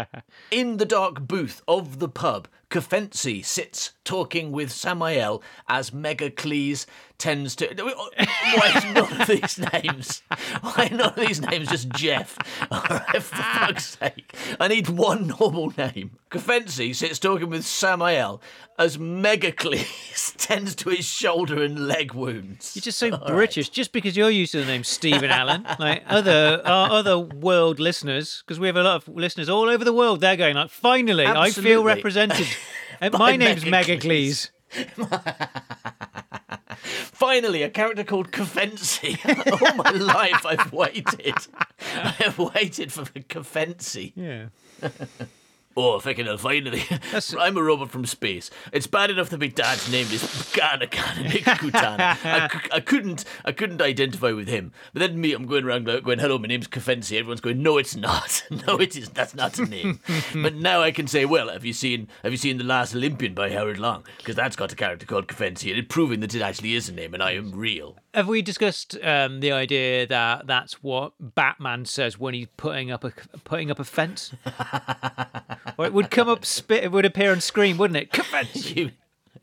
In 0.51 0.77
the 0.77 0.85
dark 0.85 1.27
booth 1.27 1.61
of 1.67 1.99
the 1.99 2.07
pub, 2.07 2.47
Kafensi 2.69 3.45
sits 3.45 3.93
talking 4.03 4.51
with 4.51 4.71
Samael 4.71 5.41
as 5.69 5.91
Megacles 5.91 6.85
tends 7.17 7.55
to. 7.55 7.67
Why 7.67 8.73
is 8.75 8.83
none 8.85 9.21
of 9.21 9.27
these 9.27 9.59
names? 9.73 10.21
Why 10.61 10.89
none 10.91 11.09
of 11.09 11.15
these 11.15 11.41
names 11.41 11.69
just 11.69 11.89
Jeff? 11.89 12.33
For 12.69 13.21
fuck's 13.21 13.97
sake. 13.97 14.35
I 14.59 14.67
need 14.67 14.89
one 14.89 15.27
normal 15.39 15.73
name. 15.77 16.11
Kafensi 16.29 16.93
sits 16.93 17.19
talking 17.19 17.49
with 17.49 17.65
Samael 17.65 18.41
as 18.77 18.97
Megacles 18.97 20.35
tends 20.37 20.75
to 20.75 20.89
his 20.89 21.05
shoulder 21.05 21.63
and 21.63 21.87
leg 21.87 22.13
wounds. 22.13 22.75
You're 22.75 22.81
just 22.81 22.99
so 22.99 23.17
British, 23.17 23.69
just 23.69 23.91
because 23.91 24.15
you're 24.15 24.29
used 24.29 24.51
to 24.51 24.59
the 24.59 24.65
name 24.65 24.83
Stephen 24.83 25.31
Allen. 25.31 25.65
Like 25.79 26.03
other 26.07 26.61
our 26.65 26.91
other 26.91 27.17
world 27.17 27.79
listeners, 27.79 28.43
because 28.45 28.59
we 28.59 28.67
have 28.67 28.75
a 28.75 28.83
lot 28.83 29.07
of 29.07 29.15
listeners 29.15 29.49
all 29.49 29.69
over 29.69 29.83
the 29.83 29.93
world. 29.93 30.21
They're 30.21 30.35
going 30.35 30.55
like, 30.55 30.69
finally, 30.69 31.25
I 31.25 31.49
feel 31.51 31.83
represented. 31.83 32.47
Uh, 33.01 33.05
and 33.05 33.17
my 33.17 33.35
name's 33.35 33.63
Megacles. 33.63 34.51
Finally, 36.77 37.63
a 37.63 37.69
character 37.69 38.03
called 38.03 38.31
Kafensi. 38.31 39.17
All 39.61 39.75
my 39.75 39.91
life, 39.91 40.45
I've 40.45 40.71
waited. 40.71 41.35
I 41.95 42.09
have 42.19 42.37
waited 42.37 42.91
for 42.91 43.05
the 43.05 43.21
Kafensi. 43.21 44.13
Yeah. 44.15 44.47
Oh, 45.79 45.99
fucking 45.99 46.25
hell, 46.25 46.39
finally. 46.39 46.83
I'm 47.37 47.55
a 47.55 47.61
robot 47.61 47.91
from 47.91 48.07
space. 48.07 48.49
It's 48.73 48.87
bad 48.87 49.11
enough 49.11 49.29
that 49.29 49.39
my 49.39 49.45
dad's 49.45 49.91
name 49.91 50.07
is 50.07 50.23
Kana 50.51 50.87
Kutana. 50.87 51.99
I, 52.23 52.59
I 52.73 52.79
couldn't 52.79 53.25
I 53.45 53.51
couldn't 53.51 53.79
identify 53.79 54.31
with 54.31 54.47
him. 54.47 54.71
But 54.91 55.01
then 55.01 55.21
me, 55.21 55.33
I'm 55.33 55.45
going 55.45 55.65
around 55.65 55.85
going, 55.85 56.17
hello, 56.17 56.39
my 56.39 56.47
name's 56.47 56.67
Kafensi. 56.67 57.19
Everyone's 57.19 57.41
going, 57.41 57.61
no, 57.61 57.77
it's 57.77 57.95
not. 57.95 58.43
No, 58.65 58.77
it 58.77 58.95
isn't. 58.95 59.13
That's 59.13 59.35
not 59.35 59.59
a 59.59 59.65
name. 59.65 59.99
but 60.33 60.55
now 60.55 60.81
I 60.81 60.91
can 60.91 61.05
say, 61.05 61.25
well, 61.25 61.49
have 61.49 61.63
you 61.63 61.73
seen 61.73 62.07
have 62.23 62.31
you 62.31 62.37
seen 62.37 62.57
The 62.57 62.63
Last 62.63 62.95
Olympian 62.95 63.35
by 63.35 63.51
Howard 63.51 63.77
Long? 63.77 64.03
Because 64.17 64.35
that's 64.35 64.55
got 64.55 64.73
a 64.73 64.75
character 64.75 65.05
called 65.05 65.27
Kafensi, 65.27 65.69
and 65.69 65.77
it 65.77 65.89
proving 65.89 66.21
that 66.21 66.33
it 66.33 66.41
actually 66.41 66.73
is 66.73 66.89
a 66.89 66.93
name, 66.93 67.13
and 67.13 67.21
I 67.21 67.33
am 67.33 67.51
real. 67.51 67.97
Have 68.17 68.27
we 68.27 68.41
discussed 68.41 68.97
um, 69.03 69.41
the 69.41 69.51
idea 69.51 70.07
that 70.07 70.47
that's 70.47 70.81
what 70.81 71.13
Batman 71.19 71.85
says 71.85 72.17
when 72.17 72.33
he's 72.33 72.47
putting 72.57 72.89
up 72.89 73.03
a 73.03 73.13
putting 73.43 73.69
up 73.69 73.77
a 73.79 73.83
fence? 73.83 74.33
or 75.77 75.85
it 75.85 75.93
would 75.93 76.09
come 76.09 76.27
up, 76.27 76.43
spit, 76.43 76.83
it 76.83 76.91
would 76.91 77.05
appear 77.05 77.31
on 77.31 77.41
screen, 77.41 77.77
wouldn't 77.77 77.97
it? 77.97 78.15
Fence. 78.25 78.71
You, 78.75 78.91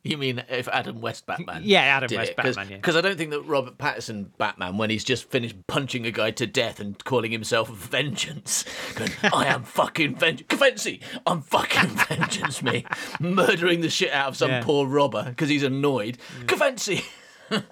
you 0.03 0.19
mean 0.19 0.43
if 0.51 0.67
Adam 0.69 1.01
West 1.01 1.25
Batman? 1.25 1.63
Yeah, 1.65 1.81
Adam 1.83 2.15
West 2.15 2.33
it? 2.33 2.37
Batman, 2.37 2.69
yeah. 2.69 2.77
Because 2.77 2.95
I 2.97 3.01
don't 3.01 3.17
think 3.17 3.31
that 3.31 3.41
Robert 3.43 3.79
Pattinson 3.79 4.27
Batman, 4.37 4.77
when 4.77 4.91
he's 4.91 5.05
just 5.05 5.31
finished 5.31 5.57
punching 5.67 6.05
a 6.05 6.11
guy 6.11 6.31
to 6.33 6.47
death 6.47 6.79
and 6.81 7.03
calling 7.05 7.31
himself 7.31 7.69
Vengeance, 7.75 8.65
going, 8.97 9.13
I 9.33 9.47
am 9.47 9.63
fucking 9.63 10.17
Vengeance. 10.17 10.53
Fancy, 10.53 11.01
I'm 11.27 11.41
fucking 11.41 11.89
Vengeance, 12.09 12.63
me. 12.63 12.85
Murdering 13.21 13.81
the 13.81 13.89
shit 13.89 14.13
out 14.13 14.29
of 14.31 14.37
some 14.37 14.51
Yeah. 14.51 14.63
poor 14.65 14.87
robber 14.87 15.25
because 15.27 15.49
he's 15.49 15.63
annoyed. 15.63 16.19
Fancy. 16.49 16.99
Uh, 16.99 17.03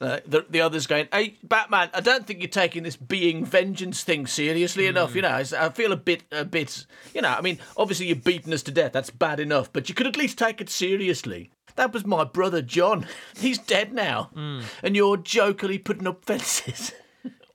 Uh, 0.00 0.20
the, 0.26 0.46
the 0.48 0.60
others 0.60 0.86
going, 0.86 1.08
hey, 1.12 1.34
Batman, 1.42 1.90
I 1.92 2.00
don't 2.00 2.24
think 2.24 2.40
you're 2.40 2.48
taking 2.48 2.84
this 2.84 2.94
being 2.94 3.44
vengeance 3.44 4.04
thing 4.04 4.26
seriously 4.26 4.86
enough. 4.86 5.14
You 5.14 5.22
hmm. 5.22 5.28
know, 5.28 5.58
I, 5.58 5.68
feel 5.70 5.90
a 5.90 5.96
bit, 5.96 6.22
a 6.30 6.44
bit, 6.44 6.86
you 7.14 7.20
know, 7.20 7.30
I 7.30 7.40
mean, 7.40 7.58
obviously 7.76 8.06
you're 8.06 8.16
beating 8.16 8.52
us 8.52 8.62
to 8.64 8.70
death. 8.70 8.92
That's 8.92 9.10
bad 9.10 9.40
enough, 9.40 9.72
but 9.72 9.88
you 9.88 9.94
could 9.96 10.06
at 10.06 10.16
least 10.16 10.38
take 10.38 10.60
it 10.60 10.70
seriously. 10.70 11.50
That 11.74 11.92
was 11.92 12.06
my 12.06 12.24
brother 12.24 12.62
John. 12.62 13.06
He's 13.36 13.58
dead 13.58 13.92
now. 13.92 14.30
Hmm. 14.34 14.60
And 14.82 14.94
you're 14.94 15.16
jokily 15.16 15.78
putting 15.78 16.06
up 16.06 16.24
fences 16.24 16.92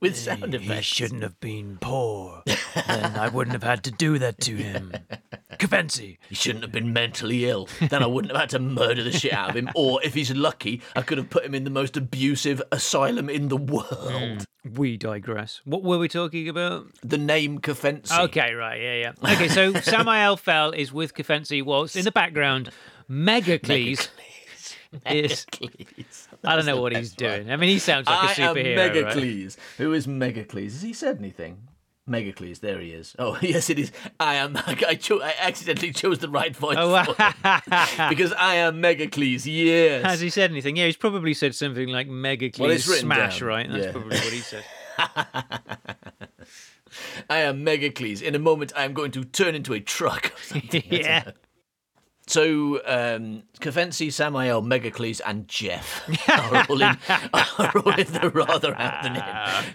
with 0.04 0.18
sound 0.18 0.54
effects. 0.54 0.76
He 0.76 0.82
shouldn't 0.82 1.24
have 1.24 1.40
been 1.40 1.78
poor. 1.80 2.44
then 2.88 3.16
I 3.16 3.30
wouldn't 3.30 3.54
have 3.54 3.64
had 3.64 3.84
to 3.86 3.92
do 3.92 4.20
that 4.20 4.40
to 4.42 4.56
him. 4.56 4.94
Fancy. 5.60 6.20
He 6.28 6.36
shouldn't 6.36 6.64
have 6.64 6.74
been 6.74 6.92
mentally 6.92 7.50
ill. 7.50 7.70
Then 7.80 8.04
I 8.04 8.06
wouldn't 8.06 8.34
have 8.34 8.42
had 8.42 8.50
to 8.50 8.60
murder 8.60 9.02
the 9.02 9.14
shit 9.14 9.32
out 9.32 9.50
of 9.52 9.56
him. 9.56 9.70
Or 9.76 10.04
if 10.04 10.14
he's 10.14 10.30
lucky, 10.32 10.82
I 10.96 11.02
could 11.02 11.18
have 11.18 11.30
put 11.30 11.46
him 11.46 11.56
in 11.56 11.64
the 11.64 11.70
most 11.70 11.96
abusive 11.96 12.62
asylum 12.72 13.30
in 13.30 13.48
the 13.48 13.56
world. 13.58 14.46
Hmm. 14.64 14.74
We 14.76 14.98
digress. 14.98 15.62
What 15.64 15.84
were 15.84 15.98
we 15.98 16.10
talking 16.10 16.50
about? 16.50 16.88
The 17.02 17.18
name 17.18 17.60
Kafensi. 17.60 18.18
Okay, 18.26 18.54
right, 18.54 18.80
yeah, 18.80 18.96
yeah. 18.96 19.34
Okay, 19.34 19.48
so 19.48 19.74
Samael 19.82 20.36
Fell 20.38 20.72
is 20.72 20.92
with 20.92 21.14
Kafensi 21.14 21.64
whilst 21.64 21.96
in 21.96 22.04
the 22.04 22.12
background, 22.12 22.72
Megacles 23.10 24.10
is 25.06 25.46
Megacles. 25.48 26.23
I 26.44 26.56
don't 26.56 26.66
know 26.66 26.82
what 26.82 26.96
he's 26.96 27.12
one. 27.12 27.18
doing. 27.18 27.52
I 27.52 27.56
mean, 27.56 27.70
he 27.70 27.80
sounds 27.80 28.08
like 28.08 28.38
a 28.38 28.42
I 28.42 28.46
am 28.46 28.56
superhero. 28.56 28.78
right? 28.78 29.16
Megacles. 29.16 29.58
Who 29.78 29.94
is 29.94 30.08
Megacles? 30.08 30.64
Has 30.72 30.82
he 30.82 30.94
said 30.94 31.18
anything? 31.20 31.68
Megacles, 32.10 32.60
there 32.60 32.80
he 32.80 32.90
is. 32.92 33.16
Oh, 33.18 33.38
yes, 33.42 33.70
it 33.70 33.80
is. 33.80 33.92
I 34.20 34.36
am. 34.36 34.58
I, 34.68 34.96
cho- 34.96 35.22
I 35.22 35.34
accidentally 35.40 35.94
chose 35.94 36.20
the 36.20 36.28
right 36.28 36.54
voice 36.54 36.76
Oh, 36.78 37.02
for 37.06 37.14
him. 37.24 37.34
because 38.10 38.34
I 38.34 38.56
am 38.56 38.82
Megacles. 38.82 39.46
Yes. 39.46 40.04
Has 40.06 40.20
he 40.20 40.30
said 40.30 40.52
anything? 40.52 40.76
Yeah, 40.76 40.88
he's 40.88 40.98
probably 40.98 41.34
said 41.34 41.56
something 41.56 41.88
like 41.88 42.10
Megacles 42.10 42.60
Well, 42.60 42.78
Smash, 42.78 43.40
down. 43.40 43.48
right? 43.48 43.72
That's 43.72 43.86
Yeah. 43.86 43.92
probably 43.94 44.18
what 44.18 44.34
he 44.34 44.40
said. 44.40 44.66
I 47.30 47.40
am 47.40 47.66
Megacles. 47.66 48.22
In 48.22 48.36
a 48.36 48.40
moment, 48.40 48.74
I 48.76 48.84
am 48.84 48.94
going 48.94 49.12
to 49.12 49.24
turn 49.24 49.56
into 49.56 49.74
a 49.74 49.80
truck. 49.80 50.34
yeah. 50.72 51.32
So, 52.26 52.76
um, 52.86 53.44
Kafensi, 53.60 54.12
Samael, 54.12 54.62
Megacles, 54.62 55.20
and 55.26 55.46
Jeff 55.48 56.08
are 56.30 56.66
all 56.70 56.82
in, 56.82 56.98
are 57.34 57.78
all 57.86 58.00
in 58.00 58.08
the 58.14 58.32
rather 58.34 58.74
out 58.78 59.04
than 59.04 59.18
in. 59.18 59.22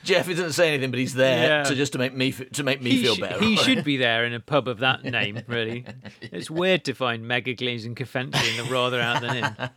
Jeff 0.02 0.26
doesn't 0.26 0.52
say 0.52 0.68
anything, 0.72 0.90
but 0.90 0.98
he's 0.98 1.12
there 1.14 1.46
Yeah. 1.46 1.64
to 1.64 1.74
just 1.74 1.92
to 1.92 1.98
make 1.98 2.14
me 2.14 2.32
to 2.32 2.62
make 2.62 2.80
me 2.80 2.90
He, 2.92 3.02
feel 3.02 3.16
sh- 3.16 3.20
better. 3.20 3.38
he 3.44 3.56
right? 3.56 3.64
should 3.64 3.84
be 3.84 3.98
there 3.98 4.24
in 4.24 4.32
a 4.32 4.40
pub 4.40 4.66
of 4.66 4.78
that 4.78 5.04
name, 5.18 5.42
really. 5.46 5.84
It's 6.22 6.50
weird 6.50 6.84
to 6.86 6.94
find 6.94 7.24
Megacles 7.24 7.84
and 7.84 7.94
Kafensi 7.94 8.58
in 8.58 8.64
the 8.66 8.72
rather 8.72 8.98
out 9.00 9.20
than 9.20 9.36
in. 9.36 9.70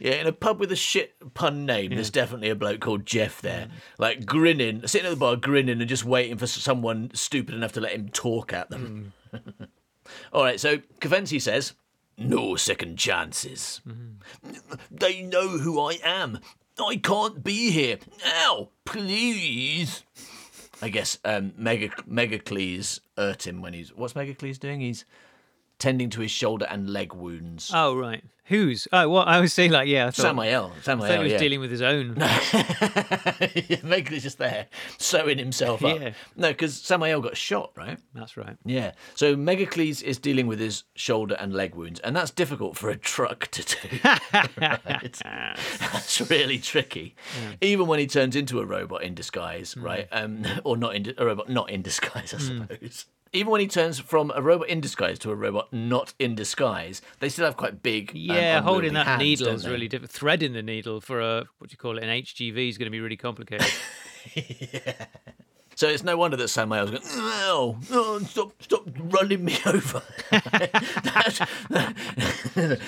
Yeah, 0.00 0.12
in 0.12 0.26
a 0.26 0.32
pub 0.32 0.60
with 0.60 0.70
a 0.70 0.76
shit 0.76 1.14
pun 1.34 1.64
name, 1.66 1.90
there's 1.94 2.10
definitely 2.10 2.50
a 2.50 2.54
bloke 2.56 2.80
called 2.80 3.04
Jeff 3.06 3.40
there, 3.42 3.68
like 3.98 4.24
grinning, 4.26 4.86
sitting 4.86 5.06
at 5.06 5.10
the 5.10 5.16
bar, 5.16 5.36
grinning, 5.36 5.80
and 5.80 5.88
just 5.88 6.04
waiting 6.04 6.36
for 6.38 6.46
someone 6.46 7.10
stupid 7.14 7.54
enough 7.54 7.72
to 7.72 7.80
let 7.80 7.92
him 7.92 8.08
talk 8.10 8.52
at 8.52 8.68
them. 8.70 9.12
All 10.32 10.44
right, 10.44 10.60
so 10.60 10.78
Kafensi 11.00 11.40
says, 11.40 11.74
"No 12.16 12.56
second 12.56 12.98
chances. 12.98 13.80
They 14.90 15.22
know 15.22 15.48
who 15.58 15.80
I 15.80 15.98
am. 16.04 16.40
I 16.78 16.96
can't 16.96 17.42
be 17.42 17.70
here. 17.70 17.98
Now, 18.24 18.68
please." 18.84 20.04
I 20.80 20.90
guess 20.90 21.18
um, 21.24 21.52
Mega 21.56 21.88
Megacles 22.08 23.00
hurt 23.16 23.46
him 23.46 23.60
when 23.60 23.72
he's. 23.72 23.94
What's 23.94 24.14
Megacles 24.14 24.60
doing? 24.60 24.80
He's 24.80 25.04
tending 25.78 26.10
to 26.10 26.20
his 26.20 26.30
shoulder 26.30 26.66
and 26.68 26.90
leg 26.90 27.12
wounds. 27.12 27.70
Oh, 27.72 27.96
right. 27.96 28.24
Whose? 28.48 28.88
Oh, 28.94 29.10
what? 29.10 29.28
I 29.28 29.40
was 29.40 29.52
saying, 29.52 29.72
like, 29.72 29.88
yeah, 29.88 30.06
I 30.06 30.10
thought, 30.10 30.22
Samael. 30.22 30.72
I 30.74 30.80
thought 30.80 31.10
he 31.10 31.18
was 31.18 31.32
yeah. 31.32 31.38
dealing 31.38 31.60
with 31.60 31.70
his 31.70 31.82
own. 31.82 32.14
Megacles 32.14 34.22
just 34.22 34.38
there, 34.38 34.68
sewing 34.96 35.36
himself 35.36 35.84
up. 35.84 36.00
Yeah. 36.00 36.12
No, 36.34 36.48
because 36.48 36.80
Samael 36.80 37.20
got 37.20 37.36
shot, 37.36 37.72
right? 37.76 37.98
That's 38.14 38.38
right. 38.38 38.56
Yeah. 38.64 38.92
So 39.16 39.36
Megacles 39.36 40.02
is 40.02 40.16
dealing 40.16 40.46
with 40.46 40.60
his 40.60 40.84
shoulder 40.94 41.36
and 41.38 41.52
leg 41.52 41.74
wounds, 41.74 42.00
and 42.00 42.16
that's 42.16 42.30
difficult 42.30 42.78
for 42.78 42.88
a 42.88 42.96
truck 42.96 43.48
to 43.48 43.62
do. 43.62 43.98
Right? 44.58 45.20
That's 45.80 46.30
really 46.30 46.58
tricky. 46.58 47.14
Even 47.60 47.86
when 47.86 47.98
he 47.98 48.06
turns 48.06 48.36
into 48.36 48.60
a 48.60 48.64
robot 48.64 49.02
in 49.02 49.14
disguise, 49.14 49.76
right? 49.76 50.08
Um, 50.10 50.44
or 50.64 50.76
not 50.76 50.94
in 50.94 51.14
a 51.16 51.24
robot 51.24 51.48
not 51.48 51.70
in 51.70 51.82
disguise, 51.82 52.34
I 52.34 52.38
suppose. 52.38 53.06
Even 53.32 53.50
when 53.50 53.60
he 53.60 53.66
turns 53.66 53.98
from 53.98 54.32
a 54.34 54.40
robot 54.42 54.68
in 54.68 54.80
disguise 54.80 55.18
to 55.20 55.30
a 55.30 55.34
robot 55.34 55.72
not 55.72 56.14
in 56.18 56.34
disguise, 56.34 57.02
they 57.20 57.28
still 57.28 57.44
have 57.44 57.56
quite 57.56 57.82
big. 57.82 58.10
um, 58.10 58.16
Yeah, 58.16 58.60
holding 58.62 58.94
that 58.94 59.06
hands, 59.06 59.20
needle 59.20 59.48
is 59.48 59.62
they? 59.64 59.70
really 59.70 59.88
difficult. 59.88 60.10
Threading 60.12 60.52
the 60.54 60.62
needle 60.62 61.00
for 61.00 61.20
a, 61.20 61.44
what 61.58 61.70
do 61.70 61.74
you 61.74 61.78
call 61.78 61.98
it, 61.98 62.04
an 62.04 62.10
HGV 62.10 62.68
is 62.68 62.78
going 62.78 62.86
to 62.86 62.90
be 62.90 63.00
really 63.00 63.16
complicated. 63.16 63.66
So 65.74 65.86
it's 65.88 66.02
no 66.02 66.16
wonder 66.16 66.36
that 66.38 66.48
Samael's 66.48 66.90
going, 66.90 67.02
no, 67.16 67.78
no, 67.88 68.18
stop, 68.18 68.50
stop 68.60 68.82
running 68.96 69.44
me 69.44 69.56
over. 69.66 70.02
That- 70.32 71.48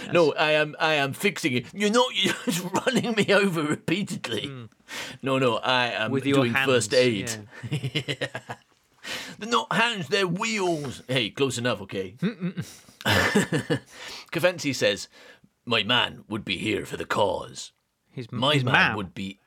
no, 0.13 0.33
I 0.33 0.51
am, 0.55 0.75
I 0.81 0.95
am 0.95 1.13
fixing 1.13 1.53
it. 1.53 1.67
You're 1.73 1.91
not, 1.93 2.09
you're 2.17 2.35
just 2.47 2.65
running 2.85 3.13
me 3.15 3.33
over 3.33 3.63
repeatedly. 3.63 4.51
No, 5.23 5.39
no, 5.39 5.59
I 5.59 5.87
am. 5.93 6.11
With 6.11 6.27
your 6.27 6.39
doing 6.39 6.53
hands. 6.53 6.67
first 6.69 6.93
aid. 6.93 7.31
yeah. 7.71 8.27
They're 9.39 9.49
not 9.51 9.73
hands, 9.73 10.09
they're 10.09 10.27
wheels. 10.27 11.03
Hey, 11.09 11.31
close 11.31 11.59
enough, 11.59 11.81
okay? 11.83 12.17
Kafensi 14.33 14.75
says, 14.75 15.09
my 15.65 15.83
man 15.83 16.25
would 16.29 16.45
be 16.45 16.57
here 16.57 16.85
for 16.87 16.97
the 16.97 17.05
cause. 17.05 17.73
His, 18.11 18.31
My 18.33 18.55
his 18.55 18.65
man 18.65 18.73
mam. 18.75 18.97
would 18.97 19.15
be. 19.15 19.39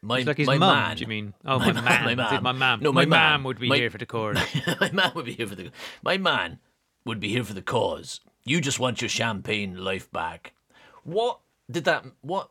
My, 0.00 0.18
It's 0.18 0.26
like 0.26 0.36
his 0.38 0.46
my 0.46 0.58
mum, 0.58 0.76
man. 0.76 0.96
do 0.96 1.00
you 1.02 1.06
mean? 1.06 1.34
Oh, 1.44 1.58
My 1.58 1.72
my, 1.72 1.80
man, 1.80 1.84
man. 1.84 2.04
my 2.04 2.14
man. 2.14 2.42
My 2.42 2.52
mam. 2.52 2.80
No, 2.80 2.92
my 2.92 3.04
my 3.04 3.16
mam 3.16 3.40
man. 3.40 3.44
would 3.44 3.58
be 3.60 3.68
My- 3.68 3.76
here 3.76 3.90
for 3.90 3.98
the 3.98 4.06
chorus. 4.06 4.40
my 4.80 4.90
man 4.92 5.12
would 5.14 5.26
be 5.26 5.32
here 5.34 5.46
for 5.46 5.54
the 5.54 5.70
my 6.02 6.16
man 6.18 6.58
would 7.04 7.20
be 7.20 7.28
here 7.28 7.44
for 7.44 7.54
the 7.54 7.62
cause. 7.62 8.20
You 8.44 8.60
just 8.60 8.80
want 8.80 9.00
your 9.00 9.08
champagne 9.08 9.76
life 9.76 10.10
back. 10.10 10.54
What 11.04 11.40
did 11.70 11.84
that 11.84 12.04
what 12.20 12.50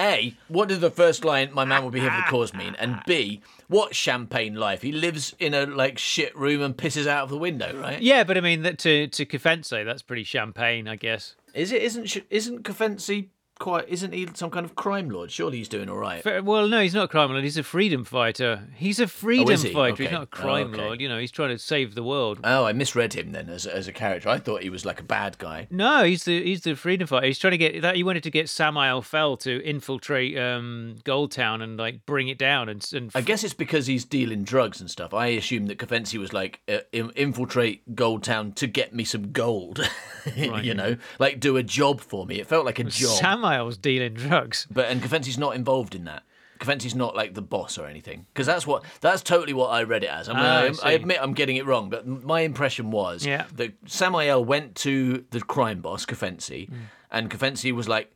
A, 0.00 0.34
what 0.48 0.68
did 0.68 0.80
the 0.80 0.90
first 0.90 1.24
line 1.24 1.52
my 1.52 1.64
man 1.64 1.84
would 1.84 1.92
be 1.92 2.00
here 2.00 2.10
for 2.10 2.16
the 2.16 2.22
cause 2.22 2.54
mean? 2.54 2.76
And 2.78 3.00
B, 3.06 3.40
what 3.66 3.94
champagne 3.94 4.54
life? 4.54 4.82
He 4.82 4.92
lives 4.92 5.34
in 5.38 5.54
a 5.54 5.66
like 5.66 5.98
shit 5.98 6.36
room 6.36 6.62
and 6.62 6.76
pisses 6.76 7.06
out 7.06 7.24
of 7.24 7.30
the 7.30 7.38
window, 7.38 7.78
right? 7.80 8.00
yeah, 8.00 8.24
but 8.24 8.36
I 8.36 8.40
mean, 8.40 8.62
that 8.62 8.78
to 8.78 9.08
to 9.08 9.26
Kefense, 9.26 9.84
that's 9.84 10.02
pretty 10.02 10.24
champagne, 10.24 10.86
I 10.86 10.96
guess. 10.96 11.34
Is 11.54 11.72
it 11.72 11.82
isn't 11.82 12.16
isn't 12.30 12.62
Kafensi 12.62 13.28
quite 13.58 13.88
isn't 13.88 14.12
he 14.12 14.28
some 14.34 14.50
kind 14.50 14.64
of 14.64 14.74
crime 14.76 15.08
lord? 15.10 15.30
Surely 15.30 15.58
he's 15.58 15.68
doing 15.68 15.88
all 15.88 15.96
right. 15.96 16.24
Well, 16.44 16.68
no, 16.68 16.80
he's 16.80 16.94
not 16.94 17.04
a 17.04 17.08
crime 17.08 17.30
lord. 17.30 17.44
He's 17.44 17.56
a 17.56 17.62
freedom 17.62 18.04
fighter. 18.04 18.68
He's 18.76 19.00
a 19.00 19.06
freedom 19.08 19.54
Oh, 19.54 19.62
he? 19.62 19.72
fighter. 19.72 19.92
Okay. 19.94 20.02
He's 20.04 20.12
not 20.12 20.20
a 20.22 20.24
Oh, 20.24 20.26
crime 20.26 20.72
okay. 20.74 20.82
lord. 20.82 21.00
You 21.00 21.08
know, 21.08 21.18
he's 21.18 21.30
trying 21.30 21.50
to 21.50 21.58
save 21.58 21.94
the 21.94 22.02
world. 22.02 22.40
Oh, 22.44 22.64
I 22.64 22.72
misread 22.72 23.14
him 23.14 23.32
then 23.32 23.48
as 23.48 23.66
as 23.66 23.88
a 23.88 23.92
character. 23.92 24.28
I 24.28 24.38
thought 24.38 24.62
he 24.62 24.70
was 24.70 24.84
like 24.84 25.00
a 25.00 25.04
bad 25.04 25.38
guy. 25.38 25.66
No, 25.70 26.04
he's 26.04 26.24
the 26.24 26.42
he's 26.42 26.62
the 26.62 26.74
freedom 26.76 27.06
fighter. 27.06 27.26
He's 27.26 27.38
trying 27.38 27.52
to 27.52 27.58
get 27.58 27.82
that. 27.82 27.96
He 27.96 28.02
wanted 28.04 28.22
to 28.24 28.30
get 28.30 28.48
Samael 28.48 29.02
Fell 29.02 29.36
to 29.38 29.62
infiltrate 29.64 30.38
um, 30.38 30.96
Goldtown 31.04 31.62
and 31.62 31.76
like 31.76 32.06
bring 32.06 32.28
it 32.28 32.38
down 32.38 32.68
and 32.68 32.86
and 32.94 33.10
I 33.14 33.20
guess 33.20 33.44
it's 33.44 33.54
because 33.54 33.86
he's 33.86 34.04
dealing 34.04 34.44
drugs 34.44 34.80
and 34.80 34.90
stuff. 34.90 35.12
I 35.14 35.28
assume 35.28 35.66
that 35.66 35.78
Kafensi 35.78 36.18
was 36.18 36.32
like 36.32 36.60
uh, 36.68 36.78
in- 36.92 37.10
infiltrate 37.16 37.94
Goldtown 37.96 38.54
to 38.56 38.66
get 38.66 38.94
me 38.94 39.04
some 39.04 39.32
gold, 39.32 39.80
you 40.36 40.74
know, 40.74 40.96
like 41.18 41.40
do 41.40 41.56
a 41.56 41.62
job 41.62 42.00
for 42.00 42.26
me. 42.26 42.38
It 42.40 42.46
felt 42.46 42.64
like 42.64 42.78
a 42.78 42.84
job, 42.84 43.18
Samael's 43.48 43.78
dealing 43.78 44.14
drugs. 44.14 44.66
but 44.70 44.86
and 44.90 45.02
Kafensi's 45.02 45.38
not 45.38 45.54
involved 45.56 45.94
in 45.94 46.04
that. 46.04 46.22
Kafensi's 46.60 46.94
not 46.94 47.14
like 47.14 47.34
the 47.34 47.42
boss 47.42 47.78
or 47.78 47.86
anything 47.86 48.26
because 48.34 48.46
that's 48.46 48.66
what 48.66 48.82
that's 49.00 49.22
totally 49.22 49.52
what 49.52 49.68
I 49.68 49.84
read 49.84 50.02
it 50.02 50.10
as. 50.10 50.28
I, 50.28 50.32
mean, 50.32 50.42
Ah, 50.42 50.58
I 50.84 50.88
I. 50.88 50.90
I 50.90 50.92
admit 50.92 51.18
I'm 51.20 51.32
getting 51.32 51.56
it 51.56 51.64
wrong, 51.66 51.88
but 51.88 52.06
my 52.06 52.40
impression 52.40 52.90
was 52.90 53.24
Yeah. 53.24 53.44
that 53.54 53.74
Samael 53.86 54.44
went 54.44 54.74
to 54.76 55.24
the 55.30 55.40
crime 55.40 55.80
boss 55.80 56.04
Kafensi, 56.04 56.68
Mm. 56.68 56.74
and 57.12 57.30
Kafensi 57.30 57.72
was 57.72 57.88
like. 57.88 58.12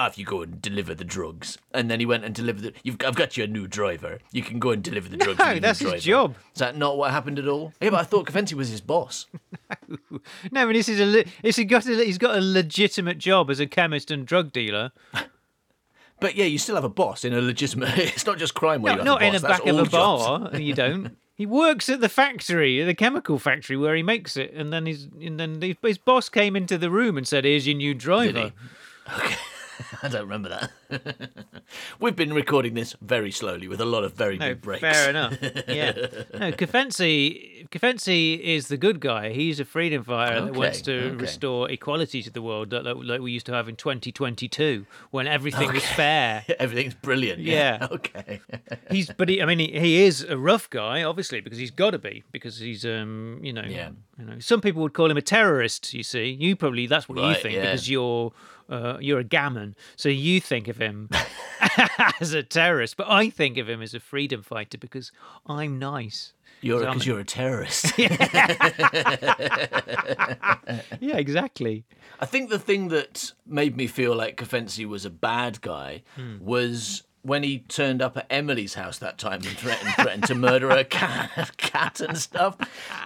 Ah, 0.00 0.06
if 0.06 0.16
you 0.16 0.24
go 0.24 0.42
and 0.42 0.62
deliver 0.62 0.94
the 0.94 1.04
drugs, 1.04 1.58
and 1.74 1.90
then 1.90 1.98
he 1.98 2.06
went 2.06 2.24
and 2.24 2.32
delivered. 2.32 2.62
The, 2.62 2.72
You've, 2.84 2.98
I've 3.04 3.16
got 3.16 3.36
you 3.36 3.42
a 3.42 3.48
new 3.48 3.66
driver. 3.66 4.20
You 4.30 4.42
can 4.42 4.60
go 4.60 4.70
and 4.70 4.80
deliver 4.80 5.08
the 5.08 5.16
drugs. 5.16 5.40
new 5.40 5.58
that's 5.58 5.80
his 5.80 6.04
job. 6.04 6.36
Is 6.54 6.60
that 6.60 6.76
not 6.76 6.96
what 6.96 7.10
happened 7.10 7.40
at 7.40 7.48
all? 7.48 7.72
Yeah, 7.80 7.90
but 7.90 7.98
I 7.98 8.04
thought 8.04 8.26
Kafensi 8.26 8.52
was 8.52 8.68
his 8.68 8.80
boss. 8.80 9.26
No, 10.50 10.62
I 10.62 10.64
mean 10.64 10.74
this 10.74 10.88
is 10.88 11.00
a 11.00 11.24
he 11.42 11.64
got 11.64 11.86
a, 11.86 12.04
he's 12.04 12.18
got 12.18 12.36
a 12.36 12.40
legitimate 12.40 13.18
job 13.18 13.50
as 13.50 13.60
a 13.60 13.66
chemist 13.66 14.10
and 14.10 14.26
drug 14.26 14.52
dealer. 14.52 14.92
But 16.20 16.34
yeah, 16.34 16.46
you 16.46 16.58
still 16.58 16.74
have 16.74 16.84
a 16.84 16.88
boss 16.88 17.24
in 17.24 17.32
a 17.32 17.40
legitimate. 17.40 17.96
It's 17.98 18.26
not 18.26 18.38
just 18.38 18.54
crime 18.54 18.82
where 18.82 18.96
No, 18.96 19.04
not 19.04 19.22
a 19.22 19.26
in 19.26 19.32
the 19.34 19.40
back 19.40 19.64
of 19.66 19.78
a 19.78 19.84
bar. 19.84 20.56
You 20.58 20.74
don't. 20.74 21.16
He 21.36 21.46
works 21.46 21.88
at 21.88 22.00
the 22.00 22.08
factory, 22.08 22.82
the 22.82 22.94
chemical 22.94 23.38
factory 23.38 23.76
where 23.76 23.94
he 23.94 24.02
makes 24.02 24.36
it, 24.36 24.52
and 24.52 24.72
then 24.72 24.86
his 24.86 25.08
and 25.20 25.38
then 25.38 25.60
the, 25.60 25.76
his 25.82 25.98
boss 25.98 26.28
came 26.28 26.56
into 26.56 26.76
the 26.76 26.90
room 26.90 27.16
and 27.16 27.28
said, 27.28 27.44
"Here's 27.44 27.66
your 27.68 27.76
new 27.76 27.94
driver." 27.94 28.52
Okay. 29.16 29.36
I 30.02 30.08
don't 30.08 30.22
remember 30.22 30.48
that. 30.48 31.30
We've 32.00 32.16
been 32.16 32.32
recording 32.32 32.74
this 32.74 32.94
very 33.00 33.30
slowly 33.30 33.68
with 33.68 33.80
a 33.80 33.84
lot 33.84 34.04
of 34.04 34.14
very 34.14 34.38
No, 34.38 34.48
big 34.48 34.62
breaks. 34.62 34.80
fair 34.80 35.10
enough. 35.10 35.36
Yeah. 35.68 35.92
No, 36.34 36.52
Kafensi, 36.52 37.68
Kafensi 37.68 38.40
is 38.40 38.68
the 38.68 38.76
good 38.76 39.00
guy. 39.00 39.30
He's 39.32 39.60
a 39.60 39.64
freedom 39.64 40.02
fighter 40.04 40.44
that 40.46 40.54
wants 40.54 40.82
to 40.82 40.98
okay. 40.98 41.16
restore 41.16 41.70
equality 41.70 42.22
to 42.22 42.30
the 42.30 42.42
world, 42.42 42.72
like, 42.72 42.84
like 42.84 43.20
we 43.20 43.32
used 43.32 43.46
to 43.46 43.52
have 43.52 43.68
in 43.68 43.76
2022, 43.76 44.86
when 45.10 45.26
everything 45.26 45.72
was 45.72 45.84
fair. 45.84 46.44
Everything's 46.58 46.94
brilliant. 46.94 47.40
Yeah. 47.40 47.88
Okay. 47.90 48.40
He's, 48.90 49.10
but 49.10 49.28
he, 49.28 49.42
I 49.42 49.46
mean, 49.46 49.58
he, 49.58 49.78
he 49.78 50.02
is 50.04 50.22
a 50.22 50.38
rough 50.38 50.70
guy, 50.70 51.02
obviously, 51.02 51.40
because 51.40 51.58
he's 51.58 51.70
got 51.70 51.90
to 51.90 51.98
be, 51.98 52.24
because 52.32 52.58
he's, 52.58 52.84
um, 52.84 53.40
you 53.42 53.52
know, 53.52 53.64
Yeah. 53.66 53.90
you 54.18 54.24
know, 54.24 54.38
some 54.38 54.60
people 54.60 54.82
would 54.82 54.94
call 54.94 55.10
him 55.10 55.16
a 55.16 55.22
terrorist. 55.22 55.92
You 55.94 56.02
see, 56.02 56.30
you 56.30 56.56
probably 56.56 56.86
that's 56.86 57.08
what 57.08 57.18
you 57.18 57.34
think 57.34 57.54
yeah. 57.54 57.62
because 57.62 57.88
you're, 57.88 58.32
uh, 58.68 58.98
you're 59.00 59.20
a 59.20 59.24
gammon, 59.24 59.74
so 59.96 60.08
you 60.08 60.40
think 60.40 60.68
of 60.68 60.78
him 60.78 61.08
as 62.20 62.32
a 62.34 62.42
terrorist. 62.42 62.96
But 62.96 63.08
I 63.10 63.30
think 63.30 63.56
of 63.58 63.68
him 63.68 63.82
as 63.82 63.94
a 63.94 64.00
freedom 64.00 64.42
fighter 64.42 64.78
because 64.78 65.12
I'm 65.46 65.78
nice. 65.78 66.32
You're 66.60 66.80
because 66.80 67.06
you're 67.06 67.20
a 67.20 67.24
terrorist. 67.24 67.92
Yeah, 71.00 71.16
exactly. 71.16 71.84
I 72.20 72.26
think 72.26 72.50
the 72.50 72.58
thing 72.58 72.88
that 72.88 73.32
made 73.46 73.76
me 73.76 73.86
feel 73.86 74.14
like 74.14 74.36
Kafensi 74.36 74.84
was 74.86 75.04
a 75.04 75.10
bad 75.10 75.60
guy 75.60 76.02
Hmm. 76.16 76.38
was 76.40 77.04
when 77.22 77.42
he 77.42 77.58
turned 77.60 78.00
up 78.02 78.16
at 78.16 78.26
Emily's 78.30 78.74
house 78.74 78.98
that 78.98 79.18
time 79.18 79.40
and 79.46 79.56
threatened, 79.56 79.94
threatened 79.94 80.24
to 80.24 80.34
murder 80.34 80.70
a 80.70 80.84
cat, 80.84 81.50
cat 81.56 82.00
and 82.00 82.16
stuff. 82.18 82.56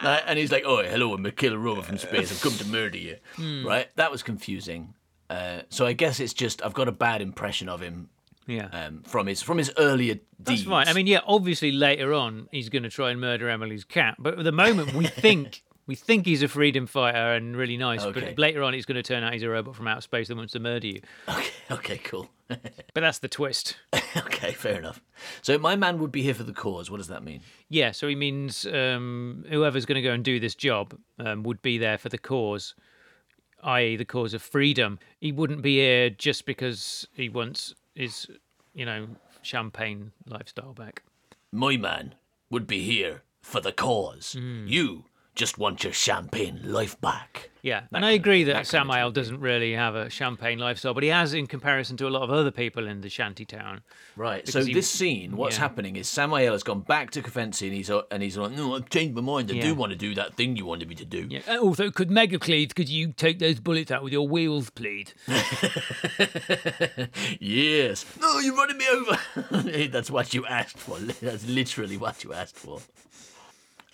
And 0.02 0.38
he's 0.38 0.52
like, 0.52 0.64
"Oh, 0.66 0.82
hello, 0.82 1.14
I'm 1.14 1.22
Michaela 1.22 1.58
Rover 1.58 1.82
from 1.82 1.98
space. 1.98 2.30
I've 2.32 2.40
come 2.40 2.56
to 2.58 2.66
murder 2.66 2.98
you." 2.98 3.16
Hmm. 3.36 3.66
Right? 3.66 3.88
That 3.96 4.10
was 4.10 4.22
confusing. 4.22 4.94
Uh, 5.30 5.62
so 5.68 5.86
I 5.86 5.92
guess 5.92 6.20
it's 6.20 6.34
just 6.34 6.62
I've 6.64 6.74
got 6.74 6.88
a 6.88 6.92
bad 6.92 7.22
impression 7.22 7.68
of 7.68 7.80
him 7.80 8.08
Yeah. 8.46 8.68
um, 8.72 9.02
from 9.02 9.26
his 9.26 9.40
from 9.42 9.58
his 9.58 9.72
earlier 9.78 10.16
That's 10.38 10.58
deeds. 10.60 10.68
fine. 10.68 10.88
I 10.88 10.92
mean, 10.92 11.06
yeah, 11.06 11.20
obviously 11.26 11.72
later 11.72 12.12
on 12.12 12.48
he's 12.52 12.68
going 12.68 12.82
to 12.82 12.90
try 12.90 13.10
and 13.10 13.20
murder 13.20 13.48
Emily's 13.48 13.84
cat, 13.84 14.16
but 14.18 14.38
at 14.38 14.44
the 14.44 14.52
moment 14.52 14.94
we 14.94 15.06
think 15.24 15.62
we 15.86 15.94
think 15.96 16.26
he's 16.26 16.42
a 16.42 16.48
freedom 16.48 16.86
fighter 16.86 17.32
and 17.34 17.56
really 17.56 17.76
nice. 17.76 18.02
Okay. 18.02 18.20
But 18.20 18.38
later 18.38 18.62
on, 18.62 18.72
it's 18.72 18.86
going 18.86 18.94
to 18.96 19.02
turn 19.02 19.24
out 19.24 19.32
he's 19.32 19.42
a 19.42 19.48
robot 19.48 19.74
from 19.74 19.88
outer 19.88 20.00
space 20.00 20.28
that 20.28 20.36
wants 20.36 20.52
to 20.52 20.60
murder 20.60 20.86
you. 20.86 21.00
okay, 21.28 21.50
okay, 21.72 21.98
cool. 21.98 22.30
But 22.94 23.00
that's 23.00 23.18
the 23.18 23.28
twist. 23.28 23.76
okay, 24.16 24.52
fair 24.52 24.78
enough. 24.78 25.00
So 25.40 25.58
my 25.58 25.74
man 25.74 25.98
would 25.98 26.12
be 26.12 26.22
here 26.22 26.34
for 26.34 26.44
the 26.44 26.52
cause. 26.52 26.88
What 26.90 26.98
does 26.98 27.08
that 27.08 27.24
mean? 27.24 27.40
Yeah, 27.68 27.90
so 27.92 28.06
he 28.06 28.14
means 28.14 28.64
um, 28.66 29.44
whoever's 29.48 29.84
going 29.86 29.96
to 29.96 30.02
go 30.02 30.12
and 30.12 30.22
do 30.22 30.38
this 30.38 30.54
job 30.54 30.94
um, 31.18 31.42
would 31.44 31.62
be 31.62 31.78
there 31.78 31.96
for 31.98 32.10
the 32.10 32.18
cause, 32.18 32.74
i.e., 33.62 33.96
the 33.96 34.04
cause 34.04 34.34
of 34.34 34.42
freedom. 34.42 34.98
He 35.20 35.32
wouldn't 35.32 35.62
be 35.62 35.76
here 35.76 36.10
just 36.10 36.46
because 36.46 37.06
he 37.14 37.28
wants 37.28 37.74
his, 37.94 38.26
you 38.74 38.84
know, 38.84 39.08
champagne 39.42 40.12
lifestyle 40.26 40.72
back. 40.72 41.02
My 41.50 41.76
man 41.76 42.14
would 42.50 42.66
be 42.66 42.82
here 42.82 43.22
for 43.40 43.60
the 43.60 43.72
cause. 43.72 44.34
Hmm. 44.38 44.66
You 44.66 45.04
just 45.34 45.58
want 45.58 45.82
your 45.84 45.92
champagne 45.92 46.60
life 46.64 47.00
back. 47.00 47.48
Yeah, 47.62 47.82
and 47.92 48.04
I 48.04 48.10
agree 48.10 48.42
that, 48.44 48.54
that 48.54 48.66
Samael 48.66 49.12
doesn't 49.12 49.38
really 49.38 49.72
have 49.74 49.94
a 49.94 50.10
champagne 50.10 50.58
lifestyle, 50.58 50.94
but 50.94 51.04
he 51.04 51.10
has 51.10 51.32
in 51.32 51.46
comparison 51.46 51.96
to 51.98 52.08
a 52.08 52.10
lot 52.10 52.22
of 52.22 52.30
other 52.32 52.50
people 52.50 52.88
in 52.88 53.02
the 53.02 53.08
shanty 53.08 53.44
town. 53.44 53.82
Right. 54.16 54.48
So 54.48 54.64
he- 54.64 54.74
this 54.74 54.90
scene, 54.90 55.36
what's 55.36 55.54
yeah. 55.56 55.60
happening 55.62 55.94
is 55.94 56.08
Samael 56.08 56.52
has 56.54 56.64
gone 56.64 56.80
back 56.80 57.12
to 57.12 57.22
Kafensi 57.22 57.68
and 57.68 57.76
he's 57.76 57.88
uh, 57.88 58.02
and 58.10 58.20
he's 58.20 58.36
like, 58.36 58.50
no, 58.50 58.74
I've 58.74 58.90
changed 58.90 59.14
my 59.14 59.20
mind. 59.20 59.48
I 59.52 59.54
Yeah. 59.54 59.62
do 59.62 59.74
want 59.76 59.92
to 59.92 59.96
do 59.96 60.12
that 60.16 60.34
thing 60.34 60.56
you 60.56 60.66
wanted 60.66 60.88
me 60.88 60.96
to 60.96 61.04
do. 61.04 61.28
Yeah. 61.30 61.38
And 61.46 61.60
also, 61.60 61.92
could 61.92 62.08
Megacles, 62.10 62.74
could 62.74 62.88
you 62.88 63.12
take 63.12 63.38
those 63.38 63.60
bullets 63.60 63.92
out 63.92 64.02
with 64.02 64.12
your 64.12 64.26
wheels, 64.26 64.68
please? 64.70 65.14
yes. 67.38 68.04
No, 68.20 68.38
you're 68.40 68.56
running 68.56 68.78
me 68.78 68.86
over. 68.92 69.88
That's 69.88 70.10
what 70.10 70.34
you 70.34 70.44
asked 70.46 70.78
for. 70.78 70.98
That's 71.22 71.46
literally 71.46 71.96
what 71.96 72.24
you 72.24 72.32
asked 72.32 72.56
for. 72.56 72.80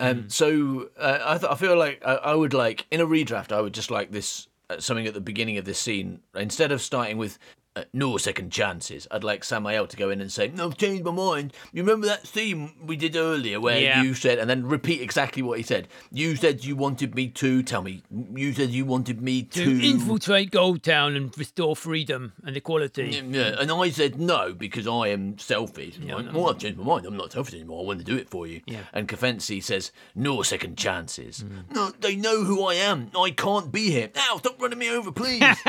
Um, 0.01 0.29
so 0.31 0.91
uh, 0.97 1.19
I, 1.25 1.39
th- 1.39 1.51
I 1.51 1.55
feel 1.57 1.77
like 1.77 2.03
I, 2.05 2.15
I 2.15 2.35
would 2.35 2.55
like 2.55 2.87
in 2.91 3.01
a 3.01 3.07
redraft. 3.07 3.53
I 3.53 3.61
would 3.61 3.75
just 3.75 3.91
like 3.91 4.13
this 4.13 4.49
uh, 4.71 4.79
something 4.79 5.07
at 5.07 5.15
the 5.15 5.21
beginning 5.21 5.57
of 5.59 5.65
this 5.65 5.79
scene 5.79 6.21
instead 6.35 6.73
of 6.73 6.81
starting 6.81 7.19
with 7.19 7.39
uh, 7.79 7.85
no 7.93 8.17
second 8.17 8.51
chances. 8.51 9.07
I'd 9.11 9.25
like 9.25 9.45
Samael 9.45 9.87
to 9.87 9.97
go 9.97 10.11
in 10.11 10.21
and 10.21 10.31
say, 10.33 10.49
"No, 10.49 10.67
I've 10.67 10.77
changed 10.77 11.05
my 11.05 11.11
mind. 11.13 11.53
You 11.73 11.83
remember 11.83 12.07
that 12.07 12.27
scene 12.27 12.73
we 12.85 12.97
did 12.97 13.17
earlier 13.17 13.61
where 13.61 13.79
Yeah. 13.81 14.03
you 14.03 14.15
said," 14.15 14.39
and 14.39 14.49
then 14.51 14.67
repeat 14.67 15.01
exactly 15.01 15.43
what 15.43 15.59
he 15.59 15.63
said. 15.65 15.89
You 16.11 16.37
said 16.37 16.65
you 16.65 16.77
wanted 16.77 17.15
me 17.15 17.29
to 17.29 17.63
tell 17.63 17.83
me. 17.83 18.03
You 18.35 18.53
said 18.53 18.71
you 18.71 18.85
wanted 18.85 19.23
me 19.23 19.43
to, 19.43 19.65
To 19.65 19.87
infiltrate 19.87 20.51
Goldtown 20.51 21.17
and 21.17 21.37
restore 21.39 21.77
freedom 21.77 22.33
and 22.45 22.57
equality. 22.57 23.23
Yeah, 23.29 23.57
and 23.61 23.71
I 23.71 23.91
said 23.91 24.19
no 24.21 24.53
because 24.53 24.87
I 24.87 25.09
am 25.09 25.39
selfish. 25.39 25.99
Like, 25.99 26.33
well, 26.35 26.51
I've 26.51 26.59
changed 26.59 26.79
my 26.79 26.85
mind. 26.85 27.07
I'm 27.07 27.17
not 27.17 27.33
selfish 27.33 27.55
anymore. 27.55 27.83
I 27.83 27.87
want 27.87 27.99
to 28.01 28.05
do 28.05 28.17
it 28.17 28.29
for 28.29 28.47
you. 28.47 28.61
Yeah. 28.67 28.81
And 28.93 29.07
Kafensi 29.09 29.63
says, 29.63 29.93
no 30.15 30.43
second 30.43 30.77
chances. 30.77 31.45
No, 31.75 31.91
they 32.01 32.17
know 32.17 32.45
who 32.45 32.65
I 32.65 32.75
am. 32.75 33.11
I 33.17 33.31
can't 33.31 33.71
be 33.71 33.91
here. 33.91 34.11
Now, 34.15 34.37
stop 34.39 34.61
running 34.61 34.79
me 34.79 34.91
over, 34.91 35.13
please. 35.13 35.43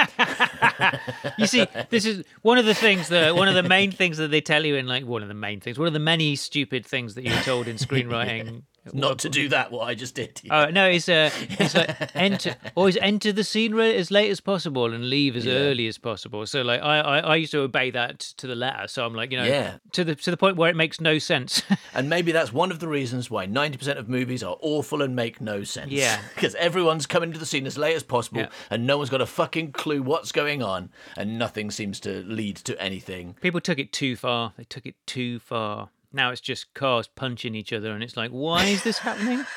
You 1.37 1.47
see, 1.47 1.65
this 1.89 1.98
is 2.05 2.23
one 2.41 2.57
of 2.57 2.65
the 2.65 2.73
things 2.73 3.09
that 3.09 3.35
one 3.35 3.47
of 3.47 3.55
the 3.55 3.63
main 3.63 3.91
things 3.91 4.17
that 4.17 4.29
they 4.29 4.41
tell 4.41 4.65
you 4.65 4.75
in 4.75 4.87
like 4.87 5.05
one 5.05 5.21
of 5.21 5.27
the 5.27 5.33
main 5.33 5.59
things, 5.59 5.77
one 5.77 5.87
of 5.87 5.93
the 5.93 5.99
many 5.99 6.35
stupid 6.35 6.85
things 6.85 7.15
that 7.15 7.23
you're 7.23 7.41
told 7.41 7.67
in 7.67 7.75
screenwriting. 7.77 8.63
Not 8.93 9.19
to 9.19 9.29
do 9.29 9.49
that, 9.49 9.71
what 9.71 9.87
I 9.87 9.95
just 9.95 10.15
did. 10.15 10.41
Oh 10.49 10.65
no, 10.69 10.87
it's 10.89 11.07
uh, 11.09 11.29
it's 11.59 11.75
like 11.75 12.11
enter 12.15 12.55
always 12.75 12.97
enter 12.97 13.31
the 13.31 13.43
scene 13.43 13.77
as 13.79 14.11
late 14.11 14.29
as 14.31 14.39
possible 14.41 14.93
and 14.93 15.09
leave 15.09 15.35
as 15.35 15.45
early 15.47 15.87
as 15.87 15.97
possible. 15.97 16.45
So 16.45 16.61
like 16.61 16.81
I, 16.81 16.99
I 16.99 17.19
I 17.19 17.35
used 17.35 17.51
to 17.51 17.59
obey 17.61 17.91
that 17.91 18.19
to 18.37 18.47
the 18.47 18.55
letter. 18.55 18.87
So 18.87 19.05
I'm 19.05 19.13
like 19.13 19.31
you 19.31 19.37
know 19.37 19.45
Yeah. 19.45 19.77
to 19.93 20.03
the 20.03 20.15
to 20.15 20.31
the 20.31 20.37
point 20.37 20.57
where 20.57 20.69
it 20.69 20.75
makes 20.75 20.99
no 21.01 21.17
sense. 21.19 21.61
And 21.93 22.07
maybe 22.09 22.31
that's 22.31 22.53
one 22.53 22.71
of 22.71 22.79
the 22.79 22.87
reasons 22.87 23.29
why 23.31 23.47
90% 23.47 23.97
of 23.97 24.07
movies 24.07 24.43
are 24.43 24.55
awful 24.61 25.01
and 25.01 25.15
make 25.15 25.41
no 25.41 25.63
sense. 25.63 25.91
Yeah. 25.91 26.19
Because 26.35 26.55
everyone's 26.55 27.05
coming 27.07 27.33
to 27.33 27.39
the 27.39 27.45
scene 27.45 27.65
as 27.67 27.77
late 27.77 27.95
as 27.95 28.03
possible 28.03 28.41
Yeah. 28.41 28.49
and 28.69 28.85
no 28.85 28.97
one's 28.97 29.09
got 29.09 29.21
a 29.21 29.25
fucking 29.25 29.71
clue 29.71 30.01
what's 30.03 30.31
going 30.31 30.61
on 30.63 30.91
and 31.17 31.37
nothing 31.39 31.71
seems 31.71 31.99
to 32.01 32.23
lead 32.23 32.55
to 32.57 32.79
anything. 32.81 33.35
People 33.41 33.59
took 33.59 33.79
it 33.79 33.91
too 33.91 34.15
far. 34.15 34.53
They 34.57 34.63
took 34.65 34.85
it 34.85 34.95
too 35.05 35.39
far. 35.39 35.89
Now 36.11 36.31
it's 36.31 36.41
just 36.41 36.73
cars 36.73 37.07
punching 37.07 37.53
each 37.55 37.71
other, 37.71 37.91
and 37.91 38.03
it's 38.03 38.17
like, 38.17 38.31
why 38.31 38.65
is 38.65 38.83
this 38.83 38.99
happening? 38.99 39.45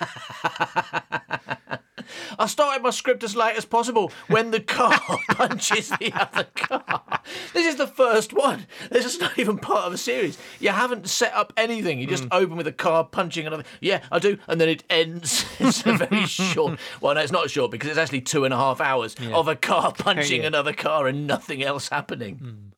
I 2.38 2.46
started 2.46 2.82
my 2.82 2.90
script 2.90 3.22
as 3.24 3.36
late 3.36 3.56
as 3.56 3.64
possible 3.64 4.12
when 4.28 4.50
the 4.50 4.60
car 4.60 4.98
punches 5.30 5.88
the 5.90 6.12
other 6.14 6.44
car. 6.54 7.20
This 7.52 7.66
is 7.66 7.76
the 7.76 7.86
first 7.86 8.32
one. 8.32 8.66
This 8.90 9.04
is 9.04 9.20
not 9.20 9.38
even 9.38 9.58
part 9.58 9.84
of 9.84 9.92
a 9.92 9.98
series. 9.98 10.38
You 10.60 10.70
haven't 10.70 11.08
set 11.08 11.32
up 11.34 11.52
anything. 11.56 12.00
You 12.00 12.06
just 12.06 12.24
hmm. 12.24 12.28
open 12.32 12.56
with 12.56 12.66
a 12.66 12.72
car 12.72 13.04
punching 13.04 13.46
another. 13.46 13.64
Yeah, 13.80 14.02
I 14.10 14.18
do. 14.18 14.38
And 14.48 14.60
then 14.60 14.68
it 14.68 14.84
ends. 14.90 15.44
It's 15.62 15.86
a 15.86 15.92
very 15.92 16.26
short. 16.26 16.78
Well, 17.00 17.14
no, 17.14 17.20
it's 17.20 17.30
not 17.30 17.48
short 17.48 17.70
because 17.70 17.88
it's 17.88 17.98
actually 17.98 18.22
two 18.22 18.44
and 18.44 18.52
a 18.52 18.56
half 18.56 18.80
hours 18.80 19.14
of 19.32 19.46
a 19.46 19.54
car 19.54 19.92
punching 19.92 20.42
Yeah. 20.42 20.48
another 20.48 20.72
car 20.72 21.06
and 21.06 21.26
nothing 21.26 21.62
else 21.62 21.88
happening. 21.88 22.36
Hmm. 22.36 22.68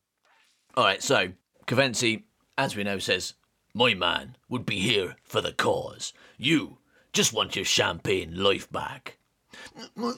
All 0.77 0.83
right, 0.83 1.01
so 1.01 1.31
Kafensi, 1.67 2.23
as 2.57 2.75
we 2.75 2.83
know, 2.83 2.99
says, 2.99 3.33
My 3.77 3.93
man 3.93 4.37
would 4.47 4.65
be 4.65 4.79
here 4.79 5.17
for 5.25 5.41
the 5.41 5.51
cause. 5.51 6.13
You 6.37 6.77
just 7.11 7.33
want 7.33 7.57
your 7.57 7.65
champagne 7.65 8.41
life 8.41 8.71
back. 8.71 9.17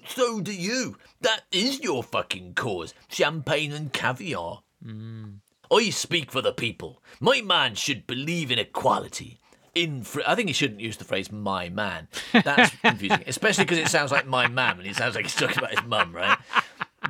So 0.06 0.42
do 0.42 0.54
you. 0.54 0.98
That 1.22 1.42
is 1.52 1.80
your 1.82 2.04
fucking 2.04 2.54
cause. 2.54 2.94
Champagne 3.08 3.72
and 3.72 3.92
caviar. 3.92 4.62
Mm. 4.86 5.40
I 5.72 5.90
speak 5.90 6.32
for 6.32 6.44
the 6.44 6.54
people. 6.54 7.02
My 7.20 7.42
man 7.42 7.74
should 7.74 8.06
believe 8.06 8.52
in 8.52 8.60
equality. 8.60 9.40
In 9.74 10.04
fr- 10.04 10.22
I 10.28 10.36
think 10.36 10.50
he 10.50 10.54
shouldn't 10.54 10.82
use 10.82 10.98
the 10.98 11.04
phrase 11.04 11.32
"my 11.32 11.70
man." 11.70 12.10
That's 12.34 12.76
confusing, 12.84 13.24
especially 13.26 13.66
because 13.66 13.80
it 13.80 13.88
sounds 13.88 14.12
like 14.12 14.28
"my 14.28 14.48
man" 14.48 14.78
and 14.78 14.86
he 14.86 14.94
sounds 14.94 15.16
like 15.16 15.26
he's 15.26 15.36
talking 15.36 15.58
about 15.58 15.72
his 15.72 15.84
mum, 15.84 16.16
right? 16.16 16.38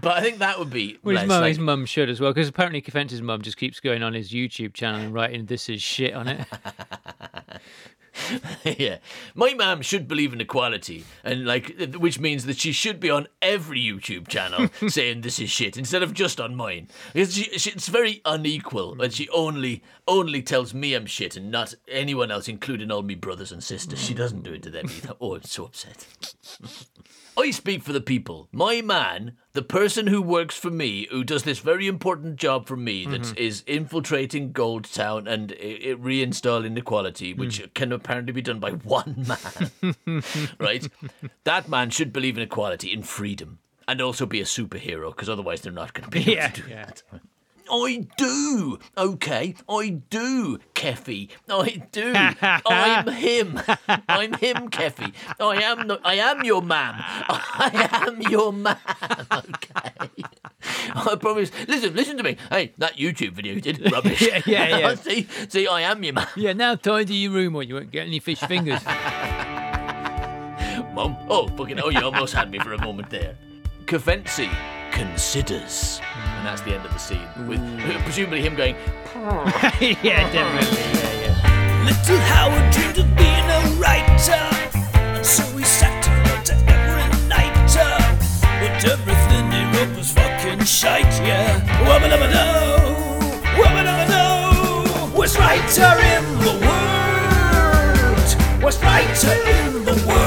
But 0.01 0.17
I 0.17 0.21
think 0.21 0.39
that 0.39 0.59
would 0.59 0.69
be 0.69 0.97
Well, 1.03 1.15
his 1.17 1.27
mum, 1.27 1.41
like- 1.41 1.49
his 1.49 1.59
mum 1.59 1.85
should 1.85 2.09
as 2.09 2.19
well, 2.19 2.31
because 2.33 2.47
apparently 2.47 2.81
Kefence's 2.81 3.21
mum 3.21 3.41
just 3.41 3.57
keeps 3.57 3.79
going 3.79 4.03
on 4.03 4.13
his 4.13 4.31
YouTube 4.31 4.73
channel 4.73 5.01
and 5.01 5.13
writing 5.13 5.45
"this 5.45 5.69
is 5.69 5.81
shit" 5.81 6.13
on 6.13 6.27
it. 6.27 6.45
yeah, 8.77 8.97
my 9.35 9.53
mum 9.53 9.81
should 9.81 10.07
believe 10.07 10.33
in 10.33 10.41
equality, 10.41 11.05
and 11.23 11.45
like, 11.45 11.75
which 11.97 12.19
means 12.19 12.45
that 12.45 12.57
she 12.57 12.71
should 12.71 12.99
be 12.99 13.09
on 13.09 13.27
every 13.41 13.79
YouTube 13.79 14.27
channel 14.27 14.69
saying 14.89 15.21
this 15.21 15.39
is 15.39 15.49
shit 15.49 15.77
instead 15.77 16.03
of 16.03 16.13
just 16.13 16.39
on 16.39 16.55
mine. 16.55 16.87
Because 17.13 17.33
she, 17.35 17.43
she, 17.57 17.71
it's 17.71 17.87
very 17.87 18.21
unequal, 18.25 18.99
and 19.01 19.13
she 19.13 19.29
only 19.29 19.83
only 20.07 20.41
tells 20.41 20.73
me 20.73 20.93
I'm 20.93 21.05
shit 21.05 21.35
and 21.35 21.51
not 21.51 21.73
anyone 21.87 22.31
else, 22.31 22.47
including 22.47 22.91
all 22.91 23.03
my 23.03 23.15
brothers 23.15 23.51
and 23.51 23.63
sisters. 23.63 24.03
She 24.03 24.13
doesn't 24.13 24.43
do 24.43 24.53
it 24.53 24.63
to 24.63 24.69
them 24.69 24.85
either. 24.85 25.13
Oh, 25.21 25.35
I'm 25.35 25.43
so 25.43 25.65
upset. 25.65 26.05
I 27.37 27.51
speak 27.51 27.83
for 27.83 27.93
the 27.93 28.01
people. 28.01 28.49
My 28.51 28.81
man, 28.81 29.33
the 29.53 29.61
person 29.61 30.07
who 30.07 30.21
works 30.21 30.57
for 30.57 30.71
me, 30.71 31.07
who 31.11 31.23
does 31.23 31.43
this 31.43 31.59
very 31.59 31.87
important 31.87 32.37
job 32.37 32.65
for 32.67 32.75
me, 32.75 33.05
that 33.05 33.21
mm-hmm. 33.21 33.37
is 33.37 33.63
infiltrating 33.67 34.53
Goldtown 34.53 35.27
and 35.27 35.51
i- 35.51 35.55
i- 35.55 35.95
reinstalling 35.95 36.77
equality, 36.77 37.33
which 37.33 37.61
mm. 37.61 37.73
can 37.75 37.91
apparently 37.91 38.33
be 38.33 38.41
done 38.41 38.59
by 38.59 38.71
one 38.97 39.27
man, 39.27 40.23
right? 40.59 40.87
That 41.43 41.69
man 41.69 41.91
should 41.91 42.11
believe 42.11 42.37
in 42.37 42.43
equality, 42.43 42.91
in 42.91 43.03
freedom, 43.03 43.59
and 43.87 44.01
also 44.01 44.25
be 44.25 44.41
a 44.41 44.45
superhero, 44.45 45.11
because 45.15 45.29
otherwise 45.29 45.61
they're 45.61 45.71
not 45.71 45.93
going 45.93 46.05
to 46.05 46.09
be 46.11 46.21
able 46.21 46.31
Yeah, 46.33 46.47
to 46.49 46.61
do 46.61 46.69
yeah. 46.69 46.85
that. 46.85 47.03
I 47.69 48.07
do. 48.17 48.79
Okay, 48.97 49.55
I 49.69 49.89
do, 50.09 50.59
Keffy. 50.73 51.29
I 51.49 51.83
do. 51.91 52.13
I'm 52.67 53.07
him. 53.13 53.59
I'm 54.07 54.33
him, 54.33 54.69
Keffy. 54.69 55.13
I 55.39 55.61
am. 55.63 55.87
The, 55.87 55.99
I 56.03 56.15
am 56.15 56.43
your 56.43 56.61
man. 56.61 56.95
I 57.29 58.05
am 58.07 58.21
your 58.21 58.53
man. 58.53 58.77
Okay. 59.31 60.07
I 60.93 61.15
promise. 61.19 61.51
Listen, 61.67 61.95
listen 61.95 62.17
to 62.17 62.23
me. 62.23 62.37
Hey, 62.49 62.73
that 62.77 62.97
YouTube 62.97 63.33
video 63.33 63.53
you 63.53 63.61
did 63.61 63.91
rubbish. 63.91 64.21
Yeah, 64.21 64.41
yeah, 64.45 64.77
yeah. 64.77 64.95
see, 64.95 65.27
see, 65.47 65.67
I 65.67 65.81
am 65.81 66.03
your 66.03 66.13
man, 66.13 66.27
yeah, 66.35 66.53
now 66.53 66.75
tidy 66.75 67.15
your 67.15 67.31
room 67.31 67.55
or 67.55 67.63
you 67.63 67.75
won't 67.75 67.91
get 67.91 68.07
any 68.07 68.19
fish 68.19 68.39
fingers. 68.39 68.83
Mum. 70.93 71.15
Oh, 71.29 71.47
fucking. 71.55 71.79
Oh, 71.79 71.89
you 71.89 72.01
almost 72.01 72.33
had 72.33 72.49
me 72.49 72.59
for 72.59 72.73
a 72.73 72.81
moment 72.81 73.09
there. 73.09 73.35
Kafensi 73.85 74.49
considers, 74.91 76.01
and 76.37 76.45
that's 76.45 76.61
the 76.61 76.75
end 76.75 76.85
of 76.85 76.93
the 76.93 76.99
scene 76.99 77.27
with 77.47 77.59
mm. 77.59 78.03
presumably 78.03 78.41
him 78.41 78.55
going. 78.55 78.75
yeah, 80.03 80.29
definitely. 80.31 80.77
Yeah, 80.97 81.13
yeah. 81.23 81.85
Little 81.85 82.19
Howard 82.31 82.71
dreamed 82.71 82.97
of 82.99 83.07
being 83.17 83.47
a 83.49 83.61
writer, 83.81 84.45
and 85.17 85.25
so 85.25 85.43
he 85.57 85.63
sat 85.63 86.07
and 86.07 86.29
wrote 86.29 86.49
every 86.67 87.07
night. 87.27 87.53
But 88.61 88.85
everything 88.85 89.51
he 89.51 89.63
wrote 89.73 89.93
was 89.97 90.11
fucking 90.11 90.63
shite, 90.65 91.15
yeah. 91.25 91.61
Woman 91.87 92.11
of 92.13 92.21
a 92.21 92.29
no, 92.29 92.45
woman 93.57 93.87
of 93.87 93.97
a 93.97 94.07
no, 94.09 95.11
worst 95.17 95.37
writer 95.39 95.93
in 96.13 96.23
the 96.45 96.53
world, 96.65 98.29
worst 98.63 98.81
writer 98.83 99.33
in 99.55 99.85
the 99.85 99.95
world, 100.07 100.26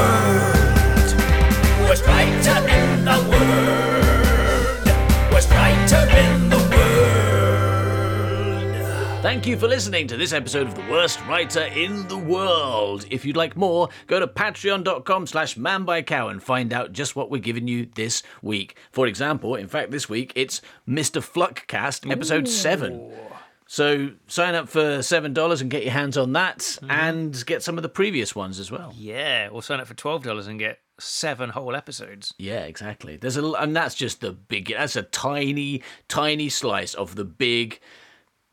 Thank 9.31 9.47
you 9.47 9.57
for 9.57 9.69
listening 9.69 10.09
to 10.09 10.17
this 10.17 10.33
episode 10.33 10.67
of 10.67 10.75
The 10.75 10.91
Worst 10.91 11.25
Writer 11.29 11.63
in 11.63 12.09
the 12.09 12.19
World. 12.19 13.07
If 13.13 13.25
you'd 13.25 13.37
like 13.37 13.57
more, 13.57 13.89
go 14.09 14.19
to 14.19 14.27
patreon.com 14.27 15.29
slash 15.29 15.55
manbuycow 15.55 16.33
and 16.33 16.43
find 16.43 16.73
out 16.73 16.93
just 16.93 17.15
what 17.15 17.31
we're 17.31 17.41
giving 17.41 17.69
you 17.69 17.87
this 17.95 18.25
week. 18.43 18.75
For 18.91 19.07
example, 19.07 19.55
in 19.55 19.69
fact, 19.69 19.93
this 19.93 20.09
week 20.09 20.33
it's 20.35 20.61
Mr. 20.87 21.23
Fluckcast, 21.23 22.11
episode 22.11 22.49
7. 22.49 23.09
So 23.69 24.11
sign 24.27 24.57
up 24.57 24.69
for 24.69 24.99
$7 24.99 25.61
and 25.61 25.71
get 25.71 25.85
your 25.85 25.93
hands 25.93 26.19
on 26.19 26.33
that 26.33 26.59
mm-hmm. 26.59 26.91
and 26.91 27.47
get 27.47 27.63
some 27.63 27.77
of 27.77 27.83
the 27.83 27.89
previous 27.89 28.35
ones 28.35 28.59
as 28.59 28.73
well. 28.73 28.93
Yeah, 28.99 29.49
or 29.53 29.63
sign 29.63 29.79
up 29.79 29.87
for 29.87 29.95
twelve 29.95 30.25
dollars 30.25 30.49
and 30.49 30.59
get 30.59 30.81
seven 30.99 31.51
whole 31.51 31.77
episodes. 31.77 32.35
Yeah, 32.37 32.65
exactly. 32.65 33.17
There's 33.17 33.37
a, 33.37 33.45
and 33.53 33.77
that's 33.77 33.95
just 33.95 34.23
the 34.23 34.33
big. 34.33 34.75
That's 34.77 34.97
a 34.97 35.03
tiny, 35.03 35.85
tiny 36.09 36.49
slice 36.49 36.95
of 36.95 37.15
the 37.15 37.25
big 37.25 37.79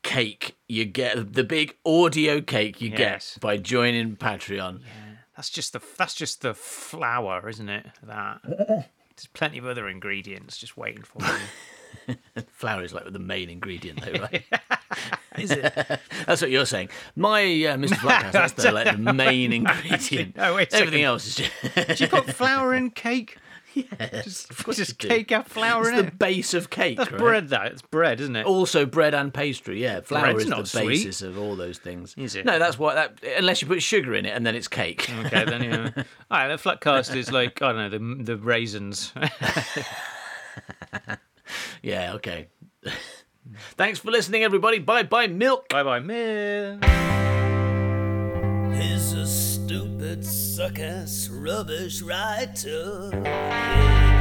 cake 0.08 0.56
you 0.68 0.84
get. 0.84 1.34
The 1.34 1.44
big 1.44 1.76
audio 1.84 2.40
cake 2.40 2.80
you 2.80 2.90
Yes. 2.90 3.34
get 3.34 3.40
by 3.40 3.56
joining 3.58 4.16
Patreon. 4.16 4.80
Yeah. 4.80 4.86
That's 5.36 5.50
just 5.50 5.72
the 5.72 5.80
that's 5.96 6.14
just 6.14 6.40
the 6.42 6.54
flour, 6.54 7.48
isn't 7.48 7.68
it? 7.68 7.86
That 8.02 8.40
there's 8.44 9.26
plenty 9.34 9.58
of 9.58 9.66
other 9.66 9.88
ingredients 9.88 10.56
just 10.58 10.76
waiting 10.76 11.02
for 11.02 11.22
you. 11.22 12.16
Flour 12.48 12.82
is 12.84 12.92
like 12.94 13.10
the 13.12 13.18
main 13.18 13.48
ingredient, 13.50 14.00
though, 14.00 14.20
right? 14.20 14.44
Is 15.38 15.50
it? 15.52 15.72
that's 16.26 16.40
what 16.42 16.50
you're 16.50 16.66
saying. 16.66 16.88
My 17.16 17.42
uh, 17.42 17.76
Mr. 17.76 17.94
Fluckhouse, 17.94 18.32
that's 18.32 18.52
the, 18.54 18.72
like, 18.72 18.90
the 18.90 19.12
main 19.12 19.52
ingredient. 19.52 20.36
No, 20.36 20.54
wait 20.54 20.72
Everything 20.74 20.92
second. 20.92 21.04
else 21.04 21.26
is 21.26 21.34
just, 21.36 21.98
Do 21.98 22.04
you 22.04 22.08
put 22.10 22.30
flour 22.34 22.74
in 22.74 22.90
cake? 22.90 23.36
Yes, 24.00 24.46
of 24.50 24.64
course 24.64 24.76
Just 24.78 25.02
you 25.02 25.08
do. 25.08 25.14
cake 25.14 25.30
have 25.30 25.46
flour 25.46 25.82
It's 25.82 25.90
in 25.90 25.96
the 25.96 26.06
it. 26.06 26.18
base 26.18 26.54
of 26.54 26.70
cake. 26.70 26.96
That's 26.96 27.10
right? 27.10 27.18
bread. 27.18 27.48
That 27.50 27.72
it's 27.72 27.82
bread, 27.82 28.20
isn't 28.20 28.36
it? 28.36 28.46
Also, 28.46 28.86
bread 28.86 29.14
and 29.14 29.32
pastry. 29.32 29.82
Yeah, 29.82 30.00
flour 30.00 30.32
Bread's 30.34 30.44
is 30.44 30.50
the 30.50 30.64
sweet. 30.64 30.88
basis 30.88 31.22
of 31.22 31.38
all 31.38 31.56
those 31.56 31.78
things. 31.78 32.14
Is 32.16 32.34
it? 32.36 32.44
No, 32.44 32.58
that's 32.58 32.78
what 32.78 32.94
that. 32.94 33.18
Unless 33.38 33.62
you 33.62 33.68
put 33.68 33.82
sugar 33.82 34.14
in 34.14 34.26
it, 34.26 34.30
and 34.36 34.44
then 34.46 34.54
it's 34.54 34.68
cake. 34.68 35.08
Okay, 35.26 35.44
then 35.44 35.62
yeah. 35.62 35.90
All 36.30 36.38
right, 36.38 36.48
the 36.48 36.54
flatcast 36.62 37.14
is 37.16 37.30
like 37.32 37.60
I 37.62 37.72
don't 37.72 37.90
know 37.92 38.16
the 38.18 38.24
the 38.24 38.36
raisins. 38.36 39.12
Yeah, 41.82 42.14
okay. 42.14 42.48
Thanks 43.76 43.98
for 44.00 44.10
listening, 44.10 44.42
everybody. 44.44 44.78
Bye 44.80 45.04
bye, 45.04 45.26
milk. 45.28 45.68
bye 45.68 45.82
bye, 45.82 46.00
man. 46.00 46.80
A 50.08 50.22
suck 50.22 50.78
ass, 50.78 51.28
rubbish 51.30 52.00
writer. 52.00 53.10
Yeah. 53.12 54.17